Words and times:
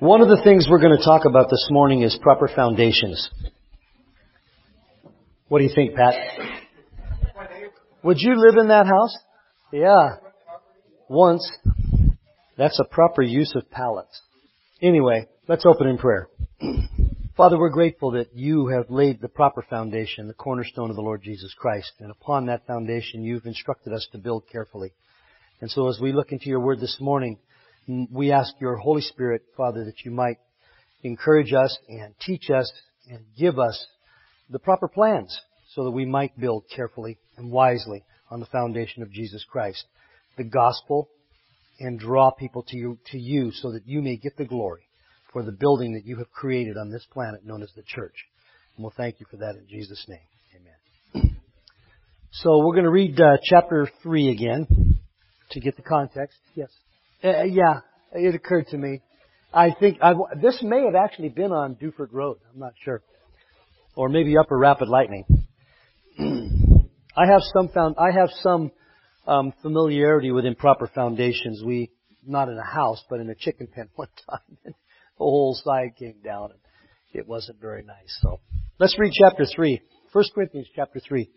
One 0.00 0.20
of 0.20 0.28
the 0.28 0.40
things 0.44 0.68
we're 0.70 0.80
going 0.80 0.96
to 0.96 1.04
talk 1.04 1.24
about 1.24 1.50
this 1.50 1.66
morning 1.72 2.02
is 2.02 2.16
proper 2.22 2.46
foundations. 2.46 3.28
What 5.48 5.58
do 5.58 5.64
you 5.64 5.72
think, 5.74 5.96
Pat? 5.96 6.14
Would 8.04 8.18
you 8.20 8.36
live 8.36 8.58
in 8.58 8.68
that 8.68 8.86
house? 8.86 9.16
Yeah. 9.72 10.18
Once. 11.08 11.50
That's 12.56 12.78
a 12.78 12.84
proper 12.84 13.22
use 13.22 13.52
of 13.56 13.68
pallets. 13.72 14.22
Anyway, 14.80 15.26
let's 15.48 15.66
open 15.66 15.88
in 15.88 15.98
prayer. 15.98 16.28
Father, 17.36 17.58
we're 17.58 17.70
grateful 17.70 18.12
that 18.12 18.28
you 18.36 18.68
have 18.68 18.90
laid 18.90 19.20
the 19.20 19.28
proper 19.28 19.62
foundation, 19.68 20.28
the 20.28 20.34
cornerstone 20.34 20.90
of 20.90 20.96
the 20.96 21.02
Lord 21.02 21.24
Jesus 21.24 21.52
Christ. 21.58 21.90
And 21.98 22.12
upon 22.12 22.46
that 22.46 22.68
foundation, 22.68 23.24
you've 23.24 23.46
instructed 23.46 23.92
us 23.92 24.06
to 24.12 24.18
build 24.18 24.44
carefully. 24.46 24.92
And 25.60 25.68
so 25.68 25.88
as 25.88 25.98
we 26.00 26.12
look 26.12 26.30
into 26.30 26.48
your 26.48 26.60
word 26.60 26.78
this 26.78 26.98
morning, 27.00 27.38
we 27.88 28.32
ask 28.32 28.52
your 28.60 28.76
Holy 28.76 29.00
Spirit, 29.00 29.42
Father, 29.56 29.84
that 29.84 30.04
you 30.04 30.10
might 30.10 30.36
encourage 31.02 31.52
us 31.52 31.76
and 31.88 32.14
teach 32.20 32.50
us 32.50 32.70
and 33.10 33.24
give 33.38 33.58
us 33.58 33.86
the 34.50 34.58
proper 34.58 34.88
plans 34.88 35.40
so 35.74 35.84
that 35.84 35.90
we 35.90 36.04
might 36.04 36.38
build 36.38 36.64
carefully 36.74 37.18
and 37.36 37.50
wisely 37.50 38.04
on 38.30 38.40
the 38.40 38.46
foundation 38.46 39.02
of 39.02 39.10
Jesus 39.12 39.44
Christ, 39.50 39.84
the 40.36 40.44
gospel, 40.44 41.08
and 41.80 41.98
draw 41.98 42.30
people 42.30 42.64
to 42.68 42.76
you, 42.76 42.98
to 43.12 43.18
you 43.18 43.52
so 43.52 43.72
that 43.72 43.86
you 43.86 44.02
may 44.02 44.16
get 44.16 44.36
the 44.36 44.44
glory 44.44 44.82
for 45.32 45.42
the 45.42 45.52
building 45.52 45.94
that 45.94 46.04
you 46.04 46.16
have 46.16 46.30
created 46.30 46.76
on 46.76 46.90
this 46.90 47.06
planet 47.10 47.44
known 47.44 47.62
as 47.62 47.70
the 47.74 47.82
church. 47.82 48.14
And 48.76 48.84
we'll 48.84 48.94
thank 48.96 49.20
you 49.20 49.26
for 49.30 49.36
that 49.38 49.54
in 49.56 49.66
Jesus' 49.68 50.04
name. 50.08 50.18
Amen. 51.14 51.36
So 52.32 52.58
we're 52.58 52.74
going 52.74 52.84
to 52.84 52.90
read 52.90 53.18
uh, 53.20 53.38
chapter 53.42 53.88
3 54.02 54.28
again 54.28 54.98
to 55.50 55.60
get 55.60 55.76
the 55.76 55.82
context. 55.82 56.38
Yes. 56.54 56.68
Uh, 57.22 57.42
yeah, 57.44 57.80
it 58.12 58.34
occurred 58.34 58.68
to 58.68 58.78
me. 58.78 59.00
I 59.52 59.70
think 59.78 59.98
I've, 60.00 60.16
this 60.40 60.60
may 60.62 60.84
have 60.84 60.94
actually 60.94 61.30
been 61.30 61.50
on 61.50 61.74
Duford 61.74 62.12
Road. 62.12 62.38
I'm 62.52 62.60
not 62.60 62.74
sure, 62.84 63.02
or 63.96 64.08
maybe 64.08 64.36
Upper 64.38 64.56
Rapid 64.56 64.88
Lightning. 64.88 65.24
I 66.18 67.26
have 67.26 67.40
some 67.52 67.68
found. 67.70 67.96
I 67.98 68.12
have 68.16 68.28
some 68.40 68.70
um, 69.26 69.52
familiarity 69.62 70.30
with 70.30 70.44
improper 70.44 70.88
foundations. 70.94 71.62
We 71.64 71.90
not 72.24 72.48
in 72.48 72.56
a 72.56 72.64
house, 72.64 73.02
but 73.10 73.18
in 73.18 73.30
a 73.30 73.34
chicken 73.34 73.66
pen 73.74 73.88
one 73.96 74.08
time, 74.28 74.58
the 74.64 74.72
whole 75.16 75.58
side 75.64 75.96
came 75.98 76.20
down, 76.24 76.50
and 76.52 76.60
it 77.12 77.26
wasn't 77.26 77.60
very 77.60 77.82
nice. 77.82 78.16
So 78.20 78.38
let's 78.78 78.96
read 78.96 79.12
chapter 79.12 79.44
three. 79.56 79.80
First 80.12 80.32
Corinthians 80.34 80.68
chapter 80.76 81.00
three. 81.00 81.30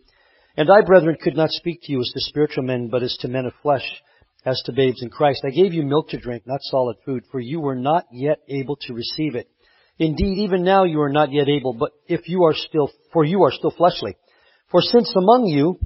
And 0.58 0.70
I, 0.70 0.82
brethren, 0.86 1.18
could 1.20 1.36
not 1.36 1.50
speak 1.50 1.80
to 1.84 1.92
you 1.92 2.02
as 2.02 2.12
to 2.14 2.20
spiritual 2.20 2.64
men, 2.64 2.90
but 2.90 3.02
as 3.02 3.18
to 3.22 3.28
men 3.30 3.46
of 3.46 3.54
flesh 3.64 3.86
as 4.46 4.62
to 4.66 4.74
babes 4.74 5.02
in 5.02 5.10
Christ. 5.10 5.44
I 5.46 5.52
gave 5.52 5.74
you 5.74 5.84
milk 5.84 6.10
to 6.10 6.20
drink, 6.20 6.44
not 6.46 6.62
solid 6.64 6.98
food, 7.06 7.24
for 7.32 7.40
you 7.40 7.60
were 7.60 7.76
not 7.76 8.06
yet 8.12 8.40
able 8.50 8.76
to 8.82 8.94
receive 8.94 9.36
it. 9.36 9.48
Indeed, 10.00 10.40
even 10.40 10.64
now 10.64 10.84
you 10.84 11.00
are 11.02 11.12
not 11.12 11.32
yet 11.32 11.48
able, 11.48 11.74
but 11.74 11.92
if 12.08 12.28
you 12.28 12.44
are 12.46 12.56
still, 12.56 12.90
for 13.14 13.24
you 13.24 13.44
are 13.44 13.52
still 13.52 13.72
fleshly. 13.72 14.16
For 14.72 14.82
since 14.82 15.14
among 15.16 15.46
you, 15.46 15.78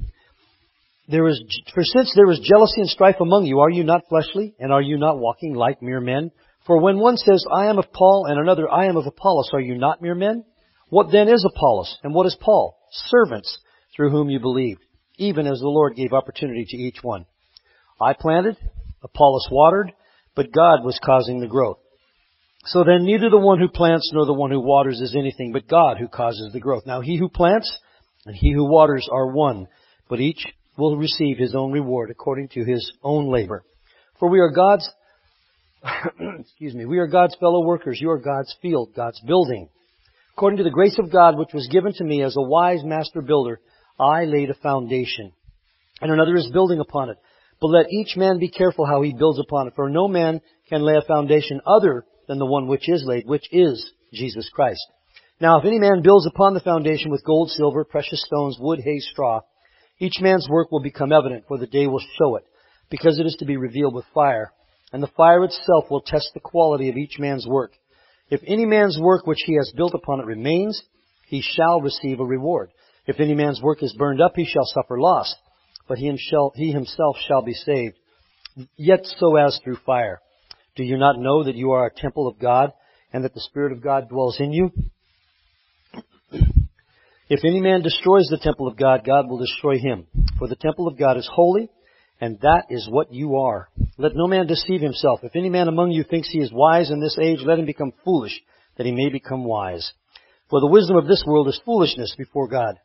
there 1.07 1.27
is, 1.27 1.43
for 1.73 1.83
since 1.83 2.13
there 2.15 2.31
is 2.31 2.39
jealousy 2.39 2.81
and 2.81 2.89
strife 2.89 3.17
among 3.19 3.45
you, 3.45 3.59
are 3.59 3.69
you 3.69 3.83
not 3.83 4.03
fleshly, 4.07 4.55
and 4.59 4.71
are 4.71 4.81
you 4.81 4.97
not 4.97 5.19
walking 5.19 5.53
like 5.53 5.81
mere 5.81 5.99
men? 5.99 6.31
For 6.65 6.81
when 6.81 6.97
one 6.97 7.17
says, 7.17 7.43
I 7.51 7.65
am 7.65 7.77
of 7.77 7.91
Paul, 7.91 8.25
and 8.27 8.39
another, 8.39 8.71
I 8.71 8.85
am 8.85 8.95
of 8.95 9.05
Apollos, 9.05 9.49
are 9.53 9.59
you 9.59 9.77
not 9.77 10.01
mere 10.01 10.15
men? 10.15 10.45
What 10.89 11.11
then 11.11 11.27
is 11.27 11.45
Apollos, 11.45 11.97
and 12.03 12.13
what 12.13 12.25
is 12.25 12.37
Paul? 12.39 12.77
Servants 12.91 13.59
through 13.95 14.11
whom 14.11 14.29
you 14.29 14.39
believed, 14.39 14.81
even 15.17 15.45
as 15.45 15.59
the 15.59 15.67
Lord 15.67 15.95
gave 15.95 16.13
opportunity 16.13 16.65
to 16.65 16.77
each 16.77 16.99
one. 17.01 17.25
I 17.99 18.13
planted, 18.13 18.57
Apollos 19.03 19.47
watered, 19.51 19.91
but 20.35 20.51
God 20.51 20.83
was 20.83 20.99
causing 21.03 21.39
the 21.39 21.47
growth. 21.47 21.77
So 22.65 22.83
then 22.83 23.05
neither 23.05 23.29
the 23.29 23.37
one 23.37 23.59
who 23.59 23.67
plants 23.67 24.09
nor 24.13 24.25
the 24.25 24.33
one 24.33 24.51
who 24.51 24.59
waters 24.59 24.99
is 24.99 25.15
anything 25.15 25.51
but 25.53 25.67
God 25.67 25.97
who 25.97 26.07
causes 26.07 26.51
the 26.51 26.59
growth. 26.59 26.83
Now 26.85 27.01
he 27.01 27.17
who 27.17 27.29
plants 27.29 27.79
and 28.25 28.35
he 28.35 28.51
who 28.51 28.69
waters 28.69 29.07
are 29.11 29.31
one, 29.31 29.67
but 30.09 30.19
each 30.19 30.45
will 30.77 30.97
receive 30.97 31.37
his 31.37 31.55
own 31.55 31.71
reward 31.71 32.09
according 32.09 32.49
to 32.49 32.65
his 32.65 32.91
own 33.03 33.31
labor. 33.31 33.63
For 34.19 34.29
we 34.29 34.39
are 34.39 34.49
God's, 34.49 34.89
excuse 36.39 36.73
me, 36.73 36.85
we 36.85 36.97
are 36.97 37.07
God's 37.07 37.35
fellow 37.39 37.63
workers. 37.63 37.99
You 38.01 38.09
are 38.09 38.19
God's 38.19 38.53
field, 38.61 38.93
God's 38.95 39.21
building. 39.21 39.69
According 40.33 40.57
to 40.57 40.63
the 40.63 40.71
grace 40.71 40.97
of 40.99 41.11
God 41.11 41.37
which 41.37 41.53
was 41.53 41.69
given 41.71 41.93
to 41.93 42.03
me 42.03 42.23
as 42.23 42.35
a 42.35 42.41
wise 42.41 42.83
master 42.83 43.21
builder, 43.21 43.59
I 43.99 44.25
laid 44.25 44.49
a 44.49 44.55
foundation, 44.55 45.31
and 46.01 46.11
another 46.11 46.35
is 46.35 46.49
building 46.51 46.79
upon 46.81 47.09
it. 47.09 47.17
But 47.61 47.67
let 47.67 47.91
each 47.91 48.17
man 48.17 48.39
be 48.39 48.49
careful 48.49 48.85
how 48.85 49.01
he 49.01 49.13
builds 49.13 49.39
upon 49.39 49.67
it, 49.67 49.73
for 49.75 49.89
no 49.89 50.07
man 50.07 50.41
can 50.67 50.81
lay 50.81 50.95
a 50.97 51.01
foundation 51.01 51.61
other 51.65 52.05
than 52.27 52.39
the 52.39 52.45
one 52.45 52.67
which 52.67 52.89
is 52.89 53.03
laid, 53.05 53.25
which 53.27 53.47
is 53.51 53.91
Jesus 54.13 54.49
Christ. 54.53 54.85
Now 55.39 55.59
if 55.59 55.65
any 55.65 55.79
man 55.79 56.01
builds 56.01 56.25
upon 56.25 56.53
the 56.53 56.59
foundation 56.59 57.11
with 57.11 57.25
gold, 57.25 57.49
silver, 57.51 57.83
precious 57.83 58.23
stones, 58.25 58.57
wood, 58.59 58.79
hay, 58.83 58.99
straw, 58.99 59.41
each 59.99 60.19
man's 60.21 60.47
work 60.49 60.71
will 60.71 60.81
become 60.81 61.11
evident, 61.13 61.45
for 61.47 61.57
the 61.57 61.67
day 61.67 61.87
will 61.87 62.03
show 62.17 62.35
it, 62.35 62.43
because 62.89 63.19
it 63.19 63.25
is 63.25 63.35
to 63.39 63.45
be 63.45 63.57
revealed 63.57 63.93
with 63.93 64.05
fire. 64.13 64.51
And 64.91 65.01
the 65.01 65.07
fire 65.07 65.43
itself 65.43 65.85
will 65.89 66.01
test 66.01 66.29
the 66.33 66.39
quality 66.39 66.89
of 66.89 66.97
each 66.97 67.17
man's 67.19 67.47
work. 67.47 67.71
If 68.29 68.41
any 68.47 68.65
man's 68.65 68.99
work 68.99 69.25
which 69.25 69.43
he 69.45 69.55
has 69.55 69.71
built 69.75 69.93
upon 69.93 70.19
it 70.19 70.25
remains, 70.25 70.81
he 71.27 71.41
shall 71.41 71.81
receive 71.81 72.19
a 72.19 72.25
reward. 72.25 72.71
If 73.07 73.19
any 73.19 73.35
man's 73.35 73.61
work 73.61 73.83
is 73.83 73.95
burned 73.97 74.21
up, 74.21 74.33
he 74.35 74.45
shall 74.45 74.65
suffer 74.65 74.99
loss 74.99 75.35
but 75.87 75.97
he 75.97 76.07
himself 76.07 77.17
shall 77.27 77.41
be 77.41 77.53
saved, 77.53 77.95
yet 78.75 79.05
so 79.05 79.35
as 79.37 79.59
through 79.63 79.77
fire. 79.85 80.21
Do 80.75 80.83
you 80.83 80.97
not 80.97 81.17
know 81.17 81.43
that 81.43 81.55
you 81.55 81.71
are 81.71 81.85
a 81.85 81.93
temple 81.93 82.27
of 82.27 82.39
God, 82.39 82.73
and 83.13 83.23
that 83.23 83.33
the 83.33 83.41
Spirit 83.41 83.71
of 83.71 83.81
God 83.81 84.09
dwells 84.09 84.37
in 84.39 84.51
you? 84.51 84.71
If 87.27 87.43
any 87.43 87.61
man 87.61 87.81
destroys 87.81 88.27
the 88.29 88.39
temple 88.41 88.67
of 88.67 88.77
God, 88.77 89.03
God 89.05 89.27
will 89.27 89.39
destroy 89.39 89.79
him. 89.79 90.05
For 90.37 90.47
the 90.47 90.55
temple 90.55 90.87
of 90.87 90.97
God 90.97 91.17
is 91.17 91.29
holy, 91.31 91.69
and 92.21 92.39
that 92.41 92.65
is 92.69 92.87
what 92.89 93.11
you 93.11 93.37
are. 93.37 93.69
Let 93.97 94.15
no 94.15 94.27
man 94.27 94.47
deceive 94.47 94.81
himself. 94.81 95.21
If 95.23 95.35
any 95.35 95.49
man 95.49 95.67
among 95.67 95.91
you 95.91 96.03
thinks 96.03 96.29
he 96.29 96.39
is 96.39 96.51
wise 96.53 96.91
in 96.91 96.99
this 96.99 97.17
age, 97.19 97.39
let 97.43 97.57
him 97.57 97.65
become 97.65 97.93
foolish, 98.03 98.39
that 98.77 98.85
he 98.85 98.91
may 98.91 99.09
become 99.09 99.43
wise. 99.43 99.91
For 100.49 100.59
the 100.59 100.69
wisdom 100.69 100.97
of 100.97 101.07
this 101.07 101.23
world 101.25 101.47
is 101.47 101.59
foolishness 101.65 102.13
before 102.17 102.47
God. 102.47 102.75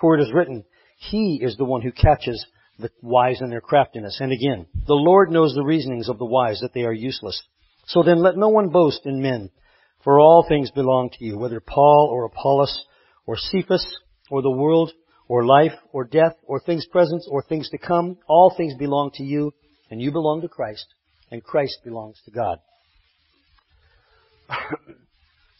For 0.00 0.16
it 0.16 0.22
is 0.22 0.32
written, 0.32 0.64
he 1.00 1.40
is 1.42 1.56
the 1.56 1.64
one 1.64 1.80
who 1.80 1.92
catches 1.92 2.44
the 2.78 2.90
wise 3.00 3.40
in 3.40 3.48
their 3.48 3.62
craftiness. 3.62 4.18
And 4.20 4.32
again, 4.32 4.66
the 4.86 4.94
Lord 4.94 5.30
knows 5.30 5.54
the 5.54 5.64
reasonings 5.64 6.10
of 6.10 6.18
the 6.18 6.26
wise, 6.26 6.60
that 6.60 6.74
they 6.74 6.82
are 6.82 6.92
useless. 6.92 7.42
So 7.86 8.02
then 8.02 8.22
let 8.22 8.36
no 8.36 8.48
one 8.48 8.68
boast 8.68 9.06
in 9.06 9.22
men, 9.22 9.50
for 10.04 10.20
all 10.20 10.44
things 10.46 10.70
belong 10.70 11.08
to 11.14 11.24
you, 11.24 11.38
whether 11.38 11.58
Paul 11.58 12.10
or 12.12 12.26
Apollos 12.26 12.84
or 13.26 13.36
Cephas 13.38 13.98
or 14.30 14.42
the 14.42 14.50
world 14.50 14.92
or 15.26 15.46
life 15.46 15.72
or 15.92 16.04
death 16.04 16.34
or 16.42 16.60
things 16.60 16.86
present 16.86 17.22
or 17.30 17.42
things 17.42 17.70
to 17.70 17.78
come. 17.78 18.18
All 18.28 18.52
things 18.54 18.74
belong 18.74 19.10
to 19.14 19.22
you, 19.22 19.54
and 19.90 20.02
you 20.02 20.12
belong 20.12 20.42
to 20.42 20.48
Christ, 20.48 20.86
and 21.30 21.42
Christ 21.42 21.78
belongs 21.82 22.20
to 22.26 22.30
God. 22.30 22.58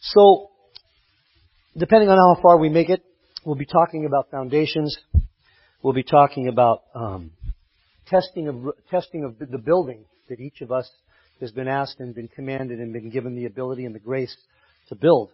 so, 0.01 0.51
depending 1.75 2.09
on 2.09 2.17
how 2.17 2.39
far 2.43 2.59
we 2.59 2.69
make 2.69 2.89
it, 2.89 3.01
we'll 3.43 3.55
be 3.55 3.65
talking 3.65 4.05
about 4.05 4.29
foundations 4.29 4.95
We'll 5.83 5.93
be 5.93 6.03
talking 6.03 6.47
about 6.47 6.83
um, 6.93 7.31
testing 8.05 8.47
of 8.47 8.55
testing 8.91 9.23
of 9.23 9.39
the 9.39 9.57
building 9.57 10.05
that 10.29 10.39
each 10.39 10.61
of 10.61 10.71
us 10.71 10.87
has 11.39 11.51
been 11.51 11.67
asked 11.67 11.95
and 11.99 12.13
been 12.13 12.27
commanded 12.27 12.79
and 12.79 12.93
been 12.93 13.09
given 13.09 13.35
the 13.35 13.45
ability 13.45 13.85
and 13.85 13.95
the 13.95 13.99
grace 13.99 14.35
to 14.89 14.95
build. 14.95 15.31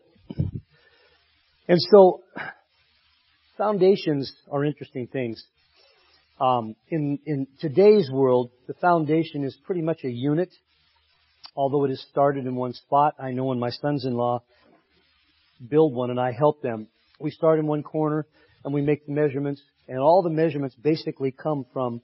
And 1.68 1.82
so, 1.92 2.22
foundations 3.58 4.32
are 4.50 4.64
interesting 4.64 5.08
things. 5.08 5.44
Um, 6.40 6.78
in 6.88 7.20
in 7.26 7.48
today's 7.60 8.10
world, 8.10 8.52
the 8.68 8.74
foundation 8.76 9.44
is 9.44 9.58
pretty 9.66 9.82
much 9.82 10.00
a 10.06 10.10
unit. 10.10 10.54
Although 11.58 11.84
it 11.84 11.92
is 11.92 12.06
started 12.10 12.46
in 12.46 12.56
one 12.56 12.72
spot, 12.72 13.16
I 13.20 13.32
know 13.32 13.46
when 13.46 13.60
my 13.60 13.72
sons-in-law 13.72 14.44
build 15.70 15.94
one 15.94 16.10
and 16.10 16.22
I 16.22 16.32
help 16.32 16.62
them, 16.62 16.88
we 17.20 17.32
start 17.32 17.60
in 17.60 17.68
one 17.68 17.84
corner 17.84 18.26
and 18.64 18.74
we 18.74 18.82
make 18.82 19.06
the 19.06 19.12
measurements 19.12 19.62
and 19.88 20.00
all 20.00 20.22
the 20.22 20.30
measurements 20.30 20.75
basically 20.75 21.31
come 21.31 21.66
from 21.74 22.01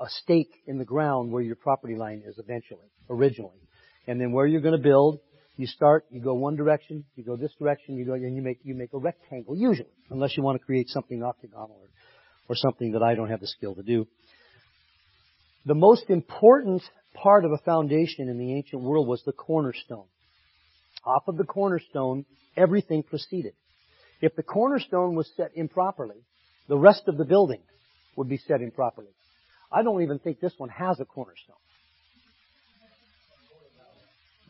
a 0.00 0.06
stake 0.08 0.52
in 0.66 0.78
the 0.78 0.84
ground 0.84 1.32
where 1.32 1.42
your 1.42 1.56
property 1.56 1.96
line 1.96 2.22
is 2.26 2.38
eventually, 2.38 2.88
originally. 3.10 3.60
And 4.06 4.20
then 4.20 4.32
where 4.32 4.46
you're 4.46 4.60
going 4.60 4.76
to 4.76 4.82
build, 4.82 5.20
You 5.56 5.66
start, 5.66 6.04
you 6.10 6.20
go 6.22 6.34
one 6.34 6.54
direction, 6.54 7.04
you 7.16 7.24
go 7.24 7.36
this 7.36 7.52
direction, 7.58 7.96
you 7.96 8.04
go, 8.06 8.14
and 8.14 8.36
you 8.36 8.42
make, 8.42 8.60
you 8.62 8.76
make 8.76 8.92
a 8.94 8.98
rectangle, 8.98 9.56
usually, 9.56 9.90
unless 10.08 10.36
you 10.36 10.42
want 10.44 10.56
to 10.60 10.64
create 10.64 10.88
something 10.88 11.20
octagonal 11.20 11.80
or, 11.82 11.88
or 12.48 12.54
something 12.54 12.92
that 12.92 13.02
I 13.02 13.16
don't 13.16 13.28
have 13.28 13.40
the 13.40 13.48
skill 13.48 13.74
to 13.74 13.82
do. 13.82 14.06
The 15.66 15.74
most 15.74 16.10
important 16.10 16.82
part 17.12 17.44
of 17.44 17.50
a 17.50 17.58
foundation 17.64 18.28
in 18.28 18.38
the 18.38 18.54
ancient 18.54 18.82
world 18.82 19.08
was 19.08 19.20
the 19.26 19.32
cornerstone. 19.32 20.06
Off 21.04 21.24
of 21.26 21.36
the 21.36 21.44
cornerstone, 21.44 22.24
everything 22.56 23.02
proceeded. 23.02 23.54
If 24.20 24.36
the 24.36 24.44
cornerstone 24.44 25.16
was 25.16 25.28
set 25.36 25.50
improperly, 25.56 26.22
the 26.68 26.76
rest 26.76 27.02
of 27.06 27.16
the 27.16 27.24
building 27.24 27.60
would 28.16 28.28
be 28.28 28.38
set 28.38 28.60
in 28.60 28.70
properly. 28.70 29.08
I 29.72 29.82
don't 29.82 30.02
even 30.02 30.18
think 30.18 30.40
this 30.40 30.54
one 30.56 30.70
has 30.70 31.00
a 31.00 31.04
cornerstone. 31.04 31.56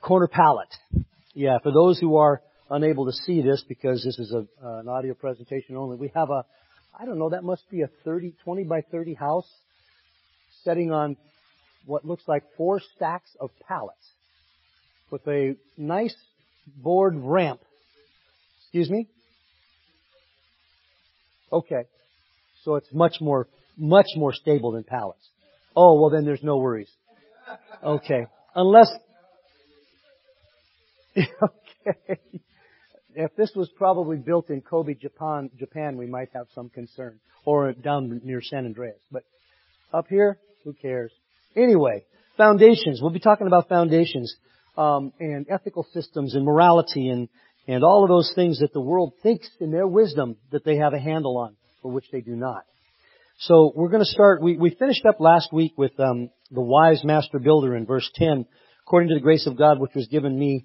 Corner 0.00 0.28
pallet. 0.28 0.68
Yeah, 1.34 1.58
for 1.62 1.72
those 1.72 1.98
who 1.98 2.16
are 2.16 2.40
unable 2.70 3.06
to 3.06 3.12
see 3.12 3.42
this 3.42 3.64
because 3.68 4.02
this 4.04 4.18
is 4.18 4.32
a, 4.32 4.46
uh, 4.64 4.80
an 4.80 4.88
audio 4.88 5.14
presentation 5.14 5.76
only, 5.76 5.96
we 5.96 6.12
have 6.14 6.30
a, 6.30 6.44
I 6.98 7.04
don't 7.04 7.18
know, 7.18 7.30
that 7.30 7.42
must 7.42 7.68
be 7.70 7.82
a 7.82 7.88
30, 8.04 8.34
20 8.44 8.64
by 8.64 8.82
30 8.82 9.14
house 9.14 9.48
setting 10.64 10.92
on 10.92 11.16
what 11.84 12.04
looks 12.04 12.22
like 12.26 12.44
four 12.56 12.80
stacks 12.96 13.30
of 13.40 13.50
pallets 13.66 14.12
with 15.10 15.26
a 15.26 15.56
nice 15.76 16.14
board 16.76 17.14
ramp. 17.16 17.60
Excuse 18.62 18.90
me? 18.90 19.08
Okay. 21.52 21.84
So 22.64 22.76
it's 22.76 22.92
much 22.92 23.16
more, 23.20 23.48
much 23.76 24.08
more 24.16 24.32
stable 24.32 24.72
than 24.72 24.84
pallets. 24.84 25.28
Oh, 25.76 26.00
well 26.00 26.10
then 26.10 26.24
there's 26.24 26.42
no 26.42 26.56
worries. 26.58 26.90
Okay. 27.84 28.26
Unless, 28.54 28.90
okay. 31.16 32.20
If 33.14 33.34
this 33.36 33.52
was 33.54 33.68
probably 33.76 34.16
built 34.16 34.50
in 34.50 34.60
Kobe, 34.60 34.94
Japan, 34.94 35.50
Japan, 35.58 35.96
we 35.96 36.06
might 36.06 36.28
have 36.34 36.46
some 36.54 36.68
concern. 36.68 37.20
Or 37.44 37.72
down 37.72 38.20
near 38.24 38.42
San 38.42 38.66
Andreas. 38.66 38.98
But 39.10 39.24
up 39.92 40.06
here, 40.08 40.38
who 40.64 40.74
cares? 40.74 41.12
Anyway, 41.56 42.04
foundations. 42.36 43.00
We'll 43.00 43.10
be 43.10 43.20
talking 43.20 43.46
about 43.46 43.68
foundations 43.68 44.34
um, 44.76 45.12
and 45.18 45.46
ethical 45.50 45.86
systems 45.92 46.34
and 46.34 46.44
morality 46.44 47.08
and 47.08 47.28
and 47.68 47.84
all 47.84 48.02
of 48.02 48.08
those 48.08 48.32
things 48.34 48.60
that 48.60 48.72
the 48.72 48.80
world 48.80 49.12
thinks 49.22 49.48
in 49.60 49.70
their 49.70 49.86
wisdom 49.86 50.36
that 50.50 50.64
they 50.64 50.76
have 50.76 50.94
a 50.94 50.98
handle 50.98 51.36
on, 51.36 51.54
for 51.82 51.90
which 51.90 52.06
they 52.12 52.20
do 52.20 52.36
not. 52.36 52.64
So 53.40 53.72
we're 53.74 53.88
going 53.88 54.02
to 54.02 54.10
start. 54.10 54.42
We, 54.42 54.56
we 54.56 54.70
finished 54.70 55.06
up 55.06 55.20
last 55.20 55.52
week 55.52 55.74
with 55.76 55.98
um, 56.00 56.30
the 56.50 56.60
wise 56.60 57.04
master 57.04 57.38
builder 57.38 57.76
in 57.76 57.86
verse 57.86 58.08
10. 58.16 58.46
According 58.86 59.10
to 59.10 59.14
the 59.14 59.20
grace 59.20 59.46
of 59.46 59.56
God 59.56 59.78
which 59.78 59.94
was 59.94 60.08
given 60.08 60.36
me, 60.36 60.64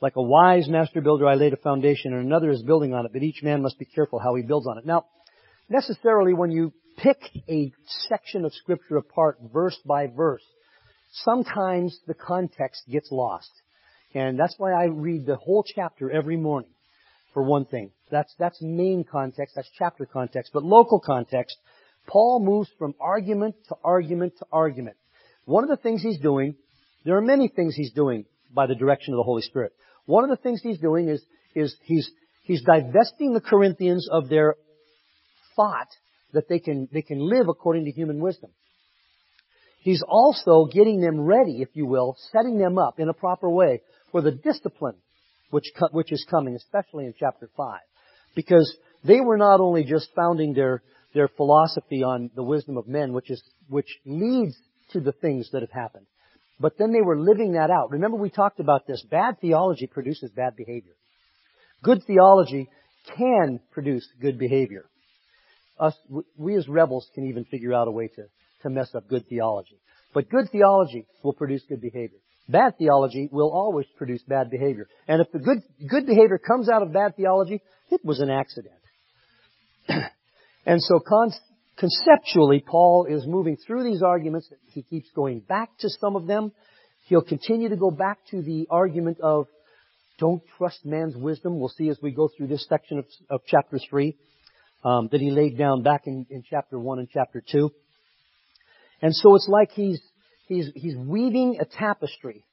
like 0.00 0.16
a 0.16 0.22
wise 0.22 0.68
master 0.68 1.00
builder, 1.00 1.26
I 1.26 1.34
laid 1.34 1.52
a 1.52 1.56
foundation, 1.56 2.12
and 2.12 2.26
another 2.26 2.50
is 2.50 2.62
building 2.62 2.92
on 2.92 3.06
it. 3.06 3.12
But 3.12 3.22
each 3.22 3.42
man 3.42 3.62
must 3.62 3.78
be 3.78 3.86
careful 3.86 4.18
how 4.18 4.34
he 4.34 4.42
builds 4.42 4.66
on 4.66 4.78
it. 4.78 4.86
Now, 4.86 5.06
necessarily, 5.68 6.34
when 6.34 6.50
you 6.50 6.72
pick 6.96 7.18
a 7.48 7.72
section 8.08 8.44
of 8.44 8.52
Scripture 8.52 8.96
apart 8.96 9.38
verse 9.52 9.78
by 9.86 10.08
verse, 10.08 10.42
sometimes 11.12 11.98
the 12.06 12.14
context 12.14 12.82
gets 12.90 13.10
lost. 13.10 13.50
And 14.14 14.38
that's 14.38 14.54
why 14.58 14.72
I 14.72 14.84
read 14.84 15.26
the 15.26 15.36
whole 15.36 15.64
chapter 15.64 16.10
every 16.10 16.36
morning, 16.36 16.70
for 17.32 17.42
one 17.42 17.64
thing. 17.64 17.90
That's, 18.10 18.34
that's 18.38 18.60
main 18.60 19.04
context, 19.04 19.54
that's 19.56 19.70
chapter 19.78 20.06
context. 20.06 20.52
But 20.52 20.64
local 20.64 21.00
context, 21.00 21.56
Paul 22.06 22.40
moves 22.44 22.68
from 22.78 22.94
argument 23.00 23.54
to 23.68 23.76
argument 23.82 24.34
to 24.38 24.46
argument. 24.52 24.96
One 25.44 25.64
of 25.64 25.70
the 25.70 25.76
things 25.76 26.02
he's 26.02 26.18
doing, 26.18 26.56
there 27.04 27.16
are 27.16 27.22
many 27.22 27.48
things 27.48 27.74
he's 27.74 27.92
doing 27.92 28.26
by 28.54 28.66
the 28.66 28.74
direction 28.74 29.14
of 29.14 29.18
the 29.18 29.24
Holy 29.24 29.42
Spirit. 29.42 29.72
One 30.06 30.24
of 30.24 30.30
the 30.30 30.42
things 30.42 30.60
he's 30.62 30.78
doing 30.78 31.08
is, 31.08 31.24
is 31.54 31.74
he's, 31.84 32.10
he's 32.42 32.62
divesting 32.62 33.32
the 33.32 33.40
Corinthians 33.40 34.08
of 34.10 34.28
their 34.28 34.56
thought 35.56 35.88
that 36.32 36.48
they 36.48 36.58
can, 36.58 36.88
they 36.92 37.02
can 37.02 37.18
live 37.18 37.48
according 37.48 37.84
to 37.84 37.90
human 37.90 38.20
wisdom. 38.20 38.50
He's 39.80 40.02
also 40.06 40.66
getting 40.72 41.00
them 41.00 41.20
ready, 41.20 41.60
if 41.60 41.70
you 41.74 41.86
will, 41.86 42.16
setting 42.30 42.58
them 42.58 42.78
up 42.78 43.00
in 43.00 43.08
a 43.08 43.12
proper 43.14 43.50
way 43.50 43.80
for 44.12 44.22
the 44.22 44.30
discipline 44.30 44.94
which, 45.52 45.70
which 45.92 46.10
is 46.10 46.26
coming, 46.28 46.56
especially 46.56 47.06
in 47.06 47.14
chapter 47.18 47.48
5. 47.56 47.80
Because 48.34 48.74
they 49.04 49.20
were 49.20 49.36
not 49.36 49.60
only 49.60 49.84
just 49.84 50.08
founding 50.16 50.54
their, 50.54 50.82
their 51.14 51.28
philosophy 51.28 52.02
on 52.02 52.30
the 52.34 52.42
wisdom 52.42 52.76
of 52.76 52.88
men, 52.88 53.12
which 53.12 53.30
is, 53.30 53.42
which 53.68 53.98
leads 54.04 54.56
to 54.92 55.00
the 55.00 55.12
things 55.12 55.48
that 55.52 55.62
have 55.62 55.70
happened. 55.70 56.06
But 56.58 56.78
then 56.78 56.92
they 56.92 57.02
were 57.02 57.18
living 57.18 57.52
that 57.52 57.70
out. 57.70 57.90
Remember 57.90 58.16
we 58.16 58.30
talked 58.30 58.60
about 58.60 58.86
this. 58.86 59.04
Bad 59.10 59.40
theology 59.40 59.86
produces 59.86 60.30
bad 60.30 60.56
behavior. 60.56 60.94
Good 61.82 62.02
theology 62.06 62.68
can 63.16 63.60
produce 63.72 64.06
good 64.20 64.38
behavior 64.38 64.86
us, 65.82 65.94
we 66.36 66.56
as 66.56 66.68
rebels 66.68 67.08
can 67.14 67.26
even 67.26 67.44
figure 67.44 67.74
out 67.74 67.88
a 67.88 67.90
way 67.90 68.08
to, 68.08 68.24
to 68.62 68.70
mess 68.70 68.94
up 68.94 69.08
good 69.08 69.26
theology. 69.28 69.78
But 70.14 70.30
good 70.30 70.48
theology 70.50 71.06
will 71.22 71.32
produce 71.32 71.62
good 71.68 71.80
behavior. 71.80 72.18
Bad 72.52 72.76
theology 72.78 73.28
will 73.32 73.50
always 73.50 73.86
produce 73.96 74.22
bad 74.22 74.50
behavior. 74.50 74.86
And 75.08 75.22
if 75.22 75.32
the 75.32 75.38
good, 75.38 75.62
good 75.88 76.06
behavior 76.06 76.38
comes 76.38 76.68
out 76.68 76.82
of 76.82 76.92
bad 76.92 77.16
theology, 77.16 77.62
it 77.90 78.04
was 78.04 78.20
an 78.20 78.30
accident. 78.30 78.74
and 80.66 80.80
so 80.80 81.00
con- 81.00 81.32
conceptually, 81.78 82.62
Paul 82.64 83.06
is 83.08 83.26
moving 83.26 83.56
through 83.56 83.84
these 83.84 84.02
arguments. 84.02 84.50
He 84.66 84.82
keeps 84.82 85.08
going 85.14 85.40
back 85.40 85.70
to 85.78 85.88
some 85.88 86.14
of 86.14 86.26
them. 86.26 86.52
He'll 87.06 87.22
continue 87.22 87.70
to 87.70 87.76
go 87.76 87.90
back 87.90 88.18
to 88.30 88.42
the 88.42 88.66
argument 88.70 89.18
of 89.20 89.46
don't 90.18 90.42
trust 90.58 90.84
man's 90.84 91.16
wisdom. 91.16 91.58
We'll 91.58 91.70
see 91.70 91.88
as 91.88 91.98
we 92.02 92.12
go 92.12 92.28
through 92.36 92.48
this 92.48 92.66
section 92.68 92.98
of, 92.98 93.06
of 93.30 93.40
chapter 93.46 93.80
3 93.90 94.14
um, 94.84 95.08
that 95.10 95.20
he 95.20 95.30
laid 95.30 95.56
down 95.56 95.82
back 95.82 96.02
in, 96.06 96.26
in 96.30 96.42
chapter 96.48 96.78
one 96.78 96.98
and 96.98 97.08
chapter 97.12 97.42
two. 97.50 97.70
And 99.00 99.14
so 99.14 99.34
it's 99.34 99.48
like 99.48 99.70
he's 99.72 100.00
he's 100.52 100.70
he's 100.74 100.96
weaving 100.96 101.58
a 101.60 101.64
tapestry, 101.64 102.44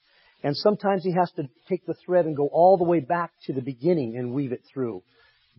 and 0.44 0.56
sometimes 0.56 1.04
he 1.04 1.14
has 1.14 1.32
to 1.36 1.44
take 1.68 1.86
the 1.86 1.96
thread 2.06 2.26
and 2.26 2.36
go 2.36 2.48
all 2.48 2.78
the 2.78 2.84
way 2.84 3.00
back 3.00 3.32
to 3.46 3.54
the 3.54 3.62
beginning 3.62 4.18
and 4.18 4.34
weave 4.34 4.52
it 4.52 4.62
through, 4.74 5.04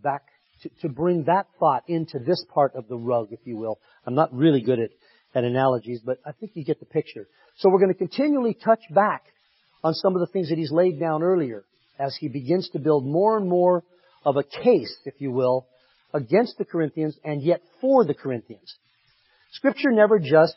back 0.02 0.22
to, 0.62 0.70
to 0.82 0.88
bring 0.88 1.24
that 1.24 1.46
thought 1.58 1.84
into 1.88 2.18
this 2.18 2.44
part 2.52 2.74
of 2.74 2.88
the 2.88 2.96
rug, 2.96 3.28
if 3.30 3.40
you 3.44 3.56
will. 3.56 3.78
I'm 4.06 4.14
not 4.14 4.32
really 4.34 4.60
good 4.60 4.78
at 4.78 4.90
at 5.34 5.44
analogies, 5.44 6.00
but 6.04 6.18
I 6.26 6.32
think 6.32 6.52
you 6.54 6.64
get 6.64 6.80
the 6.80 6.86
picture. 6.86 7.28
So 7.58 7.68
we're 7.68 7.78
going 7.78 7.92
to 7.92 7.98
continually 7.98 8.54
touch 8.54 8.80
back 8.90 9.22
on 9.84 9.94
some 9.94 10.14
of 10.14 10.20
the 10.20 10.26
things 10.26 10.48
that 10.48 10.58
he's 10.58 10.72
laid 10.72 10.98
down 10.98 11.22
earlier 11.22 11.64
as 11.98 12.16
he 12.18 12.28
begins 12.28 12.68
to 12.70 12.78
build 12.78 13.06
more 13.06 13.36
and 13.36 13.48
more 13.48 13.84
of 14.24 14.36
a 14.36 14.42
case, 14.42 14.94
if 15.04 15.14
you 15.18 15.30
will, 15.30 15.66
against 16.12 16.58
the 16.58 16.64
Corinthians 16.64 17.16
and 17.24 17.42
yet 17.42 17.60
for 17.80 18.04
the 18.04 18.14
Corinthians. 18.14 18.74
Scripture 19.52 19.90
never 19.92 20.18
just 20.18 20.56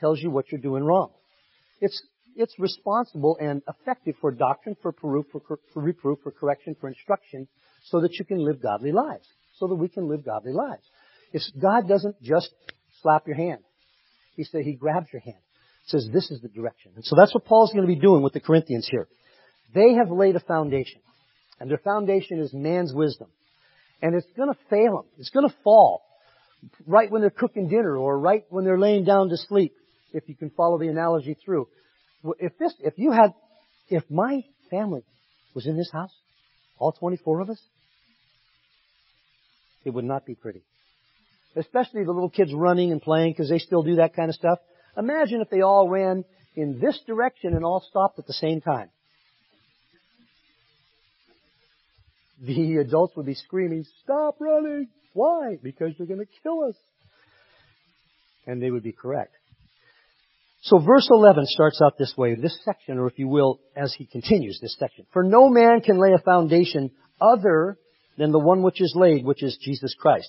tells 0.00 0.20
you 0.20 0.30
what 0.30 0.50
you're 0.50 0.60
doing 0.60 0.84
wrong. 0.84 1.10
It's, 1.80 2.02
it's 2.36 2.54
responsible 2.58 3.36
and 3.40 3.62
effective 3.68 4.14
for 4.20 4.30
doctrine, 4.30 4.76
for 4.82 4.92
proof, 4.92 5.26
for, 5.32 5.40
for 5.72 5.82
reproof, 5.82 6.18
for 6.22 6.30
correction, 6.30 6.76
for 6.80 6.88
instruction, 6.88 7.48
so 7.84 8.00
that 8.00 8.14
you 8.18 8.24
can 8.24 8.38
live 8.38 8.62
godly 8.62 8.92
lives. 8.92 9.26
So 9.58 9.66
that 9.68 9.74
we 9.74 9.88
can 9.88 10.08
live 10.08 10.24
godly 10.24 10.52
lives. 10.52 10.82
God 11.60 11.88
doesn't 11.88 12.22
just 12.22 12.50
slap 13.02 13.26
your 13.26 13.36
hand. 13.36 13.60
He 14.36 14.44
said 14.44 14.62
He 14.62 14.74
grabs 14.74 15.06
your 15.12 15.22
hand. 15.22 15.36
Says 15.86 16.08
this 16.12 16.30
is 16.30 16.40
the 16.40 16.48
direction. 16.48 16.92
And 16.96 17.04
so 17.04 17.14
that's 17.16 17.32
what 17.32 17.44
Paul's 17.44 17.72
going 17.72 17.86
to 17.86 17.92
be 17.92 18.00
doing 18.00 18.22
with 18.22 18.32
the 18.32 18.40
Corinthians 18.40 18.88
here. 18.90 19.08
They 19.74 19.94
have 19.94 20.10
laid 20.10 20.36
a 20.36 20.40
foundation. 20.40 21.00
And 21.60 21.70
their 21.70 21.78
foundation 21.78 22.40
is 22.40 22.52
man's 22.52 22.92
wisdom. 22.92 23.28
And 24.02 24.14
it's 24.14 24.26
going 24.36 24.52
to 24.52 24.58
fail 24.68 24.96
them. 24.96 25.04
It's 25.18 25.30
going 25.30 25.48
to 25.48 25.54
fall 25.64 26.02
right 26.86 27.10
when 27.10 27.20
they're 27.20 27.30
cooking 27.30 27.68
dinner 27.68 27.96
or 27.96 28.18
right 28.18 28.44
when 28.50 28.64
they're 28.64 28.78
laying 28.78 29.04
down 29.04 29.28
to 29.28 29.36
sleep, 29.36 29.74
if 30.16 30.28
you 30.28 30.34
can 30.34 30.50
follow 30.50 30.78
the 30.78 30.88
analogy 30.88 31.36
through. 31.44 31.68
If 32.38 32.58
this, 32.58 32.72
if 32.80 32.94
you 32.96 33.12
had, 33.12 33.34
if 33.88 34.02
my 34.10 34.44
family 34.70 35.02
was 35.54 35.66
in 35.66 35.76
this 35.76 35.90
house, 35.92 36.12
all 36.78 36.92
24 36.92 37.40
of 37.40 37.50
us, 37.50 37.62
it 39.84 39.90
would 39.90 40.04
not 40.04 40.26
be 40.26 40.34
pretty. 40.34 40.62
Especially 41.54 42.04
the 42.04 42.12
little 42.12 42.30
kids 42.30 42.52
running 42.52 42.92
and 42.92 43.00
playing 43.00 43.32
because 43.32 43.48
they 43.48 43.58
still 43.58 43.82
do 43.82 43.96
that 43.96 44.14
kind 44.14 44.28
of 44.28 44.34
stuff. 44.34 44.58
Imagine 44.96 45.40
if 45.40 45.50
they 45.50 45.60
all 45.60 45.88
ran 45.88 46.24
in 46.54 46.80
this 46.80 46.98
direction 47.06 47.54
and 47.54 47.64
all 47.64 47.84
stopped 47.88 48.18
at 48.18 48.26
the 48.26 48.32
same 48.32 48.60
time. 48.60 48.90
the 52.40 52.76
adults 52.76 53.16
would 53.16 53.26
be 53.26 53.34
screaming, 53.34 53.84
stop 54.02 54.36
running! 54.40 54.88
Why? 55.12 55.58
Because 55.62 55.92
you're 55.96 56.06
going 56.06 56.20
to 56.20 56.26
kill 56.42 56.64
us. 56.64 56.76
And 58.46 58.62
they 58.62 58.70
would 58.70 58.82
be 58.82 58.92
correct. 58.92 59.34
So 60.66 60.80
verse 60.80 61.06
11 61.08 61.46
starts 61.46 61.80
out 61.80 61.96
this 61.96 62.12
way, 62.16 62.34
this 62.34 62.58
section, 62.64 62.98
or 62.98 63.06
if 63.06 63.20
you 63.20 63.28
will, 63.28 63.60
as 63.76 63.94
he 63.94 64.04
continues 64.04 64.58
this 64.60 64.74
section. 64.76 65.06
For 65.12 65.22
no 65.22 65.48
man 65.48 65.80
can 65.80 65.96
lay 65.96 66.12
a 66.12 66.18
foundation 66.18 66.90
other 67.20 67.78
than 68.18 68.32
the 68.32 68.40
one 68.40 68.64
which 68.64 68.80
is 68.80 68.92
laid, 68.96 69.24
which 69.24 69.44
is 69.44 69.56
Jesus 69.62 69.94
Christ. 69.96 70.28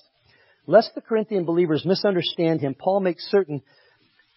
Lest 0.68 0.94
the 0.94 1.00
Corinthian 1.00 1.44
believers 1.44 1.84
misunderstand 1.84 2.60
him, 2.60 2.76
Paul 2.78 3.00
makes 3.00 3.28
certain 3.32 3.62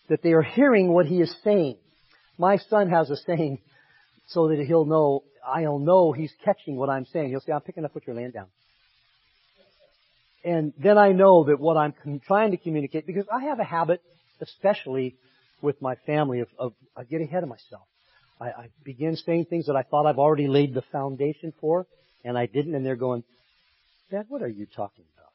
that 0.10 0.24
they 0.24 0.32
are 0.32 0.42
hearing 0.42 0.92
what 0.92 1.06
he 1.06 1.22
is 1.22 1.36
saying. 1.44 1.78
My 2.36 2.58
son 2.58 2.90
has 2.90 3.12
a 3.12 3.18
saying 3.18 3.60
so 4.26 4.48
that 4.48 4.66
he'll 4.66 4.86
know 4.86 5.22
I'll 5.46 5.78
know 5.78 6.14
he's 6.14 6.34
catching 6.44 6.78
what 6.78 6.90
I'm 6.90 7.06
saying. 7.06 7.30
He'll 7.30 7.42
say, 7.42 7.52
I'm 7.52 7.62
picking 7.62 7.86
up 7.86 7.94
what 7.94 8.08
you're 8.08 8.16
laying 8.16 8.32
down. 8.32 8.48
And 10.44 10.74
then 10.82 10.98
I 10.98 11.12
know 11.12 11.44
that 11.44 11.60
what 11.60 11.78
I'm 11.78 11.94
trying 12.26 12.52
to 12.52 12.58
communicate, 12.58 13.06
because 13.06 13.26
I 13.32 13.46
have 13.46 13.60
a 13.60 13.64
habit, 13.64 14.02
especially 14.42 15.16
with 15.62 15.82
my 15.82 15.96
family, 16.06 16.40
of, 16.40 16.48
of 16.58 16.74
I 16.96 17.04
get 17.04 17.22
ahead 17.22 17.44
of 17.44 17.50
myself. 17.50 17.88
I, 18.40 18.46
I 18.46 18.68
begin 18.84 19.16
saying 19.16 19.46
things 19.50 19.68
that 19.68 19.76
I 19.76 19.84
thought 19.84 20.08
I've 20.08 20.18
already 20.18 20.48
laid 20.48 20.74
the 20.74 20.84
foundation 20.92 21.54
for, 21.62 21.88
and 22.24 22.38
I 22.38 22.48
didn't, 22.48 22.76
and 22.76 22.86
they're 22.86 22.96
going, 22.96 23.24
Dad, 24.10 24.26
what 24.28 24.42
are 24.42 24.50
you 24.50 24.66
talking 24.66 25.06
about? 25.16 25.32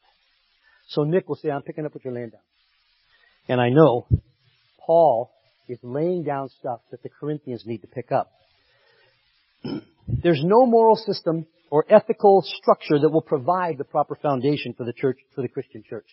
So 0.88 1.04
Nick 1.04 1.28
will 1.28 1.36
say, 1.36 1.50
I'm 1.50 1.62
picking 1.62 1.86
up 1.86 1.94
what 1.94 2.04
you're 2.04 2.14
laying 2.14 2.30
down. 2.30 2.40
And 3.48 3.60
I 3.60 3.70
know 3.70 4.06
Paul 4.84 5.32
is 5.68 5.78
laying 5.82 6.24
down 6.24 6.48
stuff 6.60 6.80
that 6.90 7.02
the 7.02 7.08
Corinthians 7.08 7.64
need 7.64 7.78
to 7.78 7.86
pick 7.86 8.12
up. 8.12 8.30
There's 10.08 10.42
no 10.44 10.66
moral 10.66 10.96
system 10.96 11.46
or 11.70 11.84
ethical 11.88 12.42
structure 12.44 12.98
that 13.00 13.08
will 13.08 13.22
provide 13.22 13.78
the 13.78 13.84
proper 13.84 14.16
foundation 14.16 14.74
for 14.76 14.84
the 14.84 14.92
church, 14.92 15.18
for 15.34 15.42
the 15.42 15.48
Christian 15.48 15.82
church. 15.88 16.06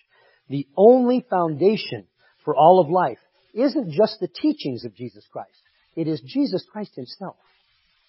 The 0.49 0.67
only 0.75 1.25
foundation 1.29 2.05
for 2.43 2.55
all 2.55 2.79
of 2.79 2.89
life 2.89 3.19
isn't 3.53 3.91
just 3.91 4.19
the 4.19 4.27
teachings 4.27 4.85
of 4.85 4.95
Jesus 4.95 5.25
Christ. 5.31 5.61
It 5.95 6.07
is 6.07 6.21
Jesus 6.25 6.65
Christ 6.71 6.91
Himself. 6.95 7.35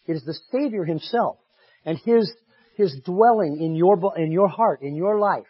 It 0.07 0.13
is 0.13 0.25
the 0.25 0.39
Savior 0.53 0.85
Himself 0.85 1.37
and 1.85 1.99
His, 2.05 2.33
His 2.77 2.99
dwelling 3.05 3.61
in 3.61 3.75
your, 3.75 3.99
in 4.17 4.33
your 4.33 4.49
heart, 4.49 4.83
in 4.83 4.95
your 4.95 5.19
life, 5.19 5.47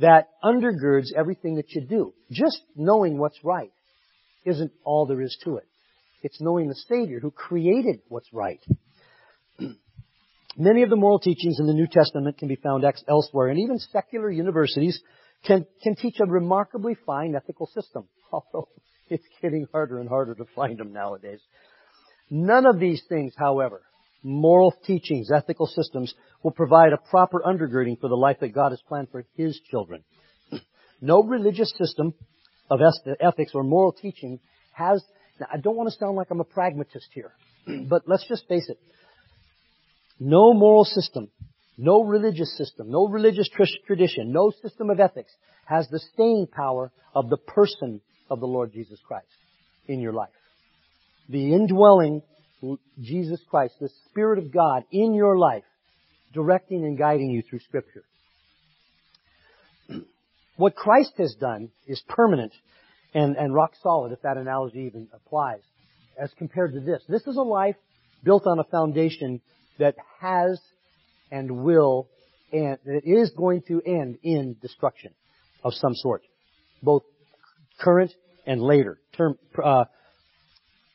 that 0.00 0.28
undergirds 0.42 1.12
everything 1.16 1.56
that 1.56 1.70
you 1.70 1.82
do. 1.82 2.12
Just 2.30 2.60
knowing 2.76 3.18
what's 3.18 3.38
right 3.44 3.72
isn't 4.44 4.72
all 4.84 5.06
there 5.06 5.22
is 5.22 5.36
to 5.44 5.56
it. 5.56 5.66
It's 6.22 6.40
knowing 6.40 6.68
the 6.68 6.74
Savior 6.74 7.20
who 7.20 7.30
created 7.30 8.00
what's 8.08 8.32
right. 8.32 8.60
Many 10.56 10.82
of 10.82 10.90
the 10.90 10.96
moral 10.96 11.18
teachings 11.18 11.58
in 11.58 11.66
the 11.66 11.72
New 11.72 11.86
Testament 11.86 12.38
can 12.38 12.48
be 12.48 12.56
found 12.56 12.84
elsewhere, 13.08 13.48
and 13.48 13.58
even 13.58 13.78
secular 13.78 14.30
universities 14.30 15.00
can, 15.44 15.66
can 15.82 15.96
teach 15.96 16.16
a 16.20 16.26
remarkably 16.26 16.96
fine 17.06 17.34
ethical 17.34 17.66
system, 17.66 18.06
although 18.32 18.68
it's 19.14 19.26
getting 19.40 19.66
harder 19.72 19.98
and 19.98 20.08
harder 20.08 20.34
to 20.34 20.44
find 20.56 20.78
them 20.78 20.92
nowadays. 20.92 21.40
None 22.30 22.66
of 22.66 22.80
these 22.80 23.02
things, 23.08 23.34
however, 23.36 23.82
moral 24.22 24.74
teachings, 24.86 25.30
ethical 25.30 25.66
systems, 25.66 26.14
will 26.42 26.52
provide 26.52 26.92
a 26.92 27.10
proper 27.10 27.42
undergirding 27.44 28.00
for 28.00 28.08
the 28.08 28.16
life 28.16 28.38
that 28.40 28.54
God 28.54 28.70
has 28.70 28.80
planned 28.88 29.08
for 29.10 29.24
His 29.36 29.60
children. 29.70 30.02
No 31.04 31.24
religious 31.24 31.72
system 31.76 32.14
of 32.70 32.78
ethics 33.20 33.50
or 33.56 33.64
moral 33.64 33.90
teaching 33.90 34.38
has, 34.72 35.02
now 35.40 35.48
I 35.52 35.56
don't 35.56 35.76
want 35.76 35.90
to 35.90 35.98
sound 35.98 36.16
like 36.16 36.28
I'm 36.30 36.38
a 36.38 36.44
pragmatist 36.44 37.08
here, 37.12 37.32
but 37.88 38.02
let's 38.06 38.24
just 38.28 38.46
face 38.46 38.68
it. 38.68 38.78
No 40.20 40.54
moral 40.54 40.84
system, 40.84 41.28
no 41.76 42.04
religious 42.04 42.56
system, 42.56 42.88
no 42.88 43.08
religious 43.08 43.50
tradition, 43.84 44.30
no 44.30 44.52
system 44.62 44.90
of 44.90 45.00
ethics 45.00 45.32
has 45.64 45.88
the 45.88 45.98
staying 45.98 46.46
power 46.46 46.92
of 47.16 47.28
the 47.30 47.36
person 47.36 48.00
of 48.32 48.40
the 48.40 48.46
Lord 48.46 48.72
Jesus 48.72 48.98
Christ 49.06 49.26
in 49.86 50.00
your 50.00 50.14
life. 50.14 50.30
The 51.28 51.52
indwelling 51.52 52.22
Jesus 53.00 53.40
Christ, 53.50 53.74
the 53.78 53.90
Spirit 54.08 54.38
of 54.38 54.52
God 54.52 54.84
in 54.90 55.12
your 55.14 55.36
life, 55.36 55.64
directing 56.32 56.84
and 56.84 56.96
guiding 56.96 57.30
you 57.30 57.42
through 57.42 57.60
Scripture. 57.60 58.04
What 60.56 60.76
Christ 60.76 61.14
has 61.16 61.34
done 61.40 61.70
is 61.86 62.02
permanent 62.08 62.52
and, 63.14 63.36
and 63.36 63.54
rock 63.54 63.72
solid, 63.82 64.12
if 64.12 64.20
that 64.22 64.36
analogy 64.36 64.80
even 64.80 65.08
applies, 65.12 65.62
as 66.22 66.30
compared 66.36 66.74
to 66.74 66.80
this. 66.80 67.02
This 67.08 67.26
is 67.26 67.36
a 67.36 67.42
life 67.42 67.76
built 68.22 68.46
on 68.46 68.58
a 68.58 68.64
foundation 68.64 69.40
that 69.78 69.96
has 70.20 70.60
and 71.30 71.64
will 71.64 72.08
and 72.52 72.78
that 72.84 73.00
is 73.04 73.30
going 73.30 73.62
to 73.68 73.80
end 73.84 74.18
in 74.22 74.56
destruction 74.60 75.12
of 75.64 75.72
some 75.72 75.94
sort, 75.94 76.22
both 76.82 77.02
current 77.80 78.12
and 78.46 78.60
later, 78.60 78.98
term, 79.16 79.36
uh, 79.62 79.84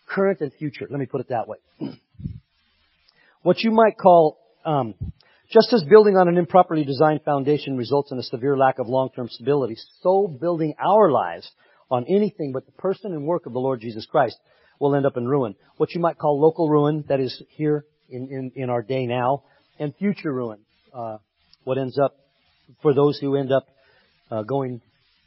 current 0.08 0.42
and 0.42 0.52
future. 0.54 0.88
Let 0.90 1.00
me 1.00 1.06
put 1.06 1.22
it 1.22 1.30
that 1.30 1.48
way. 1.48 1.58
What 3.44 3.60
you 3.60 3.72
might 3.72 3.98
call, 3.98 4.40
um, 4.66 4.94
just 5.50 5.72
as 5.72 5.82
building 5.84 6.18
on 6.18 6.28
an 6.28 6.38
improperly 6.38 6.84
designed 6.84 7.22
foundation 7.24 7.78
results 7.78 8.12
in 8.12 8.20
a 8.20 8.24
severe 8.24 8.58
lack 8.58 8.78
of 8.78 8.88
long-term 8.90 9.30
stability, 9.30 9.78
so 10.02 10.28
building 10.28 10.74
our 10.84 11.10
lives 11.10 11.50
on 11.90 12.04
anything 12.10 12.52
but 12.52 12.66
the 12.66 12.74
person 12.74 13.14
and 13.14 13.26
work 13.26 13.46
of 13.46 13.54
the 13.54 13.60
Lord 13.60 13.80
Jesus 13.80 14.06
Christ 14.06 14.36
will 14.82 14.96
end 14.96 15.06
up 15.06 15.16
in 15.16 15.26
ruin. 15.26 15.56
What 15.78 15.94
you 15.94 16.02
might 16.02 16.18
call 16.18 16.42
local 16.42 16.70
ruin, 16.70 17.06
that 17.08 17.22
is 17.22 17.42
here 17.52 17.86
in, 18.10 18.28
in, 18.30 18.64
in 18.64 18.70
our 18.70 18.82
day 18.82 19.06
now, 19.06 19.44
and 19.80 19.96
future 19.96 20.34
ruin. 20.34 20.60
Uh, 20.94 21.20
what 21.64 21.78
ends 21.78 21.98
up 21.98 22.16
for 22.82 22.94
those 22.94 23.18
who 23.20 23.36
end 23.36 23.52
up 23.52 23.68
uh, 24.30 24.44
going 24.44 24.82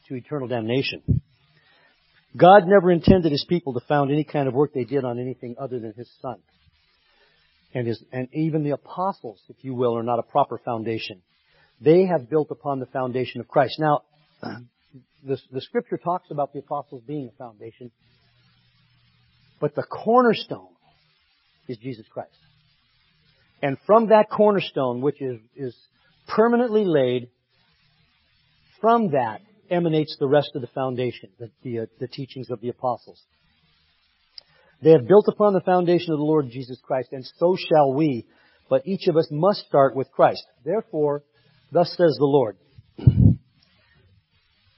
to 0.08 0.14
eternal 0.14 0.48
damnation. 0.48 1.19
God 2.36 2.66
never 2.66 2.90
intended 2.90 3.32
His 3.32 3.44
people 3.48 3.74
to 3.74 3.80
found 3.88 4.10
any 4.10 4.24
kind 4.24 4.48
of 4.48 4.54
work 4.54 4.72
they 4.72 4.84
did 4.84 5.04
on 5.04 5.18
anything 5.18 5.56
other 5.58 5.78
than 5.78 5.94
His 5.96 6.10
Son. 6.20 6.36
And, 7.72 7.86
his, 7.86 8.02
and 8.12 8.28
even 8.32 8.64
the 8.64 8.70
apostles, 8.70 9.40
if 9.48 9.56
you 9.60 9.74
will, 9.74 9.96
are 9.96 10.02
not 10.02 10.18
a 10.18 10.24
proper 10.24 10.58
foundation. 10.58 11.22
They 11.80 12.04
have 12.06 12.28
built 12.28 12.48
upon 12.50 12.80
the 12.80 12.86
foundation 12.86 13.40
of 13.40 13.48
Christ. 13.48 13.78
Now, 13.78 14.00
the, 14.42 15.38
the 15.52 15.60
scripture 15.60 15.96
talks 15.96 16.30
about 16.30 16.52
the 16.52 16.58
apostles 16.58 17.02
being 17.06 17.30
a 17.32 17.36
foundation, 17.36 17.92
but 19.60 19.74
the 19.76 19.84
cornerstone 19.84 20.74
is 21.68 21.76
Jesus 21.78 22.06
Christ. 22.12 22.36
And 23.62 23.76
from 23.86 24.08
that 24.08 24.30
cornerstone, 24.30 25.00
which 25.00 25.20
is, 25.20 25.38
is 25.54 25.76
permanently 26.26 26.84
laid, 26.84 27.28
from 28.80 29.12
that 29.12 29.42
emanates 29.70 30.16
the 30.18 30.28
rest 30.28 30.50
of 30.54 30.62
the 30.62 30.68
foundation, 30.68 31.30
the, 31.38 31.50
the, 31.62 31.78
uh, 31.80 31.86
the 31.98 32.08
teachings 32.08 32.50
of 32.50 32.60
the 32.60 32.68
apostles. 32.68 33.22
They 34.82 34.92
have 34.92 35.06
built 35.06 35.26
upon 35.28 35.52
the 35.52 35.60
foundation 35.60 36.12
of 36.12 36.18
the 36.18 36.24
Lord 36.24 36.50
Jesus 36.50 36.78
Christ, 36.82 37.10
and 37.12 37.24
so 37.38 37.56
shall 37.56 37.92
we. 37.92 38.26
But 38.68 38.86
each 38.86 39.08
of 39.08 39.16
us 39.16 39.28
must 39.30 39.66
start 39.66 39.94
with 39.94 40.10
Christ. 40.10 40.42
Therefore, 40.64 41.22
thus 41.70 41.88
says 41.88 42.16
the 42.18 42.24
Lord. 42.24 42.56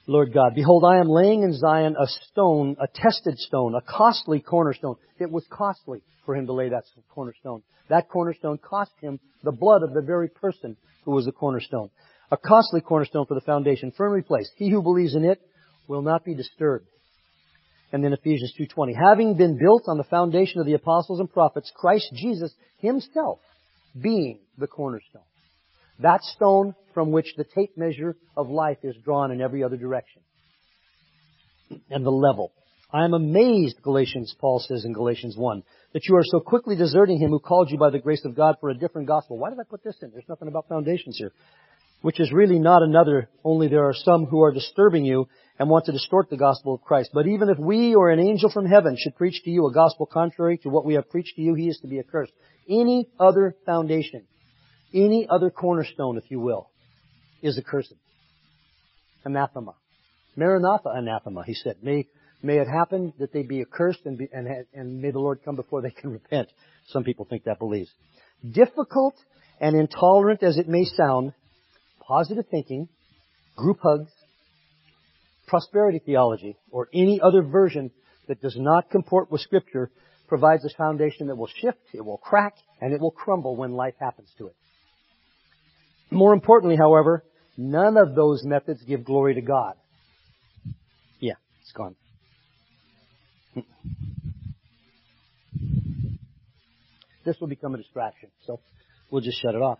Lord 0.05 0.33
God, 0.33 0.53
behold, 0.53 0.83
I 0.85 0.97
am 0.97 1.07
laying 1.07 1.43
in 1.43 1.53
Zion 1.53 1.95
a 1.97 2.07
stone, 2.07 2.75
a 2.81 2.87
tested 2.93 3.37
stone, 3.37 3.73
a 3.75 3.81
costly 3.81 4.41
cornerstone. 4.41 4.95
It 5.17 5.31
was 5.31 5.45
costly 5.49 6.01
for 6.25 6.35
him 6.35 6.45
to 6.47 6.53
lay 6.53 6.69
that 6.69 6.83
cornerstone. 7.09 7.63
That 7.89 8.09
cornerstone 8.09 8.57
cost 8.57 8.91
him 8.99 9.19
the 9.43 9.53
blood 9.53 9.81
of 9.81 9.93
the 9.93 10.01
very 10.01 10.27
person 10.27 10.75
who 11.05 11.11
was 11.11 11.25
the 11.25 11.31
cornerstone. 11.31 11.89
A 12.31 12.37
costly 12.37 12.81
cornerstone 12.81 13.25
for 13.25 13.35
the 13.35 13.41
foundation, 13.41 13.91
firmly 13.95 14.21
placed. 14.21 14.51
He 14.55 14.69
who 14.69 14.81
believes 14.81 15.15
in 15.15 15.23
it 15.23 15.39
will 15.87 16.01
not 16.01 16.25
be 16.25 16.33
disturbed. 16.33 16.87
And 17.91 18.03
then 18.03 18.13
Ephesians 18.13 18.53
2.20, 18.59 18.95
having 18.95 19.35
been 19.35 19.57
built 19.57 19.83
on 19.87 19.97
the 19.97 20.03
foundation 20.03 20.59
of 20.59 20.65
the 20.65 20.73
apostles 20.73 21.19
and 21.19 21.31
prophets, 21.31 21.71
Christ 21.75 22.09
Jesus 22.13 22.53
himself 22.79 23.39
being 23.99 24.39
the 24.57 24.67
cornerstone. 24.67 25.21
That 25.99 26.23
stone 26.23 26.73
from 26.93 27.11
which 27.11 27.35
the 27.37 27.43
tape 27.43 27.77
measure 27.77 28.15
of 28.35 28.49
life 28.49 28.79
is 28.83 28.95
drawn 29.03 29.31
in 29.31 29.41
every 29.41 29.63
other 29.63 29.77
direction. 29.77 30.23
And 31.91 32.03
the 32.03 32.11
level. 32.11 32.51
I 32.91 33.05
am 33.05 33.13
amazed, 33.13 33.81
Galatians, 33.81 34.35
Paul 34.39 34.59
says 34.59 34.85
in 34.85 34.93
Galatians 34.93 35.35
1, 35.35 35.63
that 35.93 36.05
you 36.07 36.15
are 36.15 36.23
so 36.23 36.39
quickly 36.39 36.75
deserting 36.75 37.19
him 37.19 37.29
who 37.29 37.39
called 37.39 37.71
you 37.71 37.77
by 37.77 37.89
the 37.89 37.99
grace 37.99 38.23
of 38.25 38.35
God 38.35 38.55
for 38.59 38.69
a 38.69 38.77
different 38.77 39.07
gospel. 39.07 39.37
Why 39.37 39.49
did 39.49 39.59
I 39.59 39.63
put 39.67 39.83
this 39.83 39.97
in? 40.01 40.11
There's 40.11 40.29
nothing 40.29 40.47
about 40.47 40.67
foundations 40.67 41.17
here. 41.17 41.31
Which 42.03 42.19
is 42.19 42.31
really 42.31 42.59
not 42.59 42.83
another, 42.83 43.29
only 43.43 43.69
there 43.69 43.87
are 43.87 43.93
some 43.93 44.25
who 44.25 44.43
are 44.43 44.51
disturbing 44.51 45.05
you 45.05 45.27
and 45.57 45.69
want 45.69 45.85
to 45.85 45.91
distort 45.91 46.29
the 46.29 46.37
gospel 46.37 46.75
of 46.75 46.81
Christ. 46.81 47.11
But 47.13 47.27
even 47.27 47.49
if 47.49 47.57
we 47.57 47.95
or 47.95 48.11
an 48.11 48.19
angel 48.19 48.51
from 48.51 48.65
heaven 48.65 48.95
should 48.99 49.15
preach 49.15 49.41
to 49.43 49.49
you 49.49 49.65
a 49.65 49.73
gospel 49.73 50.05
contrary 50.05 50.57
to 50.59 50.69
what 50.69 50.85
we 50.85 50.95
have 50.95 51.09
preached 51.09 51.37
to 51.37 51.41
you, 51.41 51.55
he 51.55 51.69
is 51.69 51.79
to 51.79 51.87
be 51.87 51.99
accursed. 51.99 52.33
Any 52.69 53.07
other 53.19 53.55
foundation, 53.65 54.27
any 54.93 55.27
other 55.29 55.49
cornerstone, 55.49 56.17
if 56.17 56.29
you 56.29 56.39
will, 56.39 56.69
is 57.41 57.57
accursed. 57.57 57.93
Anathema. 59.25 59.73
Maranatha 60.35 60.89
anathema, 60.89 61.43
he 61.45 61.53
said. 61.53 61.77
May 61.81 62.07
May 62.45 62.57
it 62.57 62.67
happen 62.67 63.13
that 63.19 63.31
they 63.31 63.43
be 63.43 63.61
accursed 63.61 64.01
and, 64.03 64.17
be, 64.17 64.27
and, 64.33 64.47
and 64.73 65.01
may 65.01 65.11
the 65.11 65.19
Lord 65.19 65.39
come 65.45 65.55
before 65.55 65.81
they 65.81 65.91
can 65.91 66.11
repent. 66.19 66.49
Some 66.87 67.05
people 67.05 67.25
think 67.25 67.45
that 67.45 67.57
believes. 67.57 67.89
Difficult 68.47 69.15
and 69.61 69.79
intolerant 69.79 70.43
as 70.43 70.57
it 70.57 70.67
may 70.67 70.83
sound, 70.83 71.33
positive 72.07 72.45
thinking, 72.49 72.87
group 73.55 73.79
hugs, 73.81 74.11
prosperity 75.47 75.99
theology, 76.05 76.57
or 76.71 76.87
any 76.93 77.19
other 77.21 77.41
version 77.41 77.91
that 78.27 78.41
does 78.41 78.55
not 78.57 78.89
comport 78.89 79.31
with 79.31 79.41
Scripture 79.41 79.91
provides 80.27 80.65
a 80.65 80.69
foundation 80.77 81.27
that 81.27 81.35
will 81.35 81.49
shift, 81.61 81.79
it 81.93 82.03
will 82.03 82.17
crack, 82.17 82.55
and 82.81 82.93
it 82.93 83.01
will 83.01 83.11
crumble 83.11 83.55
when 83.55 83.73
life 83.73 83.95
happens 83.99 84.29
to 84.37 84.47
it. 84.47 84.55
More 86.11 86.33
importantly, 86.33 86.77
however, 86.77 87.23
none 87.57 87.97
of 87.97 88.15
those 88.15 88.43
methods 88.43 88.81
give 88.83 89.03
glory 89.03 89.35
to 89.35 89.41
God. 89.41 89.75
Yeah, 91.19 91.33
it's 91.61 91.71
gone. 91.71 91.95
this 97.25 97.37
will 97.39 97.47
become 97.47 97.73
a 97.73 97.77
distraction. 97.77 98.29
So 98.45 98.59
we'll 99.09 99.21
just 99.21 99.41
shut 99.41 99.55
it 99.55 99.61
off. 99.61 99.79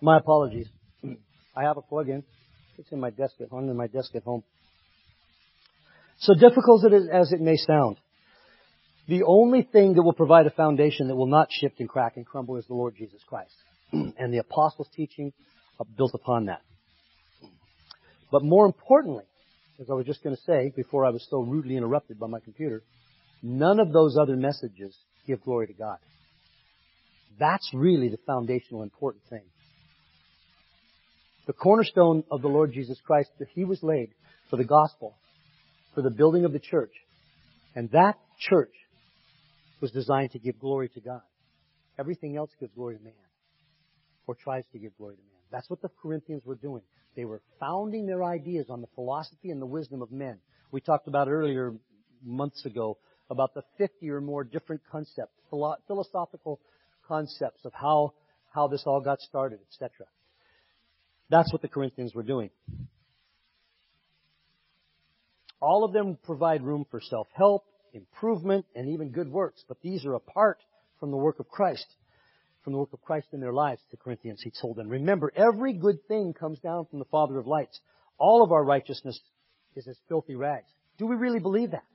My 0.00 0.18
apologies. 0.18 0.68
I 1.56 1.62
have 1.62 1.76
a 1.76 1.82
plug-in. 1.82 2.22
It's 2.76 2.92
in 2.92 3.00
my 3.00 3.10
desk 3.10 3.34
at 3.40 3.48
home, 3.48 3.68
in 3.68 3.76
my 3.76 3.88
desk 3.88 4.14
at 4.14 4.22
home. 4.22 4.44
So 6.20 6.34
difficult 6.34 6.84
as 7.12 7.32
it 7.32 7.40
may 7.40 7.56
sound, 7.56 7.96
the 9.08 9.22
only 9.24 9.62
thing 9.62 9.94
that 9.94 10.02
will 10.02 10.12
provide 10.12 10.46
a 10.46 10.50
foundation 10.50 11.08
that 11.08 11.16
will 11.16 11.26
not 11.26 11.48
shift 11.50 11.80
and 11.80 11.88
crack 11.88 12.16
and 12.16 12.26
crumble 12.26 12.56
is 12.56 12.66
the 12.66 12.74
Lord 12.74 12.94
Jesus 12.96 13.20
Christ. 13.26 13.54
and 13.92 14.32
the 14.32 14.38
apostles' 14.38 14.88
teaching 14.94 15.32
built 15.96 16.12
upon 16.14 16.46
that. 16.46 16.60
But 18.30 18.44
more 18.44 18.66
importantly, 18.66 19.24
as 19.80 19.88
I 19.90 19.94
was 19.94 20.06
just 20.06 20.22
going 20.22 20.36
to 20.36 20.42
say 20.42 20.72
before 20.76 21.04
I 21.04 21.10
was 21.10 21.26
so 21.30 21.40
rudely 21.40 21.76
interrupted 21.76 22.18
by 22.18 22.26
my 22.26 22.40
computer, 22.40 22.82
none 23.42 23.80
of 23.80 23.92
those 23.92 24.16
other 24.20 24.36
messages 24.36 24.96
give 25.26 25.42
glory 25.42 25.68
to 25.68 25.72
God. 25.72 25.98
That's 27.38 27.70
really 27.72 28.08
the 28.08 28.18
foundational 28.26 28.82
important 28.82 29.22
thing. 29.30 29.44
The 31.48 31.54
cornerstone 31.54 32.24
of 32.30 32.42
the 32.42 32.48
Lord 32.48 32.74
Jesus 32.74 33.00
Christ 33.06 33.30
that 33.38 33.48
He 33.54 33.64
was 33.64 33.82
laid 33.82 34.10
for 34.50 34.56
the 34.56 34.64
gospel, 34.64 35.16
for 35.94 36.02
the 36.02 36.10
building 36.10 36.44
of 36.44 36.52
the 36.52 36.58
church. 36.58 36.92
And 37.74 37.90
that 37.92 38.16
church 38.38 38.74
was 39.80 39.90
designed 39.90 40.32
to 40.32 40.38
give 40.38 40.60
glory 40.60 40.90
to 40.90 41.00
God. 41.00 41.22
Everything 41.98 42.36
else 42.36 42.50
gives 42.60 42.70
glory 42.74 42.98
to 42.98 43.02
man. 43.02 43.14
Or 44.26 44.34
tries 44.34 44.64
to 44.72 44.78
give 44.78 44.94
glory 44.98 45.16
to 45.16 45.22
man. 45.22 45.40
That's 45.50 45.70
what 45.70 45.80
the 45.80 45.88
Corinthians 46.02 46.42
were 46.44 46.54
doing. 46.54 46.82
They 47.16 47.24
were 47.24 47.40
founding 47.58 48.04
their 48.04 48.24
ideas 48.24 48.66
on 48.68 48.82
the 48.82 48.88
philosophy 48.94 49.50
and 49.50 49.62
the 49.62 49.66
wisdom 49.66 50.02
of 50.02 50.12
men. 50.12 50.40
We 50.70 50.82
talked 50.82 51.08
about 51.08 51.28
earlier, 51.28 51.72
months 52.22 52.66
ago, 52.66 52.98
about 53.30 53.54
the 53.54 53.62
50 53.78 54.10
or 54.10 54.20
more 54.20 54.44
different 54.44 54.82
concepts, 54.92 55.32
philosophical 55.48 56.60
concepts 57.06 57.64
of 57.64 57.72
how, 57.72 58.12
how 58.54 58.68
this 58.68 58.82
all 58.84 59.00
got 59.00 59.20
started, 59.20 59.60
etc. 59.72 60.06
That's 61.30 61.52
what 61.52 61.62
the 61.62 61.68
Corinthians 61.68 62.14
were 62.14 62.22
doing. 62.22 62.50
All 65.60 65.84
of 65.84 65.92
them 65.92 66.16
provide 66.22 66.62
room 66.62 66.86
for 66.90 67.00
self-help, 67.00 67.64
improvement, 67.92 68.64
and 68.74 68.88
even 68.90 69.10
good 69.10 69.28
works, 69.28 69.64
but 69.66 69.80
these 69.82 70.04
are 70.04 70.14
apart 70.14 70.58
from 71.00 71.10
the 71.10 71.16
work 71.16 71.40
of 71.40 71.48
Christ 71.48 71.86
from 72.68 72.74
the 72.74 72.78
work 72.80 72.92
of 72.92 73.00
Christ 73.00 73.28
in 73.32 73.40
their 73.40 73.54
lives, 73.54 73.80
the 73.90 73.96
Corinthians, 73.96 74.42
he 74.42 74.52
told 74.60 74.76
them. 74.76 74.90
Remember, 74.90 75.32
every 75.34 75.72
good 75.72 76.06
thing 76.06 76.34
comes 76.38 76.58
down 76.58 76.84
from 76.84 76.98
the 76.98 77.06
Father 77.06 77.38
of 77.38 77.46
lights. 77.46 77.80
All 78.18 78.44
of 78.44 78.52
our 78.52 78.62
righteousness 78.62 79.18
is 79.74 79.88
as 79.88 79.96
filthy 80.06 80.34
rags. 80.34 80.68
Do 80.98 81.06
we 81.06 81.16
really 81.16 81.38
believe 81.38 81.70
that? 81.70 81.86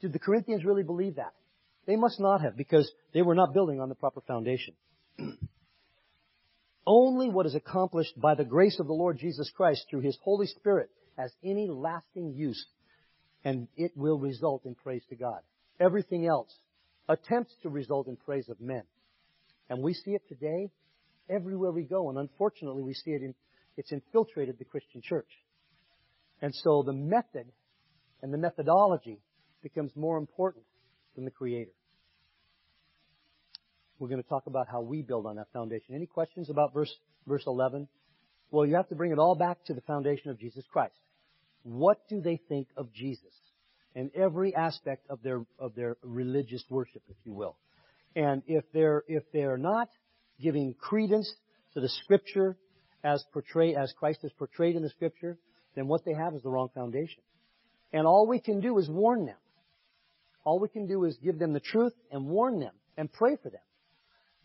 Did 0.00 0.12
the 0.12 0.18
Corinthians 0.18 0.64
really 0.64 0.82
believe 0.82 1.14
that? 1.14 1.32
They 1.86 1.94
must 1.94 2.18
not 2.18 2.40
have, 2.40 2.56
because 2.56 2.90
they 3.14 3.22
were 3.22 3.36
not 3.36 3.54
building 3.54 3.80
on 3.80 3.88
the 3.88 3.94
proper 3.94 4.20
foundation. 4.22 4.74
Only 6.86 7.28
what 7.28 7.46
is 7.46 7.54
accomplished 7.54 8.20
by 8.20 8.34
the 8.34 8.44
grace 8.44 8.78
of 8.80 8.86
the 8.86 8.92
Lord 8.92 9.18
Jesus 9.18 9.50
Christ 9.56 9.86
through 9.88 10.00
His 10.00 10.18
Holy 10.22 10.46
Spirit 10.46 10.90
has 11.16 11.32
any 11.44 11.68
lasting 11.68 12.32
use, 12.34 12.64
and 13.44 13.68
it 13.76 13.92
will 13.96 14.18
result 14.18 14.64
in 14.64 14.74
praise 14.74 15.02
to 15.10 15.16
God. 15.16 15.40
Everything 15.78 16.26
else 16.26 16.52
attempts 17.08 17.54
to 17.62 17.68
result 17.68 18.08
in 18.08 18.16
praise 18.16 18.48
of 18.48 18.60
men. 18.60 18.82
And 19.68 19.82
we 19.82 19.94
see 19.94 20.12
it 20.12 20.22
today 20.28 20.70
everywhere 21.30 21.70
we 21.70 21.84
go. 21.84 22.08
And 22.10 22.18
unfortunately, 22.18 22.82
we 22.82 22.94
see 22.94 23.12
it 23.12 23.22
in, 23.22 23.34
it's 23.76 23.92
infiltrated 23.92 24.58
the 24.58 24.64
Christian 24.64 25.02
church. 25.02 25.28
And 26.40 26.54
so 26.54 26.82
the 26.84 26.92
method 26.92 27.46
and 28.22 28.32
the 28.32 28.38
methodology 28.38 29.18
becomes 29.62 29.92
more 29.94 30.18
important 30.18 30.64
than 31.14 31.24
the 31.24 31.30
Creator. 31.30 31.70
We're 34.02 34.08
going 34.08 34.20
to 34.20 34.28
talk 34.28 34.48
about 34.48 34.66
how 34.68 34.80
we 34.80 35.00
build 35.00 35.26
on 35.26 35.36
that 35.36 35.46
foundation. 35.52 35.94
Any 35.94 36.06
questions 36.06 36.50
about 36.50 36.74
verse, 36.74 36.92
verse 37.24 37.44
11? 37.46 37.86
Well, 38.50 38.66
you 38.66 38.74
have 38.74 38.88
to 38.88 38.96
bring 38.96 39.12
it 39.12 39.18
all 39.20 39.36
back 39.36 39.64
to 39.66 39.74
the 39.74 39.80
foundation 39.82 40.28
of 40.32 40.40
Jesus 40.40 40.64
Christ. 40.72 40.96
What 41.62 41.98
do 42.08 42.20
they 42.20 42.40
think 42.48 42.66
of 42.76 42.92
Jesus? 42.92 43.32
And 43.94 44.10
every 44.16 44.56
aspect 44.56 45.06
of 45.08 45.22
their, 45.22 45.46
of 45.56 45.76
their 45.76 45.98
religious 46.02 46.64
worship, 46.68 47.02
if 47.08 47.16
you 47.22 47.32
will. 47.32 47.56
And 48.16 48.42
if 48.48 48.64
they're, 48.72 49.04
if 49.06 49.22
they're 49.32 49.56
not 49.56 49.88
giving 50.40 50.74
credence 50.74 51.32
to 51.74 51.80
the 51.80 51.88
scripture 51.88 52.56
as 53.04 53.24
portrayed, 53.32 53.76
as 53.76 53.94
Christ 53.96 54.24
is 54.24 54.32
portrayed 54.36 54.74
in 54.74 54.82
the 54.82 54.90
scripture, 54.90 55.38
then 55.76 55.86
what 55.86 56.04
they 56.04 56.14
have 56.14 56.34
is 56.34 56.42
the 56.42 56.50
wrong 56.50 56.70
foundation. 56.74 57.22
And 57.92 58.04
all 58.04 58.26
we 58.26 58.40
can 58.40 58.58
do 58.58 58.78
is 58.78 58.88
warn 58.88 59.26
them. 59.26 59.38
All 60.42 60.58
we 60.58 60.68
can 60.68 60.88
do 60.88 61.04
is 61.04 61.16
give 61.22 61.38
them 61.38 61.52
the 61.52 61.60
truth 61.60 61.92
and 62.10 62.26
warn 62.26 62.58
them 62.58 62.74
and 62.96 63.12
pray 63.12 63.36
for 63.40 63.48
them. 63.48 63.60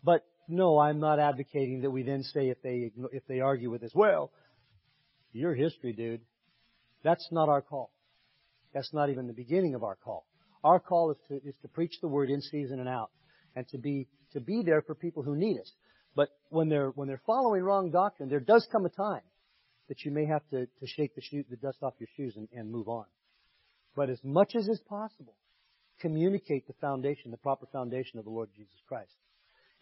But 0.02 0.24
no, 0.48 0.78
I'm 0.78 1.00
not 1.00 1.18
advocating 1.18 1.82
that 1.82 1.90
we 1.90 2.02
then 2.02 2.22
say 2.22 2.48
if 2.48 2.62
they, 2.62 2.90
if 3.12 3.26
they 3.26 3.40
argue 3.40 3.70
with 3.70 3.82
us, 3.82 3.90
well, 3.94 4.30
your 5.32 5.54
history, 5.54 5.92
dude. 5.92 6.20
That's 7.04 7.28
not 7.30 7.48
our 7.48 7.62
call. 7.62 7.90
That's 8.74 8.92
not 8.92 9.10
even 9.10 9.26
the 9.26 9.32
beginning 9.32 9.74
of 9.74 9.84
our 9.84 9.96
call. 9.96 10.26
Our 10.64 10.80
call 10.80 11.12
is 11.12 11.16
to, 11.28 11.48
is 11.48 11.54
to 11.62 11.68
preach 11.68 11.94
the 12.00 12.08
word 12.08 12.30
in 12.30 12.40
season 12.40 12.80
and 12.80 12.88
out 12.88 13.10
and 13.54 13.68
to 13.68 13.78
be 13.78 14.08
to 14.32 14.40
be 14.40 14.62
there 14.62 14.82
for 14.82 14.94
people 14.94 15.22
who 15.22 15.36
need 15.36 15.58
us. 15.60 15.70
But 16.14 16.28
when 16.50 16.68
they're 16.68 16.90
when 16.90 17.08
they're 17.08 17.22
following 17.24 17.62
wrong 17.62 17.90
doctrine, 17.90 18.28
there 18.28 18.40
does 18.40 18.66
come 18.70 18.84
a 18.84 18.90
time 18.90 19.22
that 19.88 20.04
you 20.04 20.10
may 20.10 20.26
have 20.26 20.42
to, 20.50 20.66
to 20.66 20.86
shake 20.86 21.14
the, 21.14 21.22
shoe, 21.22 21.44
the 21.48 21.56
dust 21.56 21.78
off 21.82 21.94
your 21.98 22.08
shoes 22.16 22.34
and, 22.36 22.48
and 22.52 22.70
move 22.70 22.88
on. 22.88 23.06
But 23.96 24.10
as 24.10 24.18
much 24.22 24.54
as 24.54 24.68
is 24.68 24.80
possible, 24.86 25.34
communicate 26.00 26.66
the 26.66 26.74
foundation, 26.74 27.30
the 27.30 27.38
proper 27.38 27.66
foundation 27.72 28.18
of 28.18 28.24
the 28.24 28.30
Lord 28.30 28.50
Jesus 28.54 28.76
Christ. 28.86 29.14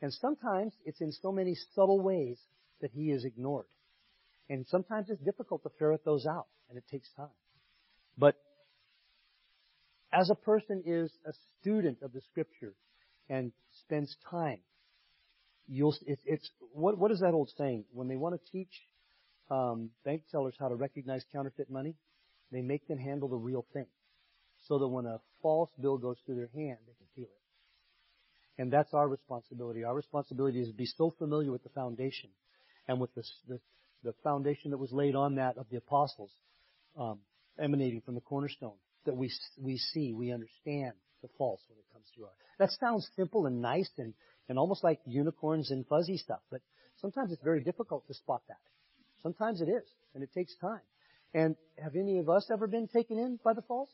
And 0.02 0.12
sometimes 0.12 0.74
it's 0.84 1.00
in 1.00 1.12
so 1.12 1.32
many 1.32 1.56
subtle 1.74 2.00
ways 2.00 2.38
that 2.80 2.90
he 2.92 3.10
is 3.10 3.24
ignored. 3.24 3.66
And 4.48 4.66
sometimes 4.68 5.10
it's 5.10 5.22
difficult 5.22 5.62
to 5.62 5.70
ferret 5.78 6.04
those 6.04 6.26
out, 6.26 6.46
and 6.68 6.78
it 6.78 6.84
takes 6.90 7.08
time. 7.16 7.28
But 8.16 8.36
as 10.12 10.30
a 10.30 10.34
person 10.34 10.82
is 10.86 11.10
a 11.26 11.32
student 11.60 11.98
of 12.02 12.12
the 12.12 12.20
Scripture, 12.30 12.74
and 13.28 13.52
spends 13.80 14.16
time. 14.30 14.58
You'll, 15.68 15.96
it's, 16.06 16.22
it's 16.24 16.48
what, 16.72 16.96
what 16.96 17.10
is 17.10 17.20
that 17.20 17.34
old 17.34 17.50
saying? 17.58 17.84
When 17.92 18.08
they 18.08 18.16
want 18.16 18.34
to 18.34 18.52
teach 18.52 18.70
um, 19.50 19.90
bank 20.04 20.22
tellers 20.30 20.54
how 20.58 20.68
to 20.68 20.76
recognize 20.76 21.24
counterfeit 21.32 21.70
money, 21.70 21.94
they 22.52 22.62
make 22.62 22.86
them 22.86 22.98
handle 22.98 23.28
the 23.28 23.36
real 23.36 23.66
thing, 23.72 23.86
so 24.68 24.78
that 24.78 24.86
when 24.86 25.06
a 25.06 25.20
false 25.42 25.70
bill 25.80 25.98
goes 25.98 26.16
through 26.24 26.36
their 26.36 26.50
hand, 26.54 26.78
they 26.86 26.94
can 26.94 27.06
feel 27.16 27.24
it. 27.24 27.45
And 28.58 28.72
that's 28.72 28.94
our 28.94 29.08
responsibility. 29.08 29.84
Our 29.84 29.94
responsibility 29.94 30.60
is 30.60 30.68
to 30.68 30.74
be 30.74 30.86
so 30.86 31.14
familiar 31.18 31.52
with 31.52 31.62
the 31.62 31.68
foundation 31.70 32.30
and 32.88 33.00
with 33.00 33.14
the, 33.14 33.22
the, 33.48 33.60
the 34.02 34.14
foundation 34.24 34.70
that 34.70 34.78
was 34.78 34.92
laid 34.92 35.14
on 35.14 35.34
that 35.34 35.58
of 35.58 35.66
the 35.70 35.76
apostles, 35.76 36.30
um, 36.98 37.18
emanating 37.58 38.00
from 38.00 38.14
the 38.14 38.20
cornerstone, 38.20 38.76
that 39.04 39.16
we 39.16 39.30
we 39.60 39.76
see, 39.76 40.12
we 40.12 40.32
understand 40.32 40.92
the 41.22 41.28
false 41.36 41.60
when 41.68 41.78
it 41.78 41.84
comes 41.92 42.06
to 42.16 42.24
our. 42.24 42.30
That 42.58 42.70
sounds 42.80 43.08
simple 43.16 43.46
and 43.46 43.60
nice 43.60 43.90
and, 43.98 44.14
and 44.48 44.58
almost 44.58 44.82
like 44.82 45.00
unicorns 45.06 45.70
and 45.70 45.86
fuzzy 45.86 46.16
stuff, 46.16 46.40
but 46.50 46.60
sometimes 47.00 47.32
it's 47.32 47.42
very 47.42 47.62
difficult 47.62 48.06
to 48.06 48.14
spot 48.14 48.42
that. 48.48 48.58
Sometimes 49.22 49.60
it 49.60 49.68
is, 49.68 49.84
and 50.14 50.22
it 50.22 50.32
takes 50.32 50.54
time. 50.56 50.80
And 51.34 51.56
have 51.82 51.96
any 51.96 52.18
of 52.18 52.28
us 52.30 52.48
ever 52.50 52.66
been 52.66 52.88
taken 52.88 53.18
in 53.18 53.38
by 53.44 53.52
the 53.52 53.62
false? 53.62 53.90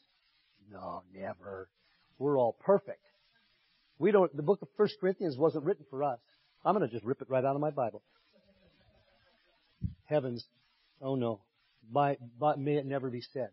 No, 0.71 1.03
never. 1.13 1.69
We're 2.19 2.39
all 2.39 2.53
perfect. 2.53 3.05
We 3.99 4.11
don't, 4.11 4.35
the 4.37 4.43
book 4.43 4.63
of 4.63 4.69
First 4.77 4.97
Corinthians 5.01 5.37
wasn't 5.37 5.65
written 5.65 5.87
for 5.91 6.03
us. 6.03 6.19
I'm 6.65 6.77
going 6.77 6.89
to 6.89 6.93
just 6.93 7.05
rip 7.05 7.21
it 7.23 7.31
right 7.31 7.45
out 7.45 7.55
of 7.55 7.61
my 7.61 7.71
Bible. 7.71 8.03
Heavens, 10.05 10.45
oh 11.01 11.15
no. 11.15 11.41
By, 11.91 12.17
by, 12.39 12.57
may 12.57 12.77
it 12.77 12.87
never 12.87 13.11
be 13.11 13.23
said. 13.33 13.51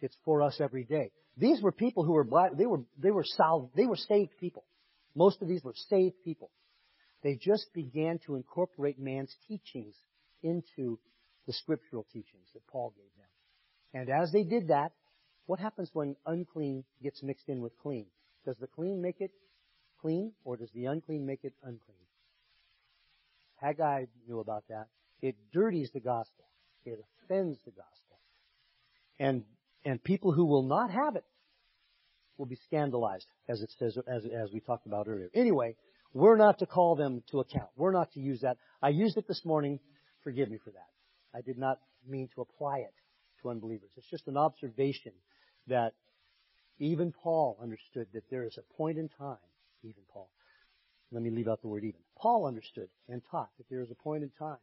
It's 0.00 0.16
for 0.24 0.42
us 0.42 0.60
every 0.60 0.84
day. 0.84 1.10
These 1.36 1.60
were 1.62 1.72
people 1.72 2.04
who 2.04 2.12
were 2.12 2.24
black. 2.24 2.52
They 2.56 2.66
were 2.66 2.82
they 2.98 3.10
were 3.10 3.24
salved. 3.24 3.76
They 3.76 3.86
were 3.86 3.96
saved 3.96 4.32
people. 4.38 4.64
Most 5.14 5.42
of 5.42 5.48
these 5.48 5.62
were 5.62 5.74
saved 5.88 6.16
people. 6.24 6.50
They 7.22 7.36
just 7.36 7.66
began 7.74 8.20
to 8.26 8.36
incorporate 8.36 8.98
man's 8.98 9.34
teachings 9.48 9.94
into 10.42 10.98
the 11.46 11.52
scriptural 11.52 12.06
teachings 12.12 12.48
that 12.54 12.66
Paul 12.68 12.94
gave 12.96 13.10
them. 13.16 14.00
And 14.00 14.10
as 14.10 14.32
they 14.32 14.44
did 14.44 14.68
that, 14.68 14.92
what 15.46 15.58
happens 15.58 15.90
when 15.92 16.16
unclean 16.26 16.84
gets 17.02 17.22
mixed 17.22 17.48
in 17.48 17.60
with 17.60 17.72
clean? 17.78 18.06
Does 18.44 18.56
the 18.58 18.66
clean 18.66 19.00
make 19.00 19.20
it 19.20 19.30
clean, 20.06 20.32
or 20.44 20.56
does 20.56 20.70
the 20.72 20.84
unclean 20.84 21.26
make 21.26 21.40
it 21.42 21.52
unclean? 21.64 21.98
Haggai 23.56 24.04
knew 24.28 24.38
about 24.38 24.62
that. 24.68 24.86
It 25.20 25.34
dirties 25.52 25.90
the 25.92 26.00
gospel. 26.00 26.44
It 26.84 27.04
offends 27.24 27.58
the 27.64 27.72
gospel. 27.72 28.20
And 29.18 29.42
and 29.84 30.02
people 30.02 30.32
who 30.32 30.44
will 30.44 30.62
not 30.62 30.90
have 30.90 31.16
it 31.16 31.24
will 32.38 32.46
be 32.46 32.58
scandalized, 32.66 33.26
as 33.48 33.62
it 33.62 33.70
says, 33.78 33.98
as, 34.06 34.24
as 34.24 34.52
we 34.52 34.60
talked 34.60 34.86
about 34.86 35.08
earlier. 35.08 35.30
Anyway, 35.34 35.74
we're 36.12 36.36
not 36.36 36.58
to 36.58 36.66
call 36.66 36.94
them 36.94 37.22
to 37.30 37.40
account. 37.40 37.70
We're 37.76 37.92
not 37.92 38.12
to 38.12 38.20
use 38.20 38.42
that. 38.42 38.58
I 38.82 38.90
used 38.90 39.16
it 39.16 39.26
this 39.26 39.42
morning. 39.44 39.80
Forgive 40.22 40.50
me 40.50 40.58
for 40.62 40.70
that. 40.70 40.88
I 41.34 41.40
did 41.40 41.58
not 41.58 41.78
mean 42.06 42.28
to 42.34 42.42
apply 42.42 42.78
it 42.78 42.94
to 43.42 43.50
unbelievers. 43.50 43.90
It's 43.96 44.10
just 44.10 44.28
an 44.28 44.36
observation 44.36 45.12
that 45.68 45.94
even 46.78 47.12
Paul 47.12 47.58
understood 47.60 48.08
that 48.12 48.28
there 48.30 48.44
is 48.44 48.58
a 48.58 48.74
point 48.74 48.98
in 48.98 49.08
time, 49.08 49.38
even 49.82 50.02
Paul, 50.12 50.30
let 51.12 51.22
me 51.22 51.30
leave 51.30 51.48
out 51.48 51.62
the 51.62 51.68
word 51.68 51.84
even. 51.84 52.00
Paul 52.18 52.46
understood 52.46 52.88
and 53.08 53.22
taught 53.30 53.50
that 53.58 53.68
there 53.70 53.82
is 53.82 53.90
a 53.90 53.94
point 53.94 54.22
in 54.22 54.30
time 54.38 54.58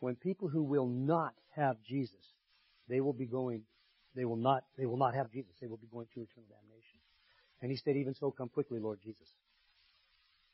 when 0.00 0.16
people 0.16 0.48
who 0.48 0.62
will 0.62 0.88
not 0.88 1.34
have 1.54 1.76
Jesus, 1.86 2.34
they 2.88 3.00
will 3.00 3.12
be 3.12 3.26
going, 3.26 3.62
they 4.16 4.24
will 4.24 4.36
not, 4.36 4.64
they 4.76 4.86
will 4.86 4.96
not 4.96 5.14
have 5.14 5.30
Jesus. 5.30 5.52
They 5.60 5.66
will 5.66 5.76
be 5.76 5.86
going 5.86 6.06
to 6.14 6.20
eternal 6.22 6.48
damnation. 6.48 6.98
And 7.62 7.70
he 7.70 7.76
said, 7.76 7.96
even 7.96 8.14
so, 8.14 8.30
come 8.30 8.48
quickly, 8.48 8.80
Lord 8.80 8.98
Jesus. 9.04 9.28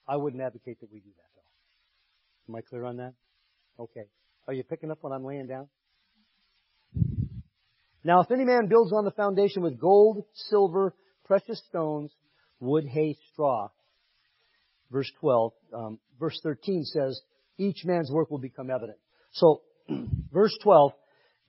I 0.07 0.17
wouldn't 0.17 0.43
advocate 0.43 0.81
that 0.81 0.93
we 0.93 0.99
do 0.99 1.11
that, 1.17 1.31
though. 1.35 2.53
Am 2.53 2.57
I 2.57 2.61
clear 2.61 2.85
on 2.85 2.97
that? 2.99 3.15
Okay. 3.79 4.05
Are 4.47 4.53
you 4.53 4.63
picking 4.63 4.91
up 4.91 4.99
what 5.01 5.13
I'm 5.13 5.25
laying 5.25 5.47
down? 5.47 5.69
Now, 8.05 8.21
if 8.21 8.31
any 8.31 8.45
man 8.45 8.69
builds 8.69 8.93
on 8.93 9.05
the 9.05 9.11
foundation 9.11 9.63
with 9.63 9.81
gold, 9.81 10.25
silver, 10.35 10.95
precious 11.25 11.61
stones, 11.69 12.13
wood, 12.61 12.87
hay, 12.87 13.17
straw, 13.33 13.71
verse 14.91 15.11
12, 15.21 15.53
um, 15.75 15.99
verse 16.19 16.39
13 16.43 16.85
says, 16.85 17.21
each 17.59 17.85
man's 17.85 18.11
work 18.11 18.31
will 18.31 18.39
become 18.39 18.71
evident. 18.71 18.99
So, 19.33 19.63
verse 20.33 20.57
12, 20.63 20.93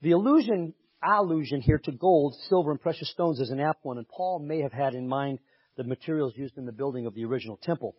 the 0.02 0.12
allusion, 0.12 0.74
allusion 1.02 1.60
here 1.60 1.80
to 1.84 1.92
gold, 1.92 2.34
silver, 2.48 2.70
and 2.70 2.80
precious 2.80 3.10
stones 3.10 3.40
is 3.40 3.50
an 3.50 3.60
apt 3.60 3.84
one, 3.84 3.98
and 3.98 4.08
Paul 4.08 4.40
may 4.40 4.62
have 4.62 4.72
had 4.72 4.94
in 4.94 5.08
mind 5.08 5.38
the 5.76 5.84
materials 5.84 6.34
used 6.36 6.56
in 6.56 6.66
the 6.66 6.72
building 6.72 7.06
of 7.06 7.14
the 7.14 7.24
original 7.24 7.58
temple. 7.62 7.94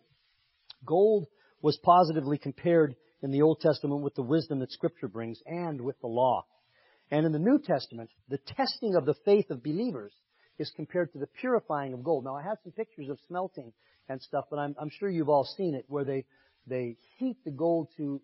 Gold 0.84 1.26
was 1.62 1.78
positively 1.82 2.38
compared 2.38 2.94
in 3.22 3.30
the 3.30 3.42
Old 3.42 3.60
Testament 3.60 4.02
with 4.02 4.14
the 4.14 4.22
wisdom 4.22 4.60
that 4.60 4.72
Scripture 4.72 5.08
brings 5.08 5.40
and 5.46 5.80
with 5.80 6.00
the 6.00 6.06
law. 6.06 6.46
And 7.10 7.26
in 7.26 7.32
the 7.32 7.38
New 7.38 7.58
Testament, 7.58 8.10
the 8.28 8.38
testing 8.38 8.94
of 8.94 9.04
the 9.04 9.16
faith 9.24 9.50
of 9.50 9.62
believers 9.62 10.12
is 10.58 10.72
compared 10.76 11.12
to 11.12 11.18
the 11.18 11.26
purifying 11.26 11.92
of 11.92 12.04
gold. 12.04 12.24
Now, 12.24 12.36
I 12.36 12.42
have 12.42 12.58
some 12.62 12.72
pictures 12.72 13.08
of 13.08 13.18
smelting 13.26 13.72
and 14.10 14.20
stuff, 14.20 14.46
but 14.50 14.58
I'm, 14.58 14.74
I'm 14.78 14.90
sure 14.90 15.08
you've 15.08 15.28
all 15.28 15.44
seen 15.44 15.74
it 15.74 15.84
where 15.88 16.04
they, 16.04 16.24
they 16.66 16.96
heat 17.18 17.36
the 17.44 17.50
gold 17.50 17.88
to 17.96 18.20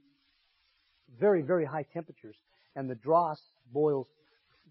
very, 1.20 1.42
very 1.42 1.64
high 1.64 1.86
temperatures, 1.94 2.36
and 2.74 2.90
the 2.90 2.96
dross 2.96 3.40
boils, 3.72 4.08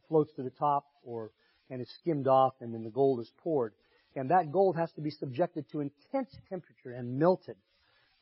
floats 0.09 0.31
to 0.35 0.43
the 0.43 0.49
top, 0.51 0.85
or 1.03 1.31
and 1.69 1.81
is 1.81 1.89
skimmed 2.01 2.27
off, 2.27 2.53
and 2.61 2.73
then 2.73 2.83
the 2.83 2.89
gold 2.89 3.19
is 3.19 3.31
poured. 3.37 3.73
And 4.15 4.29
that 4.29 4.51
gold 4.51 4.75
has 4.77 4.91
to 4.93 5.01
be 5.01 5.09
subjected 5.09 5.65
to 5.71 5.81
intense 5.81 6.29
temperature 6.49 6.91
and 6.91 7.17
melted. 7.17 7.55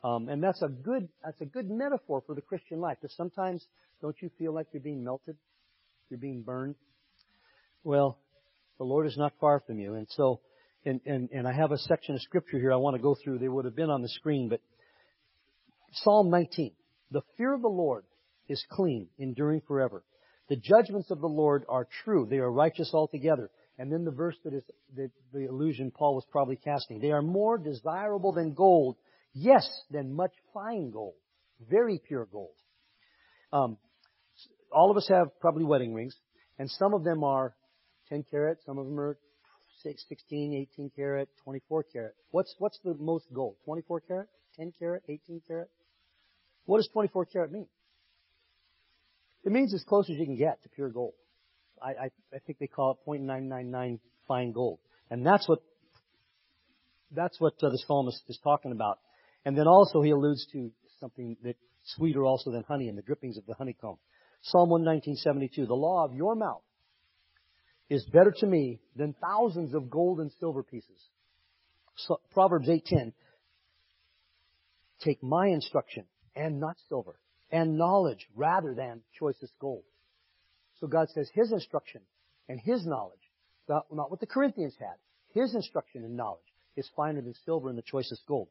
Um, 0.04 0.30
and 0.30 0.42
that's 0.42 0.62
a 0.62 0.68
good 0.68 1.10
that's 1.24 1.42
a 1.42 1.46
good 1.46 1.70
metaphor 1.70 2.24
for 2.26 2.36
the 2.36 2.42
Christian 2.42 2.80
life. 2.80 2.98
Because 3.02 3.16
sometimes 3.16 3.66
don't 4.02 4.16
you 4.22 4.30
feel 4.38 4.54
like 4.54 4.68
you're 4.72 4.82
being 4.82 5.04
melted? 5.04 5.38
You're 6.10 6.20
being 6.20 6.42
burned. 6.42 6.76
Well, 7.84 8.18
the 8.78 8.86
Lord 8.86 9.08
is 9.08 9.18
not 9.18 9.34
far 9.40 9.60
from 9.60 9.80
you. 9.80 9.96
And 9.96 10.08
so, 10.10 10.42
and, 10.86 11.02
and, 11.06 11.30
and 11.32 11.48
I 11.48 11.54
have 11.54 11.72
a 11.72 11.78
section 11.78 12.16
of 12.16 12.22
scripture 12.22 12.60
here 12.60 12.74
I 12.74 12.78
want 12.78 12.96
to 12.96 13.02
go 13.02 13.16
through. 13.24 13.40
They 13.40 13.48
would 13.48 13.66
have 13.66 13.76
been 13.76 13.90
on 13.90 14.02
the 14.02 14.10
screen, 14.10 14.50
but 14.50 14.62
Psalm 15.94 16.30
19. 16.30 16.72
The 17.12 17.22
fear 17.38 17.54
of 17.54 17.62
the 17.62 17.68
Lord 17.68 18.06
is 18.50 18.64
clean, 18.70 19.08
enduring 19.18 19.62
forever. 19.68 20.04
The 20.50 20.56
judgments 20.56 21.12
of 21.12 21.22
the 21.22 21.28
Lord 21.28 21.64
are 21.70 21.88
true. 22.04 22.28
They 22.30 22.38
are 22.38 22.52
righteous 22.52 22.92
altogether. 22.94 23.50
And 23.78 23.92
then 23.92 24.04
the 24.04 24.12
verse 24.12 24.36
that 24.44 24.54
is 24.54 24.64
the, 24.96 25.10
the 25.32 25.48
illusion 25.48 25.92
Paul 25.92 26.16
was 26.16 26.26
probably 26.32 26.58
casting. 26.58 27.00
They 27.00 27.12
are 27.12 27.22
more 27.22 27.58
desirable 27.58 28.34
than 28.34 28.54
gold. 28.54 28.98
Yes, 29.34 29.68
than 29.90 30.14
much 30.14 30.34
fine 30.54 30.92
gold. 30.92 31.16
Very 31.70 32.00
pure 32.06 32.28
gold. 32.32 32.54
Um, 33.52 33.78
all 34.72 34.92
of 34.92 34.98
us 34.98 35.08
have 35.10 35.40
probably 35.40 35.64
wedding 35.64 35.94
rings, 35.94 36.16
and 36.60 36.70
some 36.70 36.94
of 36.94 37.04
them 37.04 37.24
are 37.24 37.56
10 38.10 38.26
carat, 38.30 38.58
some 38.66 38.78
of 38.78 38.86
them 38.86 39.00
are 39.00 39.18
16, 39.84 40.68
18 40.74 40.92
karat, 40.96 41.30
24 41.44 41.84
karat. 41.92 42.14
What's, 42.32 42.56
what's 42.60 42.80
the 42.84 42.96
most 43.00 43.26
gold? 43.34 43.56
24 43.66 44.02
karat, 44.02 44.28
10 44.58 44.74
karat, 44.80 45.04
18 45.08 45.42
karat? 45.48 45.70
What 46.66 46.78
does 46.78 46.90
24 46.94 47.26
karat 47.26 47.52
mean? 47.52 47.68
It 49.44 49.52
means 49.52 49.74
as 49.74 49.84
close 49.84 50.10
as 50.10 50.18
you 50.18 50.26
can 50.26 50.38
get 50.38 50.64
to 50.64 50.70
pure 50.70 50.90
gold. 50.90 51.14
I, 51.82 51.90
I, 51.90 52.10
I 52.34 52.40
think 52.46 52.60
they 52.60 52.68
call 52.68 52.92
it 52.92 53.10
0.999 53.10 54.00
fine 54.28 54.54
gold. 54.54 54.80
And 55.10 55.26
that's 55.26 55.48
what, 55.48 55.60
that's 57.12 57.40
what 57.40 57.54
uh, 57.62 57.70
the 57.70 57.78
psalmist 57.86 58.24
is 58.30 58.40
talking 58.44 58.72
about. 58.72 59.00
And 59.46 59.58
then 59.58 59.68
also 59.68 60.02
he 60.02 60.12
alludes 60.12 60.48
to 60.54 60.72
something 61.00 61.36
that 61.44 61.56
sweeter 61.84 62.24
also 62.24 62.52
than 62.52 62.64
honey 62.64 62.88
and 62.88 62.98
the 62.98 63.02
drippings 63.02 63.38
of 63.38 63.46
the 63.46 63.54
honeycomb. 63.56 63.98
Psalm 64.44 64.70
119.72, 64.70 65.68
the 65.68 65.74
law 65.74 66.06
of 66.06 66.14
your 66.14 66.36
mouth 66.36 66.64
is 67.94 68.04
better 68.06 68.32
to 68.32 68.48
me 68.48 68.80
than 68.96 69.14
thousands 69.22 69.76
of 69.76 69.90
gold 69.92 70.20
and 70.20 70.32
silver 70.40 70.64
pieces. 70.64 71.00
So, 71.96 72.20
Proverbs 72.32 72.68
8.10, 72.68 73.14
take 75.04 75.22
my 75.22 75.48
instruction 75.48 76.06
and 76.36 76.60
not 76.60 76.76
silver 76.90 77.20
and 77.52 77.78
knowledge 77.78 78.28
rather 78.36 78.74
than 78.74 79.02
choicest 79.20 79.54
gold. 79.60 79.84
So 80.80 80.88
God 80.88 81.08
says 81.14 81.30
his 81.36 81.52
instruction 81.52 82.02
and 82.50 82.60
his 82.60 82.84
knowledge, 82.84 83.20
not 83.70 83.86
what 83.92 84.20
the 84.20 84.26
Corinthians 84.26 84.74
had, 84.80 84.96
his 85.40 85.54
instruction 85.54 86.04
and 86.04 86.18
knowledge 86.18 86.42
is 86.76 86.90
finer 86.96 87.22
than 87.22 87.36
silver 87.46 87.70
and 87.70 87.78
the 87.78 87.84
choicest 87.84 88.24
gold. 88.28 88.48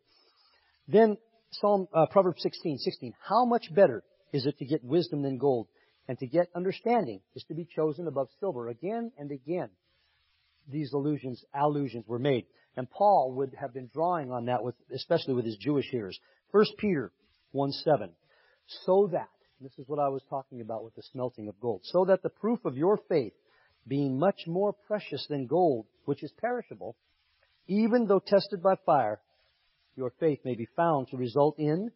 Then 0.87 1.17
Psalm, 1.51 1.89
uh, 1.93 2.07
Proverbs 2.07 2.43
16, 2.43 2.79
16, 2.79 3.15
how 3.29 3.45
much 3.45 3.75
better 3.75 4.05
is 4.33 4.47
it 4.47 4.57
to 4.59 4.65
get 4.65 4.85
wisdom 4.85 5.23
than 5.23 5.37
gold 5.37 5.67
and 6.09 6.19
to 6.19 6.27
get 6.27 6.49
understanding 6.55 7.21
is 7.35 7.45
to 7.45 7.55
be 7.55 7.65
chosen 7.65 8.07
above 8.07 8.29
silver. 8.41 8.69
Again 8.69 9.13
and 9.19 9.31
again, 9.31 9.69
these 10.69 10.93
allusions, 10.93 11.45
allusions 11.55 12.05
were 12.07 12.19
made. 12.19 12.47
And 12.77 12.91
Paul 12.91 13.35
would 13.37 13.55
have 13.61 13.75
been 13.75 13.91
drawing 13.93 14.31
on 14.31 14.47
that 14.47 14.65
with, 14.65 14.75
especially 14.95 15.35
with 15.35 15.45
his 15.45 15.57
Jewish 15.57 15.87
hearers. 15.91 16.19
1 16.53 16.65
Peter 16.79 17.13
1 17.53 17.73
7. 17.73 18.11
So 18.87 19.09
that, 19.13 19.29
this 19.61 19.73
is 19.79 19.87
what 19.87 19.99
I 19.99 20.09
was 20.09 20.23
talking 20.31 20.61
about 20.61 20.85
with 20.85 20.95
the 20.95 21.03
smelting 21.13 21.49
of 21.49 21.61
gold, 21.61 21.83
so 21.85 22.07
that 22.07 22.23
the 22.23 22.31
proof 22.31 22.65
of 22.65 22.77
your 22.77 22.99
faith, 23.09 23.35
being 23.87 24.19
much 24.19 24.41
more 24.47 24.73
precious 24.73 25.27
than 25.29 25.47
gold, 25.47 25.87
which 26.05 26.23
is 26.23 26.33
perishable, 26.41 26.97
even 27.67 28.07
though 28.07 28.21
tested 28.21 28.63
by 28.63 28.75
fire, 28.87 29.21
your 29.97 30.13
faith 30.19 30.41
may 30.45 30.55
be 30.55 30.69
found 30.77 31.09
to 31.09 31.17
result 31.17 31.59
in 31.59 31.91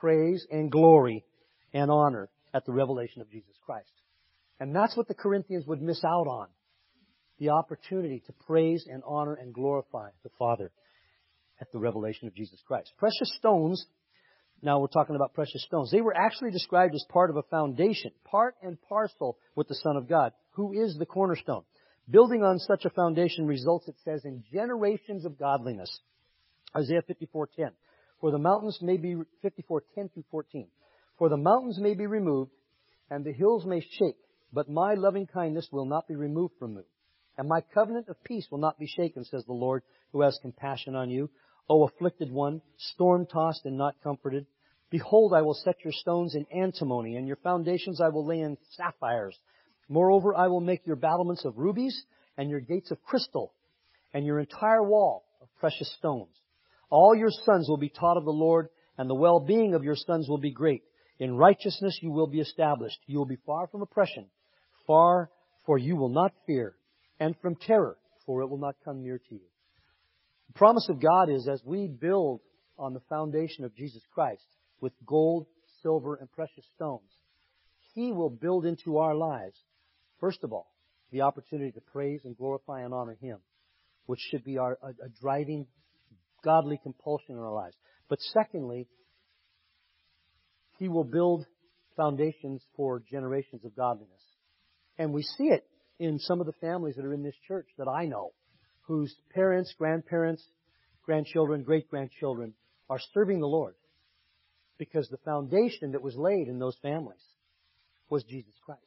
praise 0.00 0.46
and 0.50 0.70
glory 0.70 1.24
and 1.72 1.90
honor 1.90 2.30
at 2.54 2.64
the 2.64 2.72
revelation 2.72 3.20
of 3.20 3.30
Jesus 3.30 3.54
Christ. 3.66 3.90
And 4.60 4.74
that's 4.74 4.96
what 4.96 5.08
the 5.08 5.14
Corinthians 5.14 5.66
would 5.66 5.82
miss 5.82 6.02
out 6.04 6.26
on. 6.26 6.46
The 7.38 7.50
opportunity 7.50 8.22
to 8.26 8.32
praise 8.46 8.86
and 8.90 9.02
honor 9.04 9.34
and 9.34 9.52
glorify 9.52 10.10
the 10.22 10.30
Father 10.38 10.70
at 11.60 11.70
the 11.72 11.80
revelation 11.80 12.28
of 12.28 12.34
Jesus 12.34 12.62
Christ. 12.66 12.92
Precious 12.96 13.34
stones, 13.36 13.84
now 14.62 14.78
we're 14.78 14.86
talking 14.86 15.16
about 15.16 15.34
precious 15.34 15.64
stones, 15.64 15.90
they 15.90 16.00
were 16.00 16.16
actually 16.16 16.52
described 16.52 16.94
as 16.94 17.04
part 17.10 17.30
of 17.30 17.36
a 17.36 17.42
foundation, 17.42 18.12
part 18.24 18.54
and 18.62 18.80
parcel 18.88 19.36
with 19.56 19.66
the 19.66 19.74
Son 19.74 19.96
of 19.96 20.08
God, 20.08 20.32
who 20.52 20.72
is 20.72 20.96
the 20.96 21.06
cornerstone. 21.06 21.64
Building 22.08 22.42
on 22.42 22.58
such 22.58 22.84
a 22.84 22.90
foundation 22.90 23.46
results, 23.46 23.88
it 23.88 23.96
says, 24.04 24.24
in 24.24 24.44
generations 24.52 25.24
of 25.24 25.38
godliness. 25.38 26.00
Isaiah 26.76 27.02
54:10. 27.02 27.72
For 28.20 28.30
the 28.30 28.38
mountains 28.38 28.78
may 28.80 28.96
be 28.96 29.16
54:10 29.42 30.08
through 30.12 30.24
14. 30.30 30.68
For 31.18 31.28
the 31.28 31.36
mountains 31.36 31.78
may 31.78 31.94
be 31.94 32.06
removed, 32.06 32.50
and 33.10 33.24
the 33.24 33.32
hills 33.32 33.64
may 33.64 33.80
shake, 33.80 34.16
but 34.52 34.68
my 34.68 34.94
loving 34.94 35.26
kindness 35.26 35.68
will 35.70 35.84
not 35.84 36.08
be 36.08 36.16
removed 36.16 36.54
from 36.58 36.74
you. 36.74 36.84
And 37.36 37.48
my 37.48 37.60
covenant 37.60 38.08
of 38.08 38.22
peace 38.24 38.46
will 38.50 38.58
not 38.58 38.78
be 38.78 38.86
shaken, 38.86 39.24
says 39.24 39.44
the 39.44 39.52
Lord, 39.52 39.82
who 40.12 40.22
has 40.22 40.38
compassion 40.42 40.94
on 40.94 41.10
you. 41.10 41.30
O 41.68 41.84
afflicted 41.84 42.30
one, 42.30 42.62
storm 42.76 43.26
tossed 43.26 43.64
and 43.64 43.76
not 43.76 44.00
comforted. 44.02 44.46
Behold, 44.90 45.32
I 45.34 45.42
will 45.42 45.54
set 45.54 45.76
your 45.82 45.92
stones 45.92 46.34
in 46.34 46.46
antimony, 46.56 47.16
and 47.16 47.26
your 47.26 47.36
foundations 47.36 48.00
I 48.00 48.10
will 48.10 48.26
lay 48.26 48.40
in 48.40 48.56
sapphires. 48.72 49.36
Moreover, 49.88 50.36
I 50.36 50.48
will 50.48 50.60
make 50.60 50.86
your 50.86 50.96
battlements 50.96 51.44
of 51.44 51.58
rubies, 51.58 52.04
and 52.36 52.50
your 52.50 52.60
gates 52.60 52.90
of 52.90 53.02
crystal, 53.02 53.52
and 54.12 54.24
your 54.24 54.40
entire 54.40 54.82
wall 54.82 55.24
of 55.40 55.48
precious 55.58 55.92
stones. 55.98 56.34
All 56.90 57.14
your 57.14 57.30
sons 57.30 57.68
will 57.68 57.76
be 57.76 57.88
taught 57.88 58.16
of 58.16 58.24
the 58.24 58.30
Lord, 58.30 58.68
and 58.98 59.08
the 59.10 59.14
well-being 59.14 59.74
of 59.74 59.84
your 59.84 59.96
sons 59.96 60.28
will 60.28 60.38
be 60.38 60.52
great. 60.52 60.82
In 61.18 61.36
righteousness 61.36 61.98
you 62.02 62.10
will 62.10 62.26
be 62.26 62.40
established. 62.40 62.98
You 63.06 63.18
will 63.18 63.26
be 63.26 63.38
far 63.46 63.66
from 63.68 63.82
oppression, 63.82 64.26
far, 64.86 65.30
for 65.64 65.78
you 65.78 65.96
will 65.96 66.08
not 66.08 66.32
fear, 66.46 66.74
and 67.20 67.36
from 67.40 67.56
terror, 67.56 67.96
for 68.26 68.42
it 68.42 68.48
will 68.48 68.58
not 68.58 68.76
come 68.84 69.02
near 69.02 69.18
to 69.18 69.34
you. 69.34 69.46
The 70.48 70.58
promise 70.58 70.88
of 70.88 71.00
God 71.00 71.30
is 71.30 71.48
as 71.48 71.62
we 71.64 71.86
build 71.86 72.40
on 72.78 72.94
the 72.94 73.02
foundation 73.08 73.64
of 73.64 73.74
Jesus 73.74 74.02
Christ 74.12 74.44
with 74.80 74.92
gold, 75.06 75.46
silver, 75.82 76.16
and 76.16 76.30
precious 76.30 76.64
stones, 76.74 77.10
He 77.94 78.12
will 78.12 78.30
build 78.30 78.66
into 78.66 78.98
our 78.98 79.14
lives, 79.14 79.56
first 80.20 80.42
of 80.42 80.52
all, 80.52 80.72
the 81.12 81.22
opportunity 81.22 81.70
to 81.72 81.80
praise 81.80 82.22
and 82.24 82.36
glorify 82.36 82.82
and 82.82 82.92
honor 82.92 83.16
Him, 83.20 83.38
which 84.06 84.20
should 84.30 84.44
be 84.44 84.58
our, 84.58 84.76
a, 84.82 84.88
a 84.88 85.08
driving 85.20 85.66
godly 86.42 86.78
compulsion 86.82 87.36
in 87.36 87.38
our 87.38 87.52
lives. 87.52 87.76
But 88.08 88.20
secondly, 88.20 88.88
he 90.78 90.88
will 90.88 91.04
build 91.04 91.46
foundations 91.96 92.62
for 92.76 93.02
generations 93.10 93.64
of 93.64 93.76
godliness. 93.76 94.10
And 94.98 95.12
we 95.12 95.22
see 95.22 95.44
it 95.44 95.66
in 95.98 96.18
some 96.18 96.40
of 96.40 96.46
the 96.46 96.52
families 96.60 96.96
that 96.96 97.04
are 97.04 97.14
in 97.14 97.22
this 97.22 97.36
church 97.46 97.66
that 97.78 97.88
I 97.88 98.06
know, 98.06 98.32
whose 98.82 99.14
parents, 99.34 99.74
grandparents, 99.78 100.44
grandchildren, 101.04 101.62
great 101.62 101.88
grandchildren 101.88 102.54
are 102.90 102.98
serving 103.12 103.40
the 103.40 103.46
Lord. 103.46 103.74
Because 104.78 105.08
the 105.08 105.18
foundation 105.18 105.92
that 105.92 106.02
was 106.02 106.16
laid 106.16 106.48
in 106.48 106.58
those 106.58 106.76
families 106.82 107.22
was 108.10 108.24
Jesus 108.24 108.54
Christ. 108.64 108.80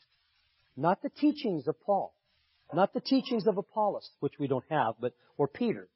Not 0.75 1.01
the 1.01 1.09
teachings 1.09 1.67
of 1.67 1.79
Paul. 1.81 2.13
Not 2.73 2.93
the 2.93 2.99
teachings 2.99 3.47
of 3.47 3.57
Apollos, 3.57 4.09
which 4.19 4.33
we 4.37 4.47
don't 4.47 4.65
have, 4.69 4.95
but, 4.99 5.13
or 5.37 5.47
Peter. 5.47 5.87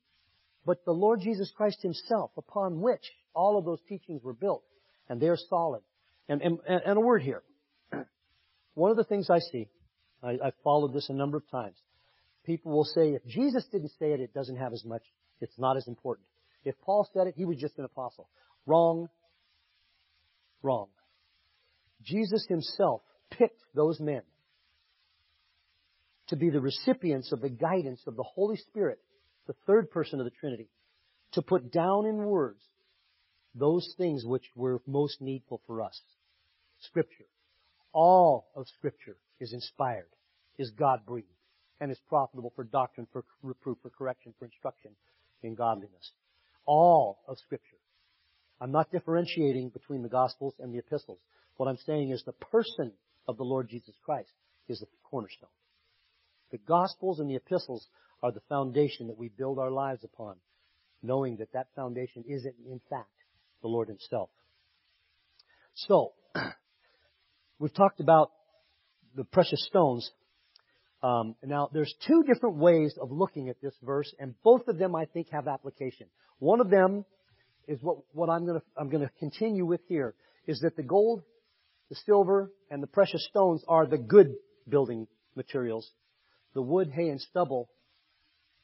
But 0.65 0.85
the 0.85 0.93
Lord 0.93 1.19
Jesus 1.21 1.51
Christ 1.55 1.81
himself, 1.81 2.31
upon 2.37 2.79
which 2.79 3.01
all 3.33 3.57
of 3.57 3.65
those 3.65 3.81
teachings 3.89 4.23
were 4.23 4.33
built. 4.33 4.63
And 5.09 5.21
they're 5.21 5.37
solid. 5.49 5.81
And, 6.29 6.41
and, 6.41 6.59
and 6.67 6.97
a 6.97 7.01
word 7.01 7.21
here. 7.21 7.43
One 8.73 8.91
of 8.91 8.97
the 8.97 9.03
things 9.03 9.29
I 9.29 9.39
see, 9.39 9.67
I, 10.23 10.37
I've 10.43 10.55
followed 10.63 10.93
this 10.93 11.09
a 11.09 11.13
number 11.13 11.37
of 11.37 11.49
times. 11.49 11.75
People 12.45 12.71
will 12.71 12.85
say, 12.85 13.09
if 13.09 13.25
Jesus 13.25 13.65
didn't 13.71 13.91
say 13.99 14.13
it, 14.13 14.19
it 14.19 14.33
doesn't 14.33 14.55
have 14.55 14.73
as 14.73 14.83
much, 14.85 15.03
it's 15.41 15.57
not 15.57 15.77
as 15.77 15.87
important. 15.87 16.25
If 16.63 16.79
Paul 16.81 17.07
said 17.13 17.27
it, 17.27 17.33
he 17.35 17.45
was 17.45 17.57
just 17.57 17.77
an 17.77 17.85
apostle. 17.85 18.29
Wrong. 18.65 19.09
Wrong. 20.63 20.87
Jesus 22.03 22.45
himself 22.47 23.01
picked 23.29 23.61
those 23.75 23.99
men 23.99 24.21
to 26.27 26.35
be 26.35 26.49
the 26.49 26.61
recipients 26.61 27.31
of 27.31 27.41
the 27.41 27.49
guidance 27.49 28.01
of 28.07 28.15
the 28.15 28.23
Holy 28.23 28.55
Spirit, 28.55 28.99
the 29.47 29.55
third 29.67 29.91
person 29.91 30.19
of 30.19 30.25
the 30.25 30.31
Trinity, 30.31 30.69
to 31.33 31.41
put 31.41 31.71
down 31.71 32.05
in 32.05 32.17
words 32.17 32.61
those 33.55 33.93
things 33.97 34.25
which 34.25 34.45
were 34.55 34.81
most 34.87 35.21
needful 35.21 35.61
for 35.67 35.81
us. 35.81 35.99
Scripture. 36.79 37.25
All 37.93 38.47
of 38.55 38.67
Scripture 38.77 39.17
is 39.39 39.53
inspired, 39.53 40.07
is 40.57 40.71
God 40.71 41.05
breathed, 41.05 41.27
and 41.79 41.91
is 41.91 41.99
profitable 42.07 42.53
for 42.55 42.63
doctrine, 42.63 43.07
for 43.11 43.25
reproof, 43.43 43.77
for 43.81 43.89
correction, 43.89 44.33
for 44.39 44.45
instruction 44.45 44.91
in 45.43 45.55
godliness. 45.55 46.11
All 46.65 47.19
of 47.27 47.37
Scripture. 47.39 47.77
I'm 48.61 48.71
not 48.71 48.91
differentiating 48.91 49.69
between 49.69 50.03
the 50.03 50.09
Gospels 50.09 50.53
and 50.59 50.73
the 50.73 50.77
epistles. 50.77 51.19
What 51.57 51.67
I'm 51.67 51.77
saying 51.85 52.11
is 52.11 52.23
the 52.23 52.31
person 52.31 52.93
of 53.27 53.37
the 53.37 53.43
Lord 53.43 53.69
Jesus 53.69 53.95
Christ 54.05 54.29
is 54.69 54.79
the 54.79 54.87
cornerstone. 55.03 55.49
The 56.51 56.59
Gospels 56.59 57.19
and 57.19 57.29
the 57.29 57.35
epistles 57.35 57.87
are 58.23 58.31
the 58.31 58.41
foundation 58.47 59.07
that 59.07 59.17
we 59.17 59.29
build 59.29 59.57
our 59.57 59.71
lives 59.71 60.03
upon, 60.03 60.35
knowing 61.01 61.37
that 61.37 61.53
that 61.53 61.67
foundation 61.75 62.23
is, 62.27 62.45
in 62.45 62.79
fact, 62.89 63.09
the 63.61 63.67
Lord 63.67 63.87
Himself. 63.87 64.29
So, 65.73 66.13
we've 67.59 67.73
talked 67.73 67.99
about 67.99 68.31
the 69.15 69.23
precious 69.23 69.65
stones. 69.67 70.09
Um, 71.03 71.35
now, 71.43 71.69
there's 71.73 71.93
two 72.07 72.23
different 72.23 72.57
ways 72.57 72.95
of 73.01 73.11
looking 73.11 73.49
at 73.49 73.61
this 73.61 73.73
verse, 73.81 74.13
and 74.19 74.35
both 74.43 74.67
of 74.67 74.77
them 74.77 74.95
I 74.95 75.05
think 75.05 75.29
have 75.31 75.47
application. 75.47 76.07
One 76.39 76.59
of 76.59 76.69
them 76.69 77.05
is 77.67 77.79
what, 77.81 77.97
what 78.13 78.29
I'm 78.29 78.45
going 78.45 78.59
to 78.59 78.65
I'm 78.77 78.89
going 78.89 79.03
to 79.03 79.11
continue 79.19 79.65
with 79.65 79.81
here 79.87 80.13
is 80.47 80.59
that 80.61 80.75
the 80.75 80.83
gold, 80.83 81.23
the 81.89 81.95
silver, 82.05 82.51
and 82.69 82.81
the 82.81 82.87
precious 82.87 83.25
stones 83.27 83.63
are 83.67 83.85
the 83.85 83.97
good 83.97 84.35
building 84.67 85.07
materials. 85.35 85.89
The 86.53 86.61
wood, 86.61 86.91
hay, 86.93 87.09
and 87.09 87.21
stubble, 87.21 87.69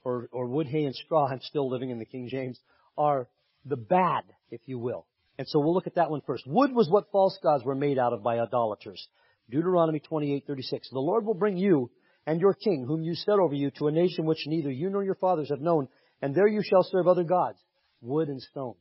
or, 0.04 0.28
or 0.32 0.48
wood, 0.48 0.68
hay, 0.68 0.84
and 0.84 0.96
straw, 0.96 1.28
I'm 1.28 1.42
still 1.42 1.70
living 1.70 1.90
in 1.90 2.00
the 2.00 2.06
King 2.06 2.28
James, 2.30 2.60
are 2.98 3.28
the 3.66 3.78
bad, 3.78 4.24
if 4.52 4.62
you 4.66 4.80
will. 4.80 5.06
And 5.38 5.48
so 5.48 5.60
we'll 5.60 5.74
look 5.74 5.88
at 5.88 5.96
that 5.96 6.10
one 6.10 6.22
first. 6.26 6.46
Wood 6.48 6.74
was 6.74 6.90
what 6.90 7.12
false 7.12 7.38
gods 7.44 7.64
were 7.64 7.76
made 7.76 8.00
out 8.00 8.14
of 8.14 8.24
by 8.24 8.40
idolaters. 8.40 9.08
Deuteronomy 9.50 10.00
28:36. 10.00 10.90
The 10.92 11.00
Lord 11.00 11.26
will 11.26 11.34
bring 11.34 11.58
you 11.58 11.92
and 12.26 12.42
your 12.42 12.54
king, 12.54 12.86
whom 12.86 13.04
you 13.04 13.16
set 13.16 13.40
over 13.40 13.54
you, 13.54 13.72
to 13.72 13.88
a 13.88 13.92
nation 13.92 14.26
which 14.26 14.46
neither 14.48 14.72
you 14.72 14.90
nor 14.90 15.04
your 15.04 15.16
fathers 15.16 15.50
have 15.50 15.62
known, 15.62 15.88
and 16.22 16.36
there 16.36 16.48
you 16.48 16.62
shall 16.62 16.84
serve 16.84 17.08
other 17.08 17.24
gods, 17.24 17.58
wood 18.02 18.28
and 18.28 18.42
stone. 18.42 18.76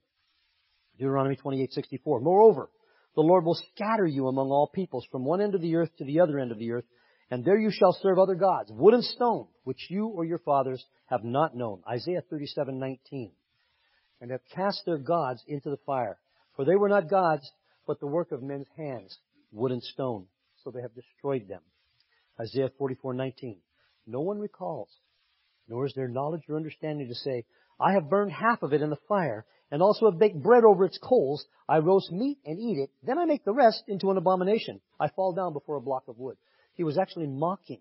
Deuteronomy 0.99 1.37
28:64. 1.37 2.21
Moreover, 2.21 2.71
the 3.15 3.21
Lord 3.23 3.45
will 3.45 3.59
scatter 3.75 4.07
you 4.07 4.27
among 4.27 4.51
all 4.51 4.67
peoples 4.67 5.07
from 5.13 5.25
one 5.25 5.41
end 5.41 5.55
of 5.55 5.61
the 5.61 5.77
earth 5.77 5.95
to 5.99 6.05
the 6.05 6.21
other 6.21 6.39
end 6.39 6.53
of 6.53 6.59
the 6.59 6.73
earth, 6.73 6.85
and 7.31 7.45
there 7.45 7.59
you 7.59 7.71
shall 7.71 7.93
serve 7.93 8.19
other 8.19 8.35
gods, 8.35 8.73
wood 8.73 8.95
and 8.95 9.05
stone, 9.05 9.47
which 9.65 9.91
you 9.91 10.07
or 10.07 10.25
your 10.25 10.39
fathers 10.39 10.85
have 11.07 11.23
not 11.23 11.55
known. 11.55 11.83
Isaiah 11.89 12.23
37:19 12.23 13.31
and 14.21 14.31
have 14.31 14.41
cast 14.55 14.83
their 14.87 14.99
gods 14.99 15.43
into 15.47 15.71
the 15.71 15.79
fire. 15.85 16.19
For 16.55 16.65
they 16.65 16.77
were 16.77 16.89
not 16.89 17.11
gods, 17.11 17.51
but 17.87 18.01
the 18.01 18.07
work 18.07 18.33
of 18.33 18.43
men's 18.43 18.69
hands, 18.77 19.19
wood 19.53 19.73
and 19.73 19.83
stone. 19.83 20.27
So 20.65 20.71
they 20.71 20.81
have 20.81 20.95
destroyed 20.95 21.49
them. 21.49 21.63
Isaiah 22.41 22.71
44:19. 22.81 23.59
No 24.07 24.21
one 24.21 24.39
recalls, 24.39 24.89
nor 25.69 25.87
is 25.87 25.93
there 25.95 26.09
knowledge 26.09 26.43
or 26.49 26.57
understanding 26.57 27.09
to 27.09 27.15
say, 27.15 27.45
I 27.79 27.93
have 27.93 28.09
burned 28.09 28.33
half 28.33 28.63
of 28.63 28.73
it 28.73 28.83
in 28.83 28.91
the 28.91 28.99
fire, 29.09 29.45
and 29.71 29.83
also 29.83 30.11
have 30.11 30.19
baked 30.19 30.43
bread 30.43 30.65
over 30.65 30.85
its 30.85 30.99
coals. 30.99 31.45
I 31.69 31.79
roast 31.79 32.13
meat 32.13 32.39
and 32.45 32.59
eat 32.59 32.79
it. 32.79 32.91
Then 33.03 33.19
I 33.19 33.25
make 33.25 33.45
the 33.45 33.53
rest 33.53 33.85
into 33.89 34.11
an 34.11 34.17
abomination. 34.17 34.81
I 34.99 35.09
fall 35.09 35.33
down 35.33 35.53
before 35.53 35.77
a 35.77 35.81
block 35.81 36.05
of 36.09 36.19
wood. 36.19 36.37
He 36.75 36.85
was 36.85 36.99
actually 36.99 37.27
mocking 37.27 37.81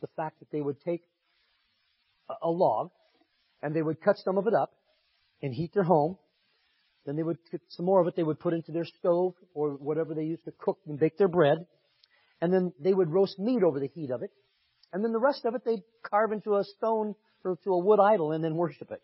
the 0.00 0.08
fact 0.16 0.40
that 0.40 0.50
they 0.50 0.60
would 0.60 0.80
take 0.80 1.02
a 2.42 2.50
log 2.50 2.90
and 3.62 3.74
they 3.74 3.82
would 3.82 4.00
cut 4.00 4.16
some 4.18 4.38
of 4.38 4.46
it 4.46 4.54
up 4.54 4.72
and 5.42 5.54
heat 5.54 5.72
their 5.74 5.84
home. 5.84 6.16
Then 7.06 7.16
they 7.16 7.22
would 7.22 7.38
get 7.50 7.62
some 7.68 7.86
more 7.86 8.00
of 8.00 8.06
it 8.06 8.16
they 8.16 8.22
would 8.22 8.40
put 8.40 8.52
into 8.52 8.72
their 8.72 8.84
stove 8.84 9.34
or 9.54 9.70
whatever 9.70 10.14
they 10.14 10.24
used 10.24 10.44
to 10.44 10.52
cook 10.52 10.78
and 10.86 10.98
bake 10.98 11.16
their 11.16 11.28
bread. 11.28 11.66
And 12.40 12.52
then 12.52 12.72
they 12.78 12.92
would 12.92 13.10
roast 13.10 13.38
meat 13.38 13.62
over 13.62 13.80
the 13.80 13.88
heat 13.88 14.10
of 14.10 14.22
it. 14.22 14.30
And 14.92 15.04
then 15.04 15.12
the 15.12 15.20
rest 15.20 15.44
of 15.44 15.54
it 15.54 15.64
they'd 15.64 15.82
carve 16.02 16.32
into 16.32 16.56
a 16.56 16.64
stone 16.64 17.14
or 17.44 17.56
to 17.64 17.72
a 17.72 17.78
wood 17.78 18.00
idol 18.00 18.32
and 18.32 18.44
then 18.44 18.54
worship 18.54 18.90
it. 18.90 19.00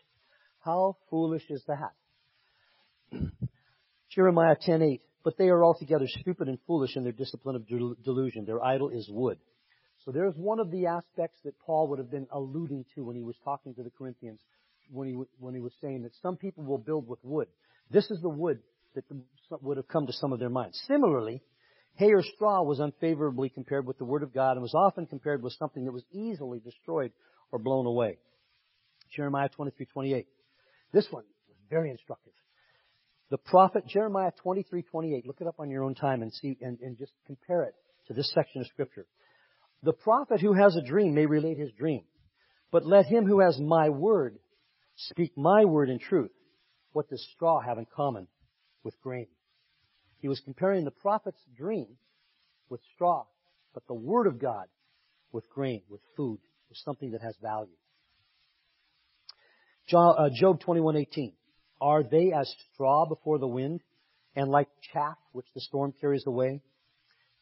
How 0.59 0.97
foolish 1.09 1.43
is 1.49 1.63
that? 1.67 1.93
Jeremiah 4.09 4.55
10:8. 4.55 5.01
But 5.23 5.37
they 5.37 5.49
are 5.49 5.63
altogether 5.63 6.07
stupid 6.07 6.47
and 6.47 6.57
foolish 6.65 6.95
in 6.95 7.03
their 7.03 7.11
discipline 7.11 7.57
of 7.57 7.67
delusion. 7.67 8.45
Their 8.45 8.63
idol 8.63 8.89
is 8.89 9.09
wood. 9.09 9.37
So 10.05 10.11
there's 10.11 10.35
one 10.37 10.61
of 10.61 10.71
the 10.71 10.85
aspects 10.85 11.39
that 11.43 11.59
Paul 11.59 11.89
would 11.89 11.99
have 11.99 12.09
been 12.09 12.27
alluding 12.31 12.85
to 12.95 13.03
when 13.03 13.17
he 13.17 13.23
was 13.23 13.35
talking 13.43 13.75
to 13.75 13.83
the 13.83 13.89
Corinthians 13.89 14.39
when 14.91 15.07
he, 15.07 15.15
when 15.39 15.53
he 15.53 15.59
was 15.59 15.73
saying 15.81 16.03
that 16.03 16.11
some 16.21 16.37
people 16.37 16.63
will 16.63 16.77
build 16.77 17.07
with 17.07 17.19
wood. 17.23 17.47
This 17.89 18.09
is 18.11 18.21
the 18.21 18.29
wood 18.29 18.59
that 18.95 19.03
would 19.61 19.77
have 19.77 19.87
come 19.87 20.07
to 20.07 20.13
some 20.13 20.33
of 20.33 20.39
their 20.39 20.49
minds. 20.49 20.79
Similarly, 20.87 21.41
hay 21.95 22.11
or 22.11 22.23
straw 22.23 22.63
was 22.63 22.79
unfavorably 22.79 23.49
compared 23.49 23.85
with 23.85 23.97
the 23.97 24.05
Word 24.05 24.23
of 24.23 24.33
God 24.33 24.53
and 24.53 24.61
was 24.61 24.73
often 24.73 25.05
compared 25.05 25.41
with 25.41 25.53
something 25.53 25.85
that 25.85 25.91
was 25.91 26.03
easily 26.11 26.59
destroyed 26.59 27.11
or 27.51 27.59
blown 27.59 27.85
away. 27.85 28.17
Jeremiah 29.15 29.49
23:28. 29.49 30.25
This 30.91 31.07
one 31.11 31.23
was 31.47 31.57
very 31.69 31.91
instructive. 31.91 32.33
The 33.29 33.37
prophet 33.37 33.85
Jeremiah 33.87 34.31
23:28. 34.43 35.25
Look 35.25 35.41
it 35.41 35.47
up 35.47 35.59
on 35.59 35.69
your 35.69 35.83
own 35.83 35.95
time 35.95 36.21
and 36.21 36.33
see 36.33 36.57
and, 36.61 36.79
and 36.79 36.97
just 36.97 37.13
compare 37.25 37.63
it 37.63 37.75
to 38.07 38.13
this 38.13 38.31
section 38.33 38.61
of 38.61 38.67
scripture. 38.67 39.05
The 39.83 39.93
prophet 39.93 40.41
who 40.41 40.53
has 40.53 40.75
a 40.75 40.81
dream 40.81 41.13
may 41.13 41.25
relate 41.25 41.57
his 41.57 41.71
dream, 41.73 42.03
but 42.71 42.85
let 42.85 43.05
him 43.05 43.25
who 43.25 43.41
has 43.41 43.59
my 43.59 43.89
word 43.89 44.39
Speak 44.97 45.37
my 45.37 45.65
word 45.65 45.89
in 45.89 45.99
truth. 45.99 46.31
What 46.91 47.07
does 47.09 47.23
straw 47.35 47.61
have 47.61 47.77
in 47.77 47.85
common 47.95 48.27
with 48.83 48.99
grain? 49.01 49.27
He 50.19 50.27
was 50.27 50.39
comparing 50.39 50.85
the 50.85 50.91
prophet's 50.91 51.41
dream 51.55 51.97
with 52.69 52.81
straw, 52.95 53.25
but 53.75 53.85
the 53.87 53.93
word 53.93 54.25
of 54.25 54.39
God 54.39 54.65
with 55.31 55.47
grain, 55.49 55.83
with 55.87 56.01
food, 56.15 56.39
with 56.69 56.79
something 56.79 57.11
that 57.11 57.21
has 57.21 57.35
value. 57.41 57.75
Uh, 59.93 60.29
Job 60.33 60.59
21:18. 60.61 61.33
Are 61.79 62.01
they 62.01 62.33
as 62.33 62.51
straw 62.73 63.05
before 63.05 63.37
the 63.37 63.47
wind, 63.47 63.83
and 64.35 64.49
like 64.49 64.67
chaff 64.91 65.17
which 65.31 65.45
the 65.53 65.61
storm 65.61 65.93
carries 66.01 66.25
away? 66.25 66.61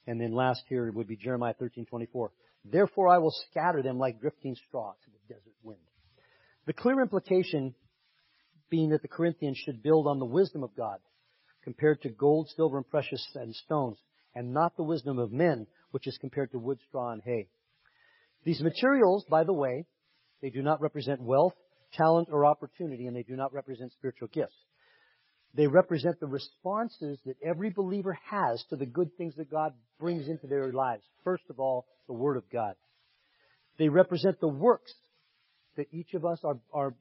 And 0.06 0.20
then 0.20 0.34
last 0.34 0.64
here 0.68 0.92
would 0.92 1.08
be 1.08 1.16
Jeremiah 1.16 1.54
13:24. 1.54 2.32
Therefore 2.66 3.08
I 3.08 3.20
will 3.20 3.32
scatter 3.50 3.82
them 3.82 3.98
like 3.98 4.20
drifting 4.20 4.56
straw. 4.56 4.94
The 6.66 6.74
clear 6.74 7.02
implication 7.02 7.76
being 8.70 8.90
that 8.90 9.02
the 9.02 9.08
Corinthians 9.08 9.58
should 9.58 9.84
build 9.84 10.08
on 10.08 10.20
the 10.20 10.26
wisdom 10.26 10.64
of 10.64 10.76
God 10.76 11.00
compared 11.64 12.02
to 12.02 12.10
gold, 12.10 12.50
silver, 12.56 12.78
and 12.78 12.90
precious 12.90 13.26
and 13.36 13.56
stones, 13.56 13.98
and 14.34 14.54
not 14.54 14.76
the 14.76 14.84
wisdom 14.84 15.20
of 15.20 15.32
men, 15.32 15.68
which 15.92 16.08
is 16.08 16.18
compared 16.20 16.52
to 16.52 16.60
wood, 16.60 16.80
straw, 16.88 17.12
and 17.12 17.22
hay. 17.24 17.48
These 18.44 18.62
materials, 18.62 19.26
by 19.30 19.44
the 19.44 19.54
way, 19.54 19.86
they 20.42 20.50
do 20.50 20.62
not 20.62 20.82
represent 20.82 21.22
wealth, 21.22 21.54
talent, 21.94 22.30
or 22.32 22.46
opportunity, 22.46 23.08
and 23.08 23.16
they 23.16 23.24
do 23.24 23.36
not 23.36 23.54
represent 23.54 23.92
spiritual 23.94 24.28
gifts. 24.28 24.56
They 25.56 25.68
represent 25.68 26.20
the 26.20 26.28
responses 26.28 27.18
that 27.26 27.38
every 27.44 27.70
believer 27.70 28.18
has 28.30 28.64
to 28.70 28.76
the 28.76 28.86
good 28.86 29.16
things 29.18 29.36
that 29.38 29.50
God 29.50 29.74
brings 30.00 30.28
into 30.28 30.48
their 30.48 30.72
lives. 30.74 31.04
First 31.24 31.44
of 31.50 31.60
all, 31.60 31.86
the 32.08 32.14
Word 32.14 32.38
of 32.38 32.50
God. 32.52 32.74
They 33.80 33.90
represent 33.90 34.40
the 34.40 34.48
works 34.48 34.94
that 35.78 35.88
each 35.92 36.14
of 36.14 36.26
us 36.26 36.40
are, 36.44 36.58
are, 36.74 36.96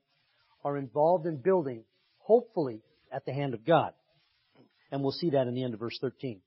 are 0.65 0.77
involved 0.77 1.27
in 1.27 1.37
building, 1.37 1.85
hopefully 2.19 2.83
at 3.13 3.25
the 3.25 3.33
hand 3.33 3.55
of 3.55 3.65
God. 3.65 3.93
And 4.91 5.03
we'll 5.03 5.13
see 5.13 5.31
that 5.31 5.47
in 5.47 5.55
the 5.55 5.65
end 5.65 5.75
of 5.75 5.81
verse 5.81 5.99
13. 6.01 6.41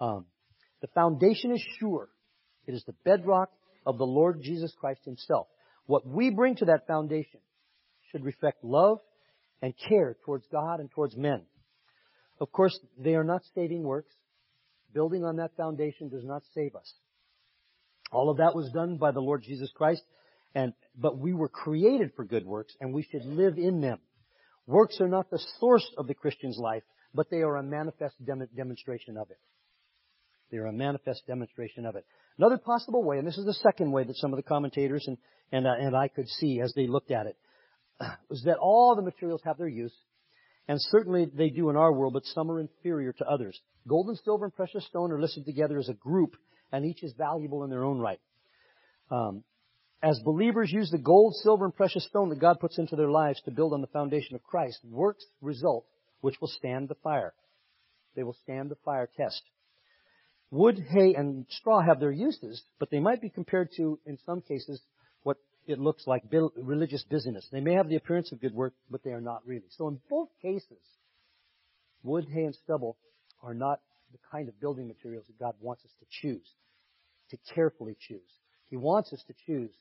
Um, 0.00 0.26
the 0.80 0.88
foundation 0.88 1.52
is 1.52 1.64
sure. 1.80 2.08
It 2.66 2.74
is 2.74 2.84
the 2.86 2.94
bedrock. 3.04 3.50
of 3.86 3.98
the 3.98 4.04
Lord 4.04 4.42
Jesus 4.42 4.74
Christ 4.78 5.00
himself. 5.04 5.46
What 5.86 6.06
we 6.06 6.30
bring 6.30 6.56
to 6.56 6.64
that 6.66 6.88
foundation 6.88 7.40
should 8.10 8.24
reflect 8.24 8.64
love 8.64 8.98
and 9.62 9.72
care 9.88 10.16
towards 10.24 10.44
God 10.50 10.80
and 10.80 10.90
towards 10.90 11.16
men. 11.16 11.42
Of 12.40 12.50
course, 12.52 12.78
they 12.98 13.14
are 13.14 13.24
not 13.24 13.42
saving 13.54 13.84
works. 13.84 14.12
Building 14.92 15.24
on 15.24 15.36
that 15.36 15.56
foundation 15.56 16.08
does 16.08 16.24
not 16.24 16.42
save 16.54 16.74
us. 16.74 16.92
All 18.10 18.30
of 18.30 18.38
that 18.38 18.54
was 18.54 18.70
done 18.72 18.98
by 18.98 19.12
the 19.12 19.20
Lord 19.20 19.42
Jesus 19.42 19.70
Christ, 19.74 20.02
and, 20.54 20.72
but 20.96 21.18
we 21.18 21.32
were 21.32 21.48
created 21.48 22.12
for 22.16 22.24
good 22.24 22.46
works, 22.46 22.74
and 22.80 22.94
we 22.94 23.02
should 23.02 23.24
live 23.24 23.58
in 23.58 23.80
them. 23.80 23.98
Works 24.66 25.00
are 25.00 25.08
not 25.08 25.30
the 25.30 25.40
source 25.60 25.86
of 25.96 26.06
the 26.06 26.14
Christian's 26.14 26.58
life, 26.58 26.82
but 27.14 27.30
they 27.30 27.42
are 27.42 27.56
a 27.56 27.62
manifest 27.62 28.14
dem- 28.24 28.48
demonstration 28.56 29.16
of 29.16 29.30
it. 29.30 29.38
They 30.50 30.58
are 30.58 30.66
a 30.66 30.72
manifest 30.72 31.26
demonstration 31.26 31.86
of 31.86 31.96
it. 31.96 32.04
Another 32.38 32.58
possible 32.58 33.02
way, 33.02 33.18
and 33.18 33.26
this 33.26 33.38
is 33.38 33.46
the 33.46 33.54
second 33.54 33.90
way 33.92 34.04
that 34.04 34.16
some 34.16 34.32
of 34.32 34.36
the 34.36 34.42
commentators 34.42 35.04
and, 35.06 35.16
and, 35.52 35.66
uh, 35.66 35.74
and 35.78 35.96
I 35.96 36.08
could 36.08 36.28
see 36.28 36.60
as 36.60 36.72
they 36.74 36.86
looked 36.86 37.10
at 37.10 37.26
it, 37.26 37.36
was 38.28 38.42
that 38.44 38.58
all 38.58 38.94
the 38.94 39.02
materials 39.02 39.40
have 39.44 39.58
their 39.58 39.68
use, 39.68 39.94
and 40.68 40.78
certainly 40.80 41.26
they 41.32 41.50
do 41.50 41.70
in 41.70 41.76
our 41.76 41.92
world, 41.92 42.12
but 42.12 42.24
some 42.26 42.50
are 42.50 42.60
inferior 42.60 43.12
to 43.12 43.24
others. 43.26 43.58
Gold 43.88 44.08
and 44.08 44.18
silver 44.18 44.44
and 44.44 44.54
precious 44.54 44.84
stone 44.86 45.12
are 45.12 45.20
listed 45.20 45.46
together 45.46 45.78
as 45.78 45.88
a 45.88 45.94
group, 45.94 46.36
and 46.72 46.84
each 46.84 47.02
is 47.02 47.12
valuable 47.16 47.64
in 47.64 47.70
their 47.70 47.84
own 47.84 47.98
right. 47.98 48.20
Um, 49.10 49.44
as 50.06 50.20
believers 50.20 50.70
use 50.70 50.88
the 50.92 50.98
gold, 50.98 51.34
silver, 51.34 51.64
and 51.64 51.74
precious 51.74 52.06
stone 52.06 52.28
that 52.28 52.38
God 52.38 52.60
puts 52.60 52.78
into 52.78 52.94
their 52.94 53.10
lives 53.10 53.42
to 53.44 53.50
build 53.50 53.72
on 53.72 53.80
the 53.80 53.88
foundation 53.88 54.36
of 54.36 54.42
Christ, 54.44 54.78
works 54.84 55.24
result 55.40 55.84
which 56.20 56.40
will 56.40 56.48
stand 56.48 56.88
the 56.88 56.94
fire. 56.94 57.34
They 58.14 58.22
will 58.22 58.36
stand 58.44 58.70
the 58.70 58.76
fire 58.84 59.08
test. 59.16 59.42
Wood, 60.52 60.78
hay, 60.90 61.14
and 61.14 61.44
straw 61.48 61.82
have 61.82 61.98
their 61.98 62.12
uses, 62.12 62.62
but 62.78 62.88
they 62.88 63.00
might 63.00 63.20
be 63.20 63.30
compared 63.30 63.70
to, 63.78 63.98
in 64.06 64.16
some 64.24 64.42
cases, 64.42 64.80
what 65.24 65.38
it 65.66 65.80
looks 65.80 66.06
like 66.06 66.22
religious 66.30 67.02
busyness. 67.10 67.48
They 67.50 67.60
may 67.60 67.74
have 67.74 67.88
the 67.88 67.96
appearance 67.96 68.30
of 68.30 68.40
good 68.40 68.54
work, 68.54 68.74
but 68.88 69.02
they 69.02 69.10
are 69.10 69.20
not 69.20 69.44
really. 69.44 69.66
So 69.70 69.88
in 69.88 69.98
both 70.08 70.28
cases, 70.40 70.78
wood, 72.04 72.28
hay, 72.32 72.44
and 72.44 72.54
stubble 72.54 72.96
are 73.42 73.54
not 73.54 73.80
the 74.12 74.18
kind 74.30 74.48
of 74.48 74.60
building 74.60 74.86
materials 74.86 75.26
that 75.26 75.40
God 75.40 75.54
wants 75.60 75.84
us 75.84 75.90
to 75.98 76.06
choose, 76.08 76.46
to 77.30 77.36
carefully 77.56 77.96
choose. 77.98 78.20
He 78.70 78.76
wants 78.76 79.12
us 79.12 79.24
to 79.26 79.34
choose 79.46 79.72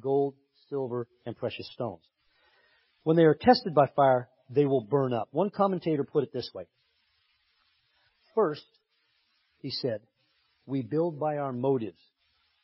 gold, 0.00 0.34
silver, 0.68 1.06
and 1.26 1.36
precious 1.36 1.68
stones. 1.72 2.02
When 3.02 3.16
they 3.16 3.24
are 3.24 3.38
tested 3.38 3.74
by 3.74 3.86
fire, 3.94 4.28
they 4.50 4.66
will 4.66 4.82
burn 4.82 5.12
up. 5.12 5.28
One 5.30 5.50
commentator 5.50 6.04
put 6.04 6.24
it 6.24 6.32
this 6.32 6.50
way. 6.54 6.64
First, 8.34 8.66
he 9.60 9.70
said, 9.70 10.00
we 10.66 10.82
build 10.82 11.18
by 11.18 11.38
our 11.38 11.52
motives. 11.52 12.00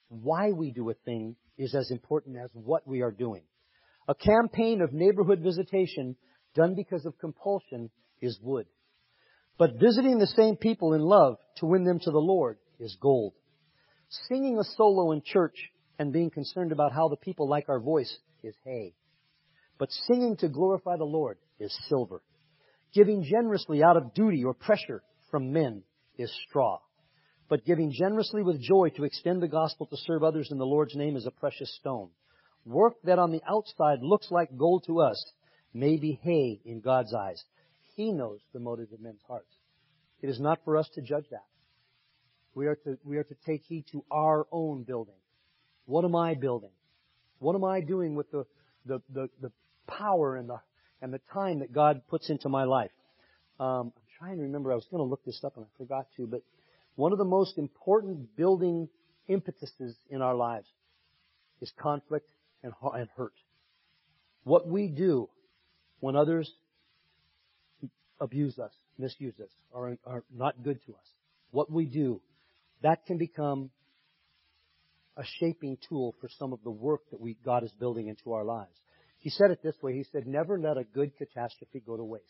Why 0.09 0.51
we 0.53 0.71
do 0.71 0.91
a 0.91 0.95
thing 0.95 1.37
is 1.57 1.75
as 1.75 1.91
important 1.91 2.37
as 2.37 2.51
what 2.53 2.87
we 2.87 3.03
are 3.03 3.11
doing. 3.11 3.43
A 4.07 4.15
campaign 4.15 4.83
of 4.83 4.93
neighborhood 4.93 5.41
visitation 5.41 6.17
done 6.55 6.75
because 6.75 7.07
of 7.07 7.19
compulsion 7.19 7.91
is 8.21 8.39
wood. 8.43 8.67
But 9.59 9.81
visiting 9.81 10.19
the 10.19 10.27
same 10.27 10.57
people 10.57 10.95
in 10.95 11.01
love 11.01 11.37
to 11.57 11.67
win 11.67 11.85
them 11.85 12.01
to 12.01 12.11
the 12.11 12.19
Lord 12.19 12.59
is 12.79 12.97
gold. 13.01 13.33
Singing 14.29 14.59
a 14.59 14.65
solo 14.77 15.13
in 15.13 15.23
church 15.25 15.71
and 15.99 16.13
being 16.13 16.31
concerned 16.31 16.73
about 16.73 16.93
how 16.93 17.09
the 17.09 17.17
people 17.17 17.49
like 17.49 17.69
our 17.69 17.81
voice 17.81 18.19
is 18.43 18.55
hay. 18.65 18.95
But 19.79 19.91
singing 20.07 20.37
to 20.39 20.49
glorify 20.49 20.97
the 20.97 21.05
Lord 21.05 21.39
is 21.59 21.77
silver. 21.89 22.23
Giving 22.93 23.25
generously 23.25 23.83
out 23.83 23.97
of 23.97 24.15
duty 24.15 24.45
or 24.45 24.55
pressure 24.55 25.03
from 25.31 25.53
men 25.53 25.83
is 26.17 26.33
straw. 26.49 26.79
But 27.49 27.65
giving 27.65 27.93
generously 27.93 28.43
with 28.43 28.61
joy 28.61 28.91
to 28.97 29.05
extend 29.05 29.43
the 29.43 29.49
gospel 29.49 29.87
to 29.87 29.97
serve 29.97 30.23
others 30.23 30.49
in 30.51 30.59
the 30.59 30.67
Lord's 30.67 30.95
name 30.95 31.17
is 31.17 31.27
a 31.27 31.31
precious 31.31 31.75
stone. 31.77 32.11
Work 32.65 32.95
that 33.05 33.19
on 33.19 33.33
the 33.33 33.43
outside 33.49 33.99
looks 34.01 34.31
like 34.31 34.57
gold 34.57 34.85
to 34.87 35.01
us 35.01 35.23
may 35.75 35.97
be 35.97 36.19
hay 36.23 36.61
in 36.65 36.81
God's 36.81 37.13
eyes. 37.13 37.43
He 37.97 38.13
knows 38.13 38.41
the 38.53 38.61
motives 38.61 38.93
of 38.93 39.01
men's 39.01 39.21
hearts. 39.27 39.53
It 40.23 40.31
is 40.31 40.41
not 40.41 40.61
for 40.65 40.77
us 40.77 40.89
to 40.95 41.03
judge 41.03 41.27
that. 41.31 41.45
We 42.55 42.67
are 42.67 42.77
to, 42.77 42.97
we 43.05 43.19
are 43.19 43.25
to 43.25 43.35
take 43.45 43.63
heed 43.65 43.85
to 43.93 44.05
our 44.11 44.47
own 44.51 44.85
building. 44.85 45.15
What 45.87 46.05
am 46.05 46.17
I 46.17 46.35
building? 46.35 46.71
What 47.39 47.55
am 47.55 47.65
I 47.65 47.81
doing 47.81 48.15
with 48.15 48.31
the, 48.31 48.47
the, 48.87 49.03
the, 49.13 49.29
the 49.41 49.53
power 49.87 50.37
and 50.37 50.49
the, 50.49 50.61
and 51.03 51.13
the 51.13 51.21
time 51.33 51.61
that 51.61 51.73
God 51.73 52.03
puts 52.09 52.31
into 52.31 52.49
my 52.49 52.65
life? 52.65 52.91
Um, 53.61 53.93
I'm 53.97 54.03
trying 54.19 54.37
to 54.37 54.43
remember. 54.43 54.73
I 54.73 54.77
was 54.77 54.87
going 54.91 55.03
to 55.03 55.09
look 55.09 55.25
this 55.25 55.41
up 55.45 55.57
and 55.57 55.67
I 55.67 55.69
forgot 55.79 56.07
to, 56.17 56.27
but 56.27 56.43
one 56.97 57.13
of 57.13 57.19
the 57.19 57.25
most 57.25 57.59
important 57.59 58.37
building 58.37 58.89
impetuses 59.29 59.97
in 60.09 60.23
our 60.23 60.35
lives 60.35 60.69
is 61.61 61.73
conflict 61.79 62.29
and, 62.63 62.73
and 62.95 63.09
hurt. 63.17 63.35
What 64.45 64.67
we 64.69 64.89
do 64.89 65.29
when 66.01 66.17
others 66.17 66.51
abuse 68.21 68.59
us, 68.59 68.73
misuse 68.99 69.35
us, 69.41 69.49
are, 69.75 69.97
are 70.07 70.25
not 70.35 70.63
good 70.63 70.81
to 70.87 70.93
us. 70.93 71.07
What 71.51 71.71
we 71.71 71.87
do, 71.87 72.21
that 72.83 73.07
can 73.07 73.19
become 73.19 73.71
a 75.17 75.23
shaping 75.39 75.79
tool 75.89 76.15
for 76.21 76.29
some 76.39 76.53
of 76.53 76.63
the 76.65 76.71
work 76.71 77.01
that 77.11 77.21
we, 77.21 77.37
God 77.45 77.65
is 77.65 77.73
building 77.79 78.09
into 78.09 78.33
our 78.33 78.45
lives. 78.45 78.73
He 79.19 79.31
said 79.31 79.51
it 79.51 79.63
this 79.63 79.77
way. 79.83 79.95
He 79.95 80.05
said, 80.13 80.27
never 80.27 80.59
let 80.59 80.77
a 80.77 80.85
good 80.85 81.17
catastrophe 81.17 81.83
go 81.87 81.97
to 81.97 82.05
waste. 82.05 82.25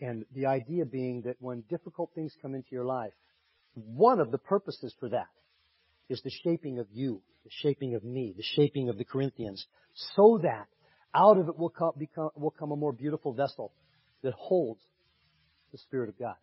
And 0.00 0.24
the 0.34 0.46
idea 0.46 0.84
being 0.84 1.22
that 1.22 1.36
when 1.38 1.62
difficult 1.70 2.10
things 2.14 2.34
come 2.42 2.54
into 2.54 2.68
your 2.72 2.84
life, 2.84 3.12
one 3.74 4.20
of 4.20 4.30
the 4.30 4.38
purposes 4.38 4.94
for 4.98 5.08
that 5.08 5.28
is 6.08 6.20
the 6.22 6.32
shaping 6.42 6.78
of 6.78 6.86
you, 6.92 7.22
the 7.44 7.50
shaping 7.62 7.94
of 7.94 8.04
me, 8.04 8.34
the 8.36 8.42
shaping 8.42 8.88
of 8.88 8.98
the 8.98 9.04
Corinthians, 9.04 9.64
so 10.16 10.40
that 10.42 10.66
out 11.14 11.38
of 11.38 11.48
it 11.48 11.58
will 11.58 11.70
come, 11.70 11.92
become, 11.96 12.30
will 12.36 12.50
come 12.50 12.72
a 12.72 12.76
more 12.76 12.92
beautiful 12.92 13.32
vessel 13.32 13.72
that 14.22 14.34
holds 14.34 14.80
the 15.72 15.78
Spirit 15.78 16.08
of 16.08 16.18
God. 16.18 16.36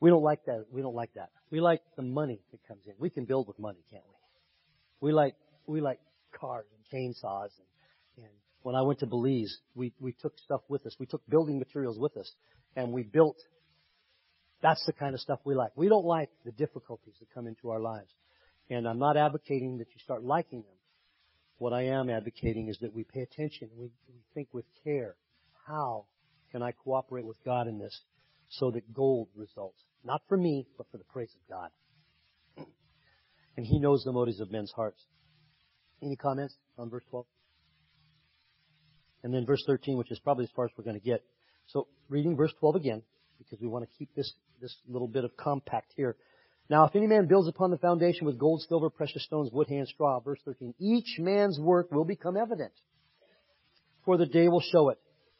We 0.00 0.10
don't 0.10 0.22
like 0.22 0.44
that. 0.46 0.66
We 0.70 0.82
don't 0.82 0.94
like 0.94 1.14
that. 1.14 1.30
We 1.50 1.60
like 1.60 1.80
the 1.96 2.02
money 2.02 2.40
that 2.50 2.60
comes 2.68 2.82
in. 2.86 2.92
We 2.98 3.10
can 3.10 3.24
build 3.24 3.48
with 3.48 3.58
money, 3.58 3.82
can't 3.90 4.04
we? 5.00 5.08
We 5.08 5.12
like 5.12 5.34
we 5.66 5.80
like 5.80 6.00
cars 6.32 6.66
and 6.74 6.84
chainsaws 6.92 7.50
and, 7.58 8.24
and 8.24 8.32
when 8.66 8.74
I 8.74 8.82
went 8.82 8.98
to 8.98 9.06
Belize, 9.06 9.58
we, 9.76 9.92
we 10.00 10.10
took 10.10 10.36
stuff 10.40 10.60
with 10.68 10.84
us. 10.86 10.96
We 10.98 11.06
took 11.06 11.22
building 11.28 11.60
materials 11.60 12.00
with 12.00 12.16
us 12.16 12.28
and 12.74 12.90
we 12.92 13.04
built. 13.04 13.36
That's 14.60 14.84
the 14.86 14.92
kind 14.92 15.14
of 15.14 15.20
stuff 15.20 15.38
we 15.44 15.54
like. 15.54 15.70
We 15.76 15.88
don't 15.88 16.04
like 16.04 16.30
the 16.44 16.50
difficulties 16.50 17.14
that 17.20 17.32
come 17.32 17.46
into 17.46 17.70
our 17.70 17.78
lives. 17.78 18.12
And 18.68 18.88
I'm 18.88 18.98
not 18.98 19.16
advocating 19.16 19.78
that 19.78 19.86
you 19.94 20.00
start 20.02 20.24
liking 20.24 20.62
them. 20.62 20.78
What 21.58 21.72
I 21.72 21.82
am 21.84 22.10
advocating 22.10 22.68
is 22.68 22.76
that 22.80 22.92
we 22.92 23.04
pay 23.04 23.20
attention. 23.20 23.70
We, 23.78 23.92
we 24.08 24.20
think 24.34 24.48
with 24.52 24.64
care. 24.82 25.14
How 25.68 26.06
can 26.50 26.60
I 26.60 26.72
cooperate 26.72 27.24
with 27.24 27.36
God 27.44 27.68
in 27.68 27.78
this 27.78 27.96
so 28.50 28.72
that 28.72 28.92
gold 28.92 29.28
results? 29.36 29.80
Not 30.06 30.22
for 30.28 30.36
me, 30.36 30.68
but 30.78 30.86
for 30.92 30.98
the 30.98 31.04
praise 31.04 31.34
of 31.34 31.50
God. 31.52 32.66
And 33.56 33.66
He 33.66 33.80
knows 33.80 34.04
the 34.04 34.12
motives 34.12 34.38
of 34.38 34.52
men's 34.52 34.70
hearts. 34.70 35.02
Any 36.00 36.14
comments 36.14 36.54
on 36.78 36.90
verse 36.90 37.02
12? 37.10 37.26
And 39.24 39.34
then 39.34 39.44
verse 39.44 39.64
13, 39.66 39.98
which 39.98 40.12
is 40.12 40.20
probably 40.20 40.44
as 40.44 40.50
far 40.54 40.66
as 40.66 40.70
we're 40.78 40.84
going 40.84 40.98
to 40.98 41.04
get. 41.04 41.24
So 41.66 41.88
reading 42.08 42.36
verse 42.36 42.52
12 42.60 42.76
again, 42.76 43.02
because 43.38 43.60
we 43.60 43.66
want 43.66 43.84
to 43.84 43.98
keep 43.98 44.14
this, 44.14 44.32
this 44.60 44.76
little 44.86 45.08
bit 45.08 45.24
of 45.24 45.36
compact 45.36 45.92
here. 45.96 46.16
Now, 46.70 46.84
if 46.86 46.94
any 46.94 47.08
man 47.08 47.26
builds 47.26 47.48
upon 47.48 47.72
the 47.72 47.78
foundation 47.78 48.26
with 48.26 48.38
gold, 48.38 48.62
silver, 48.68 48.90
precious 48.90 49.24
stones, 49.24 49.50
wood, 49.52 49.66
hay, 49.68 49.78
and 49.78 49.88
straw, 49.88 50.20
verse 50.20 50.38
13, 50.44 50.74
each 50.78 51.16
man's 51.18 51.58
work 51.58 51.90
will 51.90 52.04
become 52.04 52.36
evident. 52.36 52.72
For 54.04 54.16
the 54.16 54.26
day 54.26 54.46
will 54.46 54.60
show 54.60 54.90
it, 54.90 54.98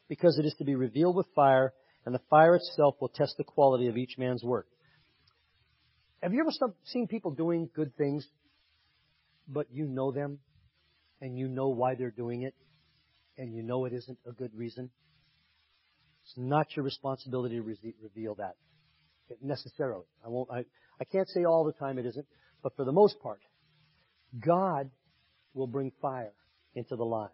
because 0.08 0.38
it 0.38 0.46
is 0.46 0.54
to 0.58 0.64
be 0.64 0.74
revealed 0.74 1.14
with 1.14 1.26
fire, 1.36 1.72
and 2.06 2.14
the 2.14 2.20
fire 2.30 2.54
itself 2.54 2.94
will 3.00 3.08
test 3.08 3.34
the 3.36 3.44
quality 3.44 3.88
of 3.88 3.96
each 3.96 4.16
man's 4.16 4.42
work. 4.42 4.68
Have 6.22 6.32
you 6.32 6.40
ever 6.40 6.50
seen 6.84 7.08
people 7.08 7.32
doing 7.32 7.68
good 7.74 7.94
things, 7.96 8.26
but 9.48 9.66
you 9.70 9.86
know 9.86 10.12
them, 10.12 10.38
and 11.20 11.36
you 11.36 11.48
know 11.48 11.68
why 11.68 11.96
they're 11.96 12.10
doing 12.10 12.42
it, 12.42 12.54
and 13.36 13.52
you 13.54 13.62
know 13.62 13.84
it 13.84 13.92
isn't 13.92 14.18
a 14.26 14.32
good 14.32 14.54
reason, 14.54 14.90
it's 16.22 16.34
not 16.36 16.74
your 16.74 16.84
responsibility 16.84 17.56
to 17.56 17.62
re- 17.62 17.94
reveal 18.00 18.36
that 18.36 18.54
necessarily. 19.42 20.04
I 20.24 20.28
won't. 20.28 20.50
I, 20.50 20.64
I 21.00 21.04
can't 21.04 21.28
say 21.28 21.44
all 21.44 21.64
the 21.64 21.72
time 21.72 21.98
it 21.98 22.06
isn't, 22.06 22.26
but 22.62 22.74
for 22.76 22.84
the 22.84 22.92
most 22.92 23.20
part, 23.20 23.40
God 24.44 24.90
will 25.54 25.66
bring 25.66 25.92
fire 26.00 26.32
into 26.74 26.96
the 26.96 27.04
lives, 27.04 27.32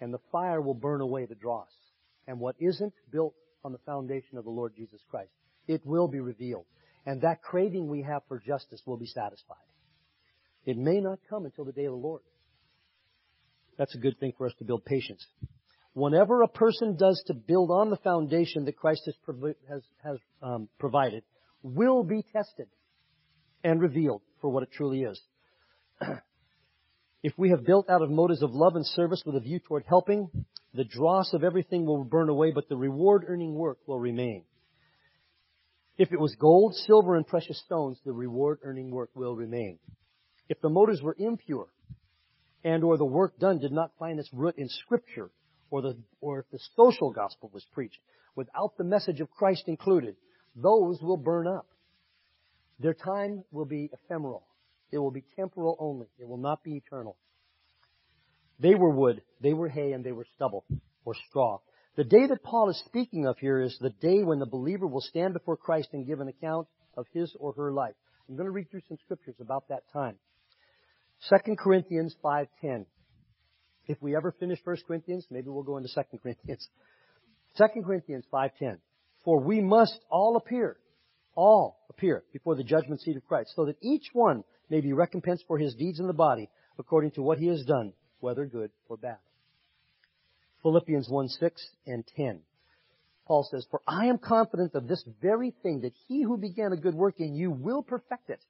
and 0.00 0.12
the 0.12 0.20
fire 0.30 0.60
will 0.60 0.74
burn 0.74 1.00
away 1.00 1.26
the 1.26 1.34
dross. 1.34 1.68
And 2.26 2.38
what 2.38 2.54
isn't 2.60 2.94
built 3.10 3.34
on 3.64 3.72
the 3.72 3.78
foundation 3.78 4.38
of 4.38 4.44
the 4.44 4.50
Lord 4.50 4.74
Jesus 4.76 5.00
Christ, 5.10 5.30
it 5.66 5.84
will 5.84 6.08
be 6.08 6.20
revealed, 6.20 6.66
and 7.06 7.22
that 7.22 7.42
craving 7.42 7.88
we 7.88 8.02
have 8.02 8.22
for 8.28 8.38
justice 8.38 8.82
will 8.86 8.96
be 8.96 9.06
satisfied. 9.06 9.56
It 10.64 10.76
may 10.76 11.00
not 11.00 11.18
come 11.28 11.44
until 11.44 11.64
the 11.64 11.72
day 11.72 11.84
of 11.84 11.92
the 11.92 11.98
Lord. 11.98 12.22
That's 13.78 13.94
a 13.94 13.98
good 13.98 14.18
thing 14.18 14.32
for 14.36 14.46
us 14.46 14.54
to 14.58 14.64
build 14.64 14.84
patience. 14.84 15.24
Whenever 15.94 16.42
a 16.42 16.48
person 16.48 16.96
does 16.96 17.22
to 17.26 17.34
build 17.34 17.70
on 17.70 17.90
the 17.90 17.96
foundation 17.96 18.64
that 18.66 18.76
Christ 18.76 19.02
has, 19.06 19.14
has, 19.68 19.82
has 20.04 20.18
um, 20.42 20.68
provided, 20.78 21.24
will 21.62 22.04
be 22.04 22.22
tested. 22.32 22.68
and 23.64 23.80
revealed 23.80 24.22
for 24.40 24.50
what 24.50 24.62
it 24.62 24.70
truly 24.72 25.02
is. 25.02 25.20
if 27.22 27.32
we 27.36 27.50
have 27.50 27.64
built 27.64 27.88
out 27.90 28.02
of 28.02 28.10
motives 28.10 28.42
of 28.42 28.52
love 28.52 28.76
and 28.76 28.86
service 28.86 29.22
with 29.26 29.36
a 29.36 29.40
view 29.40 29.58
toward 29.58 29.84
helping, 29.86 30.30
the 30.74 30.84
dross 30.84 31.32
of 31.32 31.42
everything 31.42 31.84
will 31.84 32.04
burn 32.04 32.28
away, 32.28 32.52
but 32.52 32.68
the 32.68 32.76
reward 32.76 33.24
earning 33.26 33.54
work 33.54 33.78
will 33.86 33.98
remain. 33.98 34.44
If 35.98 36.12
it 36.12 36.20
was 36.20 36.34
gold, 36.36 36.74
silver, 36.74 37.16
and 37.16 37.26
precious 37.26 37.60
stones, 37.64 37.98
the 38.04 38.12
reward 38.12 38.60
earning 38.62 38.90
work 38.90 39.10
will 39.14 39.34
remain. 39.34 39.78
If 40.48 40.60
the 40.60 40.70
motives 40.70 41.02
were 41.02 41.16
impure, 41.18 41.68
and 42.64 42.84
or 42.84 42.96
the 42.96 43.04
work 43.04 43.38
done 43.38 43.58
did 43.58 43.72
not 43.72 43.92
find 43.98 44.18
its 44.18 44.30
root 44.32 44.56
in 44.58 44.68
scripture, 44.68 45.30
or 45.70 45.82
the, 45.82 45.96
or 46.20 46.40
if 46.40 46.50
the 46.50 46.58
social 46.76 47.10
gospel 47.10 47.50
was 47.52 47.64
preached 47.72 47.98
without 48.34 48.76
the 48.76 48.84
message 48.84 49.20
of 49.20 49.30
Christ 49.30 49.64
included, 49.66 50.16
those 50.56 51.00
will 51.02 51.16
burn 51.16 51.46
up. 51.46 51.66
Their 52.78 52.94
time 52.94 53.44
will 53.50 53.66
be 53.66 53.90
ephemeral. 53.92 54.46
It 54.90 54.98
will 54.98 55.10
be 55.10 55.24
temporal 55.36 55.76
only. 55.78 56.06
It 56.18 56.26
will 56.26 56.38
not 56.38 56.64
be 56.64 56.76
eternal. 56.76 57.16
They 58.60 58.74
were 58.74 58.90
wood, 58.90 59.22
they 59.40 59.54
were 59.54 59.68
hay, 59.68 59.92
and 59.92 60.04
they 60.04 60.12
were 60.12 60.26
stubble 60.36 60.64
or 61.04 61.14
straw. 61.28 61.60
The 61.96 62.04
day 62.04 62.26
that 62.28 62.42
Paul 62.42 62.68
is 62.68 62.82
speaking 62.86 63.26
of 63.26 63.38
here 63.38 63.60
is 63.60 63.76
the 63.80 63.90
day 63.90 64.22
when 64.22 64.38
the 64.38 64.46
believer 64.46 64.86
will 64.86 65.00
stand 65.00 65.32
before 65.32 65.56
Christ 65.56 65.88
and 65.92 66.06
give 66.06 66.20
an 66.20 66.28
account 66.28 66.68
of 66.96 67.06
his 67.12 67.34
or 67.38 67.52
her 67.54 67.72
life. 67.72 67.94
I'm 68.28 68.36
going 68.36 68.46
to 68.46 68.52
read 68.52 68.70
through 68.70 68.82
some 68.86 68.98
scriptures 69.04 69.36
about 69.40 69.68
that 69.68 69.82
time. 69.92 70.16
2 71.28 71.56
Corinthians 71.56 72.14
5.10. 72.22 72.86
If 73.86 74.00
we 74.00 74.14
ever 74.14 74.32
finish 74.38 74.60
1 74.62 74.76
Corinthians, 74.86 75.26
maybe 75.30 75.48
we'll 75.48 75.62
go 75.62 75.78
into 75.78 75.88
2 75.92 76.18
Corinthians. 76.22 76.68
2 77.56 77.82
Corinthians 77.84 78.24
5.10. 78.32 78.76
For 79.24 79.40
we 79.40 79.60
must 79.60 79.98
all 80.10 80.36
appear, 80.36 80.76
all 81.34 81.80
appear 81.88 82.24
before 82.32 82.54
the 82.54 82.64
judgment 82.64 83.00
seat 83.00 83.16
of 83.16 83.26
Christ, 83.26 83.52
so 83.56 83.64
that 83.66 83.76
each 83.82 84.08
one 84.12 84.44
may 84.68 84.80
be 84.80 84.92
recompensed 84.92 85.44
for 85.48 85.58
his 85.58 85.74
deeds 85.74 85.98
in 85.98 86.06
the 86.06 86.12
body 86.12 86.48
according 86.78 87.10
to 87.12 87.22
what 87.22 87.38
he 87.38 87.48
has 87.48 87.64
done, 87.64 87.92
whether 88.20 88.46
good 88.46 88.70
or 88.88 88.96
bad. 88.96 89.18
Philippians 90.62 91.08
1 91.08 91.28
6 91.28 91.68
and 91.86 92.04
10. 92.16 92.40
Paul 93.26 93.46
says, 93.50 93.66
For 93.70 93.80
I 93.86 94.06
am 94.06 94.18
confident 94.18 94.74
of 94.74 94.88
this 94.88 95.04
very 95.22 95.54
thing, 95.62 95.82
that 95.82 95.92
he 96.08 96.22
who 96.22 96.36
began 96.36 96.72
a 96.72 96.76
good 96.76 96.94
work 96.94 97.20
in 97.20 97.34
you 97.34 97.50
will 97.50 97.82
perfect 97.82 98.28
it 98.28 98.44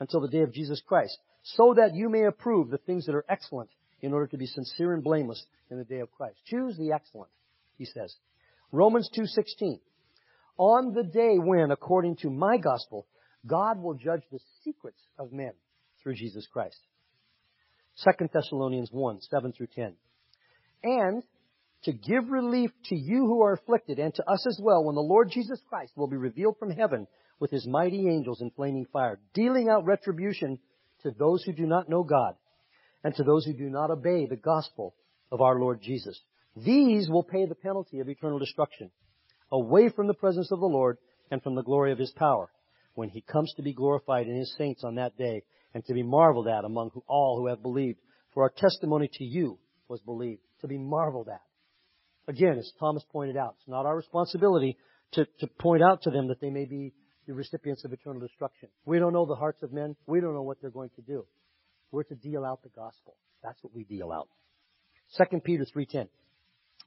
until 0.00 0.20
the 0.20 0.28
day 0.28 0.40
of 0.40 0.52
Jesus 0.52 0.80
Christ, 0.86 1.18
so 1.42 1.74
that 1.74 1.94
you 1.94 2.08
may 2.08 2.24
approve 2.24 2.70
the 2.70 2.78
things 2.78 3.06
that 3.06 3.14
are 3.14 3.24
excellent 3.28 3.70
in 4.00 4.12
order 4.12 4.26
to 4.28 4.36
be 4.36 4.46
sincere 4.46 4.94
and 4.94 5.02
blameless 5.02 5.44
in 5.70 5.78
the 5.78 5.84
day 5.84 6.00
of 6.00 6.12
Christ. 6.12 6.36
Choose 6.46 6.76
the 6.76 6.92
excellent, 6.92 7.30
he 7.76 7.84
says. 7.84 8.14
Romans 8.70 9.10
2:16. 9.16 9.80
On 10.56 10.94
the 10.94 11.02
day 11.02 11.38
when 11.38 11.70
according 11.70 12.16
to 12.16 12.30
my 12.30 12.56
gospel 12.56 13.06
God 13.46 13.82
will 13.82 13.94
judge 13.94 14.22
the 14.30 14.40
secrets 14.62 15.00
of 15.18 15.32
men 15.32 15.52
through 16.02 16.14
Jesus 16.14 16.46
Christ. 16.46 16.78
2 18.02 18.28
Thessalonians 18.32 18.90
1, 18.90 19.20
7 19.20 19.52
through 19.52 19.68
10. 19.74 19.94
And 20.82 21.22
to 21.84 21.92
give 21.92 22.30
relief 22.30 22.70
to 22.86 22.96
you 22.96 23.26
who 23.26 23.42
are 23.42 23.52
afflicted 23.52 23.98
and 23.98 24.14
to 24.14 24.28
us 24.28 24.46
as 24.46 24.58
well 24.60 24.84
when 24.84 24.94
the 24.94 25.00
Lord 25.00 25.30
Jesus 25.30 25.60
Christ 25.68 25.92
will 25.96 26.06
be 26.06 26.16
revealed 26.16 26.56
from 26.58 26.70
heaven 26.70 27.06
with 27.38 27.50
his 27.50 27.66
mighty 27.66 28.08
angels 28.08 28.40
in 28.40 28.50
flaming 28.50 28.86
fire, 28.92 29.18
dealing 29.34 29.68
out 29.68 29.84
retribution 29.84 30.58
to 31.02 31.10
those 31.10 31.42
who 31.44 31.52
do 31.52 31.66
not 31.66 31.88
know 31.88 32.02
God 32.02 32.34
and 33.02 33.14
to 33.16 33.22
those 33.22 33.44
who 33.44 33.52
do 33.52 33.68
not 33.68 33.90
obey 33.90 34.26
the 34.26 34.36
gospel 34.36 34.94
of 35.30 35.40
our 35.40 35.58
Lord 35.58 35.80
Jesus. 35.82 36.18
These 36.56 37.08
will 37.08 37.22
pay 37.22 37.46
the 37.46 37.54
penalty 37.54 38.00
of 38.00 38.08
eternal 38.08 38.38
destruction, 38.38 38.90
away 39.52 39.88
from 39.88 40.06
the 40.06 40.14
presence 40.14 40.50
of 40.50 40.60
the 40.60 40.66
Lord 40.66 40.98
and 41.30 41.42
from 41.42 41.54
the 41.54 41.62
glory 41.62 41.92
of 41.92 41.98
his 41.98 42.12
power, 42.12 42.50
when 42.94 43.08
he 43.08 43.20
comes 43.20 43.52
to 43.54 43.62
be 43.62 43.72
glorified 43.72 44.26
in 44.26 44.36
his 44.36 44.54
saints 44.56 44.84
on 44.84 44.94
that 44.94 45.18
day 45.18 45.42
and 45.74 45.84
to 45.86 45.92
be 45.92 46.02
marveled 46.02 46.48
at 46.48 46.64
among 46.64 46.90
all 47.06 47.36
who 47.38 47.48
have 47.48 47.62
believed. 47.62 47.98
For 48.32 48.44
our 48.44 48.52
testimony 48.56 49.10
to 49.14 49.24
you 49.24 49.58
was 49.88 50.00
believed, 50.00 50.40
to 50.60 50.68
be 50.68 50.78
marveled 50.78 51.28
at. 51.28 51.42
Again, 52.26 52.56
as 52.58 52.72
Thomas 52.80 53.04
pointed 53.12 53.36
out, 53.36 53.56
it's 53.58 53.68
not 53.68 53.84
our 53.84 53.96
responsibility 53.96 54.78
to, 55.12 55.26
to 55.40 55.46
point 55.60 55.82
out 55.82 56.02
to 56.02 56.10
them 56.10 56.28
that 56.28 56.40
they 56.40 56.50
may 56.50 56.64
be 56.64 56.94
the 57.26 57.34
recipients 57.34 57.84
of 57.84 57.92
eternal 57.92 58.20
destruction. 58.20 58.68
We 58.86 58.98
don't 58.98 59.12
know 59.12 59.26
the 59.26 59.34
hearts 59.34 59.62
of 59.62 59.72
men. 59.72 59.96
We 60.06 60.20
don't 60.20 60.34
know 60.34 60.42
what 60.42 60.60
they're 60.60 60.70
going 60.70 60.90
to 60.96 61.02
do. 61.02 61.26
We're 61.90 62.04
to 62.04 62.14
deal 62.14 62.44
out 62.44 62.62
the 62.62 62.70
gospel. 62.70 63.16
That's 63.42 63.62
what 63.62 63.74
we 63.74 63.84
deal 63.84 64.10
out. 64.10 64.28
2 65.16 65.40
Peter 65.40 65.64
3.10 65.64 66.08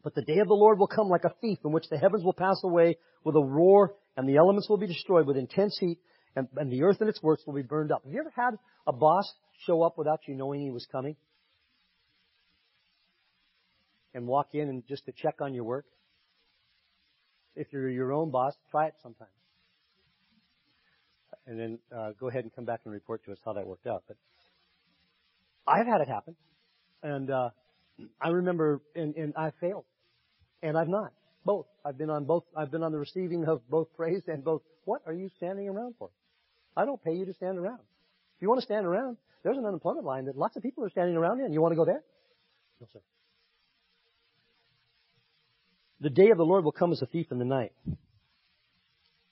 But 0.03 0.15
the 0.15 0.21
day 0.21 0.39
of 0.39 0.47
the 0.47 0.53
Lord 0.53 0.79
will 0.79 0.87
come 0.87 1.07
like 1.07 1.23
a 1.23 1.33
thief 1.39 1.59
in 1.63 1.71
which 1.71 1.87
the 1.89 1.97
heavens 1.97 2.23
will 2.23 2.33
pass 2.33 2.61
away 2.63 2.97
with 3.23 3.35
a 3.35 3.43
roar 3.43 3.93
and 4.15 4.27
the 4.27 4.37
elements 4.37 4.67
will 4.67 4.77
be 4.77 4.87
destroyed 4.87 5.27
with 5.27 5.37
intense 5.37 5.77
heat 5.79 5.99
and, 6.37 6.47
and 6.55 6.71
the 6.71 6.83
earth 6.83 6.97
and 7.01 7.09
its 7.09 7.21
works 7.21 7.43
will 7.45 7.53
be 7.53 7.61
burned 7.61 7.91
up. 7.91 8.03
Have 8.05 8.13
you 8.13 8.19
ever 8.19 8.33
had 8.35 8.51
a 8.85 8.93
boss 8.93 9.25
show 9.65 9.81
up 9.81 9.97
without 9.97 10.21
you 10.27 10.35
knowing 10.35 10.61
he 10.61 10.71
was 10.71 10.87
coming? 10.91 11.15
And 14.13 14.25
walk 14.25 14.49
in 14.53 14.69
and 14.69 14.83
just 14.87 15.05
to 15.05 15.11
check 15.11 15.41
on 15.41 15.53
your 15.53 15.65
work? 15.65 15.85
If 17.55 17.67
you're 17.73 17.89
your 17.89 18.13
own 18.13 18.31
boss, 18.31 18.53
try 18.71 18.87
it 18.87 18.93
sometime 19.03 19.27
and 21.47 21.59
then 21.59 21.79
uh, 21.97 22.11
go 22.19 22.27
ahead 22.27 22.43
and 22.43 22.53
come 22.53 22.65
back 22.65 22.81
and 22.83 22.93
report 22.93 23.23
to 23.25 23.31
us 23.31 23.37
how 23.43 23.53
that 23.53 23.65
worked 23.65 23.87
out. 23.87 24.03
But 24.07 24.17
I've 25.65 25.87
had 25.87 26.01
it 26.01 26.07
happen, 26.07 26.35
and 27.01 27.31
uh, 27.31 27.49
I 28.21 28.29
remember, 28.29 28.81
and, 28.95 29.15
and 29.15 29.33
I 29.35 29.51
failed, 29.59 29.85
and 30.61 30.77
I've 30.77 30.89
not. 30.89 31.13
Both. 31.45 31.67
I've 31.85 31.97
been 31.97 32.09
on 32.09 32.25
both. 32.25 32.43
I've 32.57 32.71
been 32.71 32.83
on 32.83 32.91
the 32.91 32.99
receiving 32.99 33.47
of 33.47 33.61
both 33.69 33.87
praise 33.95 34.21
and 34.27 34.43
both. 34.43 34.63
What 34.83 35.01
are 35.05 35.13
you 35.13 35.29
standing 35.37 35.69
around 35.69 35.95
for? 35.97 36.09
I 36.77 36.85
don't 36.85 37.03
pay 37.03 37.13
you 37.13 37.25
to 37.25 37.33
stand 37.33 37.57
around. 37.57 37.79
If 38.37 38.41
you 38.41 38.47
want 38.47 38.61
to 38.61 38.65
stand 38.65 38.85
around, 38.85 39.17
there's 39.43 39.57
an 39.57 39.65
unemployment 39.65 40.05
line 40.05 40.25
that 40.25 40.37
lots 40.37 40.55
of 40.55 40.63
people 40.63 40.85
are 40.85 40.89
standing 40.89 41.17
around 41.17 41.41
in. 41.41 41.51
You 41.51 41.61
want 41.61 41.73
to 41.73 41.75
go 41.75 41.85
there? 41.85 42.03
No, 42.79 42.87
sir. 42.93 42.99
The 45.99 46.09
day 46.09 46.29
of 46.29 46.37
the 46.37 46.45
Lord 46.45 46.63
will 46.63 46.71
come 46.71 46.93
as 46.93 47.01
a 47.01 47.07
thief 47.07 47.27
in 47.31 47.39
the 47.39 47.45
night 47.45 47.73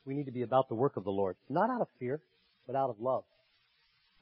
we 0.05 0.13
need 0.13 0.25
to 0.25 0.31
be 0.31 0.43
about 0.43 0.69
the 0.69 0.75
work 0.75 0.97
of 0.97 1.03
the 1.03 1.11
Lord. 1.11 1.35
Not 1.49 1.69
out 1.69 1.81
of 1.81 1.87
fear, 1.99 2.21
but 2.67 2.75
out 2.75 2.89
of 2.89 2.99
love. 2.99 3.23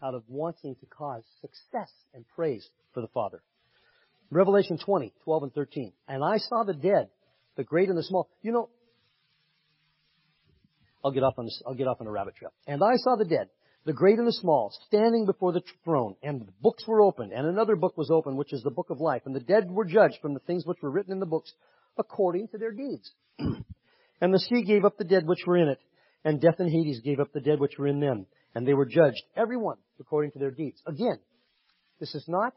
Out 0.02 0.16
of 0.16 0.24
wanting 0.28 0.76
to 0.76 0.86
cause 0.86 1.24
success 1.42 1.92
and 2.14 2.26
praise 2.36 2.68
for 2.94 3.02
the 3.02 3.08
Father. 3.08 3.42
Revelation 4.32 4.80
20, 4.84 5.14
12 5.24 5.44
and 5.44 5.54
13. 5.54 5.94
And 6.08 6.24
I 6.24 6.38
saw 6.38 6.64
the 6.64 6.74
dead, 6.74 7.10
the 7.56 7.64
great 7.64 7.90
and 7.90 7.98
the 7.98 8.04
small. 8.04 8.30
You 8.42 8.52
know, 8.52 8.70
I'll 11.04 11.12
get 11.12 11.24
off 11.24 11.36
on 11.38 11.46
this, 11.46 11.62
I'll 11.68 11.76
get 11.76 11.88
off 11.88 12.00
on 12.00 12.08
a 12.08 12.12
rabbit 12.12 12.36
trail. 12.36 12.52
And 12.68 12.82
I 12.84 12.96
saw 12.98 13.16
the 13.16 13.26
dead, 13.26 13.50
the 13.86 13.94
great 13.94 14.18
and 14.18 14.28
the 14.28 14.34
small, 14.34 14.74
standing 14.88 15.26
before 15.26 15.52
the 15.52 15.62
throne, 15.84 16.16
and 16.24 16.42
the 16.42 16.52
books 16.62 16.88
were 16.88 17.02
opened, 17.02 17.34
and 17.34 17.46
another 17.46 17.76
book 17.76 17.98
was 17.98 18.10
opened, 18.10 18.38
which 18.38 18.54
is 18.54 18.64
the 18.64 18.72
book 18.72 18.90
of 18.90 19.02
life. 19.02 19.24
And 19.26 19.36
the 19.36 19.42
dead 19.42 19.70
were 19.70 19.86
judged 19.86 20.20
from 20.22 20.34
the 20.34 20.40
things 20.42 20.66
which 20.66 20.82
were 20.82 20.92
written 20.92 21.12
in 21.12 21.20
the 21.20 21.26
books 21.26 21.52
according 21.98 22.48
to 22.50 22.58
their 22.58 22.72
deeds. 22.72 23.12
And 24.22 24.34
the 24.34 24.40
sea 24.40 24.64
gave 24.64 24.86
up 24.86 24.98
the 24.98 25.04
dead 25.04 25.28
which 25.28 25.46
were 25.46 25.58
in 25.58 25.68
it, 25.68 25.80
and 26.24 26.40
death 26.40 26.56
and 26.60 26.72
Hades 26.72 27.02
gave 27.02 27.20
up 27.20 27.34
the 27.34 27.42
dead 27.42 27.60
which 27.60 27.78
were 27.78 27.88
in 27.88 28.00
them, 28.00 28.26
and 28.56 28.66
they 28.66 28.74
were 28.74 28.86
judged, 28.86 29.22
every 29.36 29.58
one 29.58 29.76
according 30.00 30.32
to 30.32 30.40
their 30.40 30.52
deeds. 30.52 30.82
Again, 30.86 31.20
this 32.00 32.16
is 32.16 32.24
not 32.26 32.54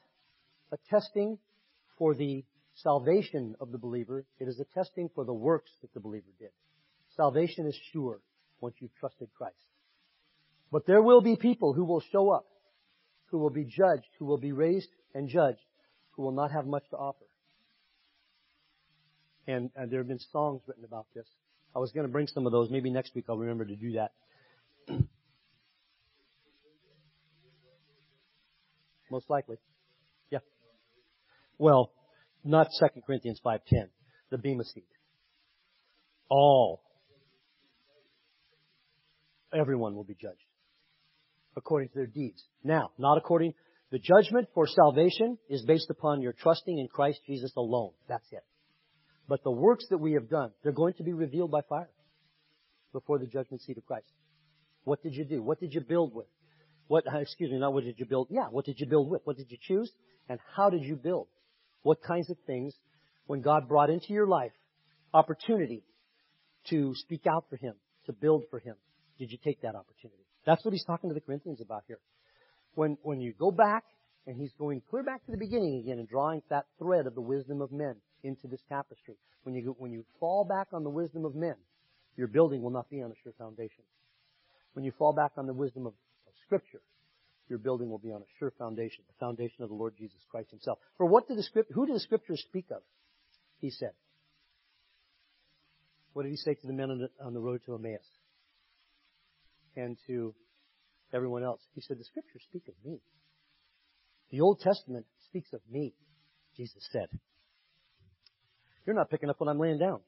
a 0.71 0.77
testing 0.89 1.39
for 1.99 2.15
the 2.15 2.45
salvation 2.75 3.57
of 3.61 3.73
the 3.73 3.79
believer. 3.79 4.25
It 4.39 4.47
is 4.47 4.61
a 4.61 4.79
testing 4.79 5.11
for 5.13 5.25
the 5.25 5.33
works 5.33 5.73
that 5.83 5.93
the 5.93 5.99
believer 5.99 6.31
did. 6.39 6.51
Salvation 7.17 7.67
is 7.67 7.77
sure 7.93 8.21
once 8.61 8.77
you've 8.81 8.95
trusted 8.99 9.29
Christ. 9.37 9.57
But 10.73 10.87
there 10.87 11.03
will 11.03 11.21
be 11.21 11.37
people 11.37 11.73
who 11.73 11.85
will 11.85 12.01
show 12.13 12.31
up, 12.31 12.47
who 13.27 13.39
will 13.39 13.51
be 13.51 13.65
judged, 13.65 14.09
who 14.19 14.25
will 14.27 14.39
be 14.39 14.53
raised 14.53 14.89
and 15.15 15.29
judged, 15.29 15.61
who 16.13 16.23
will 16.23 16.33
not 16.33 16.51
have 16.51 16.67
much 16.67 16.85
to 16.91 16.97
offer. 16.97 17.25
And, 19.47 19.71
and 19.77 19.91
there 19.91 20.01
have 20.01 20.09
been 20.09 20.19
songs 20.33 20.63
written 20.67 20.85
about 20.85 21.07
this. 21.15 21.27
I 21.75 21.79
was 21.79 21.93
going 21.93 22.07
to 22.07 22.13
bring 22.13 22.27
some 22.27 22.47
of 22.47 22.53
those. 22.53 22.71
Maybe 22.71 22.91
next 22.91 23.15
week 23.15 23.27
I'll 23.29 23.39
remember 23.39 23.65
to 23.65 23.77
do 23.77 23.93
that. 23.93 24.13
Most 29.11 29.31
likely. 29.31 29.59
Yeah. 30.31 30.41
Well, 31.59 31.93
not 32.45 32.69
2 32.79 33.03
Corinthians 33.07 33.41
5.10. 33.45 33.89
The 34.31 34.39
Bema 34.39 34.65
seat. 34.65 34.89
All. 36.29 36.83
Everyone 39.53 39.95
will 39.95 40.05
be 40.05 40.15
judged. 40.15 40.45
According 41.57 41.89
to 41.91 41.95
their 41.95 42.07
deeds. 42.07 42.43
Now, 42.63 42.91
not 42.99 43.17
according, 43.19 43.55
the 43.91 43.99
judgment 43.99 44.49
for 44.55 44.67
salvation 44.67 45.39
is 45.49 45.63
based 45.63 45.91
upon 45.91 46.21
your 46.21 46.33
trusting 46.33 46.79
in 46.79 46.89
Christ 46.89 47.21
Jesus 47.27 47.53
alone. 47.57 47.93
That's 48.09 48.27
it. 48.33 48.45
But 49.29 49.43
the 49.43 49.51
works 49.51 49.87
that 49.91 49.99
we 49.99 50.13
have 50.13 50.29
done, 50.29 50.51
they're 50.63 50.73
going 50.73 50.95
to 50.95 51.03
be 51.03 51.13
revealed 51.13 51.51
by 51.51 51.61
fire 51.69 51.91
before 52.93 53.19
the 53.19 53.27
judgment 53.27 53.63
seat 53.63 53.79
of 53.79 53.87
Christ. 53.87 54.11
What 54.85 55.03
did 55.03 55.15
you 55.15 55.25
do? 55.25 55.43
What 55.43 55.61
did 55.61 55.75
you 55.75 55.81
build 55.81 56.15
with? 56.15 56.27
What, 56.89 57.05
excuse 57.15 57.51
me, 57.51 57.59
not 57.59 57.73
what 57.73 57.85
did 57.85 57.99
you 57.99 58.07
build? 58.07 58.29
Yeah, 58.31 58.47
what 58.51 58.65
did 58.65 58.79
you 58.79 58.87
build 58.87 59.11
with? 59.11 59.23
What 59.25 59.37
did 59.37 59.51
you 59.51 59.59
choose? 59.61 59.91
And 60.29 60.39
how 60.57 60.71
did 60.71 60.83
you 60.83 60.97
build? 60.97 61.29
What 61.83 62.03
kinds 62.03 62.31
of 62.31 62.37
things, 62.47 62.75
when 63.27 63.43
God 63.43 63.69
brought 63.69 63.91
into 63.91 64.13
your 64.13 64.27
life 64.27 64.53
opportunity 65.15 65.85
to 66.69 66.95
speak 66.97 67.27
out 67.27 67.47
for 67.49 67.57
Him, 67.57 67.75
to 68.07 68.13
build 68.13 68.45
for 68.51 68.59
Him, 68.59 68.75
did 69.19 69.33
you 69.33 69.39
take 69.43 69.63
that 69.63 69.75
opportunity? 69.75 70.25
That's 70.45 70.65
what 70.65 70.73
he's 70.73 70.85
talking 70.85 71.11
to 71.11 71.15
the 71.15 71.21
Corinthians 71.21 71.61
about 71.61 71.85
here. 71.87 71.99
When, 72.75 72.99
when 73.03 73.21
you 73.21 73.33
go 73.39 73.51
back, 73.51 73.85
and 74.27 74.37
he's 74.37 74.53
going 74.59 74.83
clear 74.91 75.03
back 75.03 75.25
to 75.25 75.31
the 75.31 75.37
beginning 75.37 75.79
again 75.79 75.99
and 75.99 76.09
drawing 76.09 76.43
that 76.51 76.67
thread 76.79 77.07
of 77.07 77.15
the 77.15 77.21
wisdom 77.21 77.61
of 77.61 77.71
men 77.71 77.95
into 78.23 78.49
this 78.49 78.61
tapestry. 78.69 79.15
When 79.45 79.55
you, 79.55 79.77
when 79.79 79.93
you 79.93 80.05
fall 80.19 80.45
back 80.45 80.69
on 80.73 80.83
the 80.83 80.91
wisdom 80.91 81.25
of 81.25 81.35
men, 81.37 81.55
your 82.17 82.27
building 82.27 82.63
will 82.63 82.71
not 82.71 82.91
be 82.91 83.03
on 83.03 83.13
a 83.13 83.15
sure 83.23 83.35
foundation. 83.39 83.85
When 84.73 84.85
you 84.85 84.93
fall 84.99 85.13
back 85.13 85.33
on 85.37 85.47
the 85.47 85.53
wisdom 85.53 85.87
of, 85.87 85.93
of 86.27 86.33
Scripture, 86.45 86.81
your 87.49 87.59
building 87.59 87.89
will 87.89 87.99
be 87.99 88.11
on 88.11 88.21
a 88.21 88.25
sure 88.39 88.53
foundation, 88.59 89.05
the 89.07 89.25
foundation 89.25 89.63
of 89.63 89.69
the 89.69 89.77
Lord 89.77 89.95
Jesus 89.97 90.19
Christ 90.29 90.51
Himself. 90.51 90.79
For 90.97 91.07
what 91.07 91.29
did 91.29 91.39
the 91.39 91.45
Scripture, 91.45 91.73
who 91.73 91.87
did 91.87 91.95
the 91.95 92.01
Scriptures 92.01 92.45
speak 92.49 92.67
of? 92.73 92.83
He 93.61 93.71
said. 93.71 93.93
What 96.13 96.25
did 96.25 96.31
He 96.31 96.37
say 96.37 96.55
to 96.55 96.67
the 96.67 96.73
men 96.73 96.91
on 96.91 96.99
the, 96.99 97.11
on 97.25 97.33
the 97.33 97.41
road 97.41 97.61
to 97.67 97.75
Emmaus? 97.77 98.01
And 99.77 99.97
to 100.07 100.35
everyone 101.13 101.45
else? 101.45 101.61
He 101.75 101.81
said, 101.81 101.99
the 101.99 102.05
Scriptures 102.05 102.43
speak 102.49 102.65
of 102.69 102.75
me. 102.85 103.01
The 104.31 104.41
Old 104.41 104.61
Testament 104.61 105.07
speaks 105.29 105.53
of 105.53 105.61
me, 105.71 105.95
Jesus 106.57 106.89
said. 106.91 107.09
You're 108.87 108.97
not 108.97 109.11
picking 109.11 109.29
up 109.29 109.39
what 109.39 109.49
I'm 109.49 109.59
laying 109.59 109.79
down. 109.79 110.01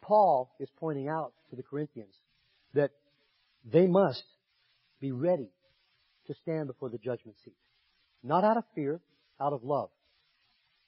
Paul 0.00 0.54
is 0.58 0.68
pointing 0.78 1.08
out 1.08 1.32
to 1.50 1.56
the 1.56 1.62
Corinthians 1.62 2.14
that 2.74 2.90
they 3.64 3.86
must 3.86 4.24
be 5.00 5.12
ready 5.12 5.48
to 6.26 6.34
stand 6.42 6.68
before 6.68 6.88
the 6.88 6.98
judgment 6.98 7.36
seat. 7.44 7.56
Not 8.22 8.44
out 8.44 8.56
of 8.56 8.64
fear, 8.74 9.00
out 9.40 9.52
of 9.52 9.64
love. 9.64 9.90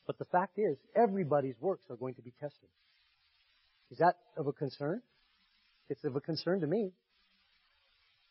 But 0.07 0.19
the 0.19 0.25
fact 0.27 0.59
is, 0.59 0.77
everybody's 0.95 1.55
works 1.61 1.85
are 1.91 1.97
going 1.97 2.15
to 2.15 2.23
be 2.23 2.33
tested. 2.41 2.69
Is 3.91 3.99
that 3.99 4.17
of 4.37 4.47
a 4.47 4.53
concern? 4.53 5.03
It's 5.89 6.05
of 6.05 6.17
a 6.17 6.21
concern 6.21 6.61
to 6.61 6.67
me. 6.67 6.93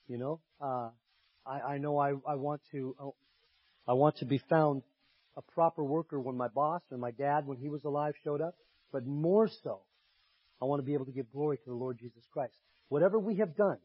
You 0.07 0.17
know, 0.17 0.39
uh, 0.61 0.89
I, 1.45 1.59
I 1.73 1.77
know 1.77 1.97
I, 1.97 2.13
I 2.27 2.35
want 2.35 2.61
to, 2.71 2.95
uh, 2.99 3.09
I 3.87 3.93
want 3.93 4.17
to 4.17 4.25
be 4.25 4.37
found 4.37 4.83
a 5.35 5.41
proper 5.41 5.83
worker 5.83 6.19
when 6.19 6.35
my 6.35 6.47
boss 6.47 6.81
or 6.91 6.97
my 6.97 7.11
dad, 7.11 7.47
when 7.47 7.57
he 7.57 7.69
was 7.69 7.83
alive, 7.83 8.13
showed 8.23 8.41
up. 8.41 8.55
But 8.91 9.05
more 9.05 9.47
so, 9.47 9.79
I 10.61 10.65
want 10.65 10.79
to 10.81 10.85
be 10.85 10.93
able 10.93 11.05
to 11.05 11.11
give 11.11 11.31
glory 11.31 11.57
to 11.57 11.65
the 11.65 11.73
Lord 11.73 11.97
Jesus 11.99 12.23
Christ. 12.31 12.53
Whatever 12.89 13.17
we 13.17 13.35
have 13.37 13.55
done 13.55 13.77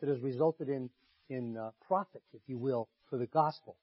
that 0.00 0.08
has 0.08 0.20
resulted 0.20 0.68
in, 0.68 0.90
in 1.28 1.56
uh, 1.56 1.70
profit, 1.86 2.22
if 2.32 2.40
you 2.46 2.56
will, 2.56 2.88
for 3.10 3.18
the 3.18 3.26
gospel, 3.26 3.76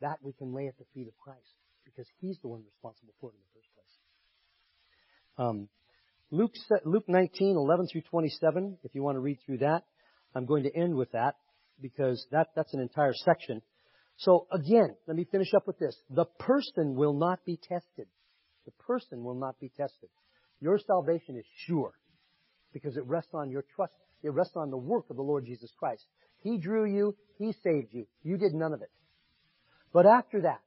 that 0.00 0.18
we 0.22 0.32
can 0.32 0.52
lay 0.52 0.66
at 0.66 0.76
the 0.78 0.84
feet 0.94 1.06
of 1.06 1.16
Christ 1.18 1.54
because 1.84 2.06
He's 2.20 2.38
the 2.40 2.48
one 2.48 2.62
responsible 2.64 3.14
for 3.20 3.30
it 3.30 3.34
in 3.34 3.40
the 3.40 3.60
first 3.60 3.68
place. 3.74 3.94
Um, 5.38 5.68
Luke, 6.30 6.52
Luke 6.84 7.04
19, 7.06 7.56
11 7.56 7.86
through 7.92 8.02
27, 8.02 8.78
if 8.82 8.94
you 8.94 9.02
want 9.02 9.16
to 9.16 9.20
read 9.20 9.38
through 9.46 9.58
that. 9.58 9.84
I'm 10.34 10.44
going 10.44 10.64
to 10.64 10.76
end 10.76 10.94
with 10.94 11.12
that 11.12 11.36
because 11.80 12.26
that, 12.32 12.48
that's 12.56 12.74
an 12.74 12.80
entire 12.80 13.14
section. 13.14 13.62
So 14.18 14.46
again, 14.52 14.96
let 15.06 15.16
me 15.16 15.26
finish 15.30 15.54
up 15.54 15.66
with 15.66 15.78
this. 15.78 15.96
The 16.10 16.24
person 16.38 16.94
will 16.94 17.12
not 17.12 17.44
be 17.44 17.58
tested. 17.68 18.06
The 18.64 18.72
person 18.86 19.22
will 19.22 19.34
not 19.34 19.60
be 19.60 19.70
tested. 19.76 20.08
Your 20.60 20.78
salvation 20.78 21.36
is 21.36 21.44
sure 21.66 21.92
because 22.72 22.96
it 22.96 23.04
rests 23.06 23.32
on 23.34 23.50
your 23.50 23.64
trust. 23.76 23.94
It 24.22 24.32
rests 24.32 24.56
on 24.56 24.70
the 24.70 24.76
work 24.76 25.04
of 25.10 25.16
the 25.16 25.22
Lord 25.22 25.46
Jesus 25.46 25.70
Christ. 25.78 26.04
He 26.42 26.58
drew 26.58 26.86
you. 26.86 27.14
He 27.38 27.52
saved 27.62 27.88
you. 27.92 28.06
You 28.22 28.36
did 28.36 28.52
none 28.52 28.72
of 28.72 28.82
it. 28.82 28.90
But 29.92 30.06
after 30.06 30.42
that, 30.42 30.60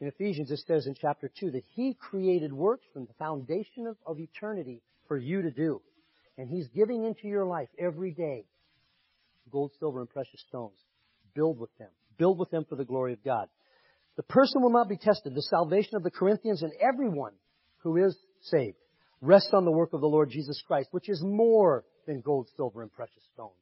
in 0.00 0.08
Ephesians 0.08 0.50
it 0.50 0.60
says 0.66 0.86
in 0.86 0.94
chapter 1.00 1.30
2 1.40 1.52
that 1.52 1.64
He 1.74 1.94
created 1.94 2.52
works 2.52 2.86
from 2.92 3.06
the 3.06 3.12
foundation 3.14 3.86
of, 3.86 3.96
of 4.06 4.18
eternity 4.18 4.82
for 5.06 5.16
you 5.16 5.42
to 5.42 5.50
do. 5.50 5.82
And 6.38 6.48
He's 6.48 6.68
giving 6.68 7.04
into 7.04 7.28
your 7.28 7.44
life 7.44 7.68
every 7.78 8.12
day 8.12 8.44
gold, 9.50 9.72
silver, 9.78 10.00
and 10.00 10.08
precious 10.08 10.42
stones. 10.48 10.78
Build 11.34 11.58
with 11.58 11.76
them. 11.78 11.90
Build 12.18 12.38
with 12.38 12.50
them 12.50 12.64
for 12.68 12.76
the 12.76 12.84
glory 12.84 13.12
of 13.12 13.24
God. 13.24 13.48
The 14.16 14.22
person 14.22 14.62
will 14.62 14.72
not 14.72 14.88
be 14.88 14.96
tested. 14.96 15.34
The 15.34 15.42
salvation 15.42 15.96
of 15.96 16.02
the 16.02 16.10
Corinthians 16.10 16.62
and 16.62 16.72
everyone 16.80 17.32
who 17.78 17.96
is 17.96 18.16
saved 18.42 18.76
rests 19.20 19.50
on 19.52 19.64
the 19.64 19.70
work 19.70 19.92
of 19.92 20.00
the 20.00 20.06
Lord 20.06 20.30
Jesus 20.30 20.62
Christ, 20.66 20.88
which 20.92 21.08
is 21.08 21.22
more 21.22 21.84
than 22.06 22.20
gold, 22.20 22.48
silver, 22.56 22.82
and 22.82 22.92
precious 22.92 23.22
stones. 23.32 23.52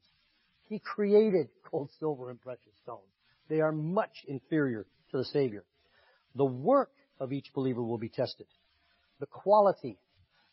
He 0.67 0.79
created 0.79 1.47
gold, 1.69 1.89
silver, 1.99 2.29
and 2.29 2.39
precious 2.39 2.73
stones. 2.83 3.09
They 3.49 3.61
are 3.61 3.71
much 3.71 4.23
inferior 4.27 4.85
to 5.11 5.17
the 5.17 5.25
Savior. 5.25 5.63
The 6.35 6.45
work 6.45 6.91
of 7.19 7.33
each 7.33 7.47
believer 7.53 7.83
will 7.83 7.97
be 7.97 8.09
tested. 8.09 8.47
The 9.19 9.25
quality, 9.25 9.97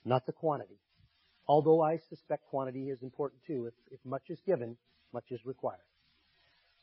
not 0.04 0.26
the 0.26 0.32
quantity. 0.32 0.78
Although 1.46 1.82
I 1.82 1.98
suspect 2.08 2.46
quantity 2.46 2.90
is 2.90 3.02
important 3.02 3.42
too. 3.46 3.66
If, 3.66 3.74
if 3.92 4.00
much 4.04 4.24
is 4.28 4.40
given, 4.46 4.76
much 5.12 5.26
is 5.30 5.40
required. 5.44 5.78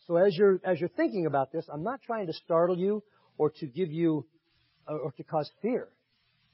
So 0.07 0.17
as 0.17 0.35
you're, 0.37 0.59
as 0.63 0.79
you're 0.79 0.89
thinking 0.89 1.25
about 1.25 1.51
this, 1.51 1.65
I'm 1.71 1.83
not 1.83 2.01
trying 2.01 2.27
to 2.27 2.33
startle 2.33 2.77
you 2.77 3.03
or 3.37 3.49
to 3.49 3.65
give 3.65 3.91
you, 3.91 4.25
uh, 4.87 4.95
or 4.95 5.11
to 5.13 5.23
cause 5.23 5.49
fear. 5.61 5.87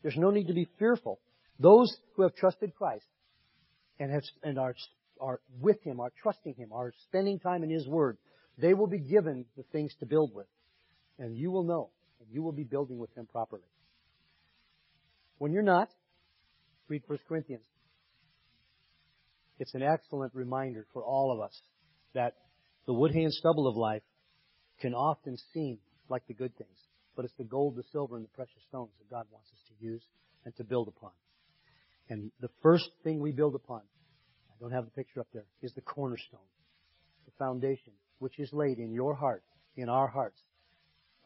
There's 0.01 0.17
no 0.17 0.31
need 0.31 0.47
to 0.47 0.53
be 0.53 0.67
fearful. 0.77 1.19
Those 1.59 1.95
who 2.15 2.23
have 2.23 2.35
trusted 2.35 2.73
Christ 2.75 3.05
and 3.99 4.11
have, 4.11 4.23
and 4.43 4.57
are, 4.57 4.75
are 5.19 5.41
with 5.59 5.81
Him, 5.83 5.99
are 5.99 6.11
trusting 6.21 6.55
Him, 6.55 6.69
are 6.71 6.93
spending 7.03 7.39
time 7.39 7.63
in 7.63 7.69
His 7.69 7.87
Word, 7.87 8.17
they 8.57 8.73
will 8.73 8.87
be 8.87 8.99
given 8.99 9.45
the 9.57 9.63
things 9.71 9.93
to 9.99 10.05
build 10.05 10.33
with. 10.33 10.47
And 11.17 11.35
you 11.35 11.51
will 11.51 11.63
know, 11.63 11.89
and 12.19 12.29
you 12.31 12.41
will 12.41 12.51
be 12.51 12.63
building 12.63 12.97
with 12.97 13.13
them 13.15 13.25
properly. 13.25 13.63
When 15.37 15.53
you're 15.53 15.63
not, 15.63 15.89
read 16.87 17.03
1 17.07 17.19
Corinthians 17.27 17.65
it's 19.59 19.73
an 19.73 19.83
excellent 19.83 20.33
reminder 20.33 20.87
for 20.93 21.03
all 21.03 21.33
of 21.33 21.41
us 21.41 21.61
that 22.13 22.35
the 22.87 22.93
wood, 22.93 23.11
hay, 23.11 23.23
and 23.23 23.33
stubble 23.33 23.67
of 23.67 23.75
life 23.75 24.01
can 24.79 24.93
often 24.93 25.37
seem 25.53 25.77
like 26.07 26.25
the 26.27 26.33
good 26.33 26.57
things, 26.57 26.77
but 27.15 27.25
it's 27.25 27.33
the 27.37 27.43
gold, 27.43 27.75
the 27.75 27.83
silver, 27.91 28.15
and 28.15 28.23
the 28.23 28.29
precious 28.29 28.63
stones 28.69 28.91
that 28.97 29.09
God 29.09 29.25
wants 29.29 29.49
us 29.53 29.59
to 29.67 29.85
use 29.85 30.01
and 30.45 30.55
to 30.55 30.63
build 30.63 30.87
upon. 30.87 31.11
And 32.09 32.31
the 32.39 32.49
first 32.63 32.89
thing 33.03 33.19
we 33.19 33.31
build 33.31 33.53
upon, 33.53 33.81
I 33.81 34.55
don't 34.59 34.71
have 34.71 34.85
the 34.85 34.91
picture 34.91 35.19
up 35.19 35.27
there, 35.33 35.45
is 35.61 35.73
the 35.73 35.81
cornerstone, 35.81 36.39
the 37.25 37.31
foundation, 37.37 37.93
which 38.19 38.39
is 38.39 38.49
laid 38.53 38.79
in 38.79 38.93
your 38.93 39.13
heart, 39.13 39.43
in 39.75 39.89
our 39.89 40.07
hearts, 40.07 40.39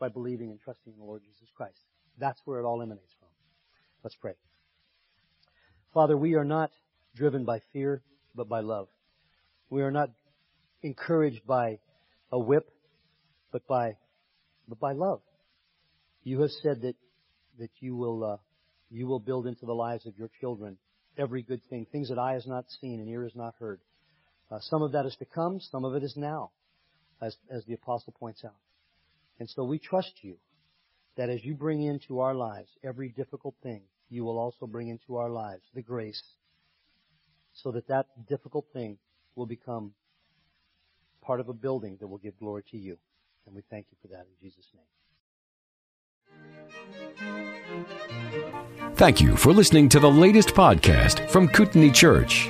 by 0.04 0.10
believing 0.10 0.52
and 0.52 0.60
trusting 0.60 0.92
in 0.92 1.00
the 1.00 1.06
Lord 1.06 1.22
Jesus 1.24 1.48
Christ. 1.56 1.80
That's 2.20 2.38
where 2.44 2.60
it 2.60 2.66
all 2.66 2.82
emanates 2.82 3.14
from. 3.18 3.30
Let's 4.04 4.18
pray. 4.18 4.34
Father, 5.94 6.18
we 6.18 6.34
are 6.34 6.44
not 6.44 6.72
driven 7.16 7.46
by 7.46 7.62
fear 7.72 8.02
but 8.36 8.50
by 8.50 8.60
love. 8.60 8.90
We 9.70 9.82
are 9.82 9.92
not 9.92 10.10
encouraged 10.82 11.48
by 11.48 11.80
a 12.34 12.38
whip, 12.38 12.70
but 13.54 13.66
by, 13.66 13.96
but 14.68 14.78
by 14.78 14.92
love. 14.92 15.22
You 16.26 16.42
have 16.42 16.52
said 16.52 16.82
that, 16.82 16.96
that 17.58 17.72
you 17.80 17.96
will, 17.96 18.26
uh, 18.26 18.38
you 18.92 19.08
will 19.08 19.22
build 19.22 19.48
into 19.48 19.66
the 19.66 19.72
lives 19.72 20.06
of 20.06 20.18
your 20.18 20.30
children 20.42 20.76
every 21.18 21.44
good 21.44 21.62
thing, 21.70 21.88
things 21.94 22.10
that 22.10 22.20
eye 22.20 22.34
has 22.34 22.46
not 22.46 22.66
seen 22.82 23.00
and 23.00 23.08
ear 23.08 23.24
has 23.24 23.38
not 23.38 23.54
heard. 23.58 23.80
Uh, 24.52 24.60
some 24.60 24.82
of 24.82 24.92
that 24.92 25.06
is 25.06 25.16
to 25.20 25.26
come, 25.26 25.62
some 25.62 25.86
of 25.86 25.96
it 25.96 26.04
is 26.04 26.18
now, 26.18 26.52
as, 27.22 27.38
as 27.50 27.64
the 27.64 27.74
apostle 27.74 28.14
points 28.20 28.44
out. 28.44 28.52
And 29.40 29.50
so 29.50 29.64
we 29.64 29.80
trust 29.80 30.24
you 30.24 30.38
that 31.16 31.30
as 31.30 31.44
you 31.44 31.54
bring 31.54 31.84
into 31.84 32.20
our 32.20 32.34
lives 32.34 32.70
every 32.84 33.10
difficult 33.10 33.56
thing, 33.62 33.82
you 34.10 34.24
will 34.24 34.38
also 34.38 34.68
bring 34.68 34.90
into 34.90 35.18
our 35.18 35.30
lives 35.30 35.64
the 35.74 35.82
grace 35.82 36.22
so 37.54 37.72
that 37.72 37.88
that 37.88 38.08
difficult 38.28 38.66
thing 38.74 38.98
will 39.36 39.46
become 39.46 39.94
part 41.22 41.40
of 41.40 41.50
a 41.50 41.54
building 41.54 41.98
that 42.00 42.08
will 42.08 42.18
give 42.18 42.38
glory 42.38 42.64
to 42.72 42.78
you. 42.78 42.98
And 43.46 43.56
we 43.56 43.62
thank 43.70 43.88
you 43.92 43.98
for 44.02 44.08
that 44.10 44.26
in 44.28 44.34
Jesus' 44.42 44.68
name. 44.74 44.86
Thank 48.96 49.22
you 49.22 49.36
for 49.36 49.52
listening 49.54 49.90
to 49.90 50.00
the 50.00 50.10
latest 50.10 50.50
podcast 50.50 51.30
from 51.30 51.48
Kootenai 51.48 51.90
Church. 51.90 52.50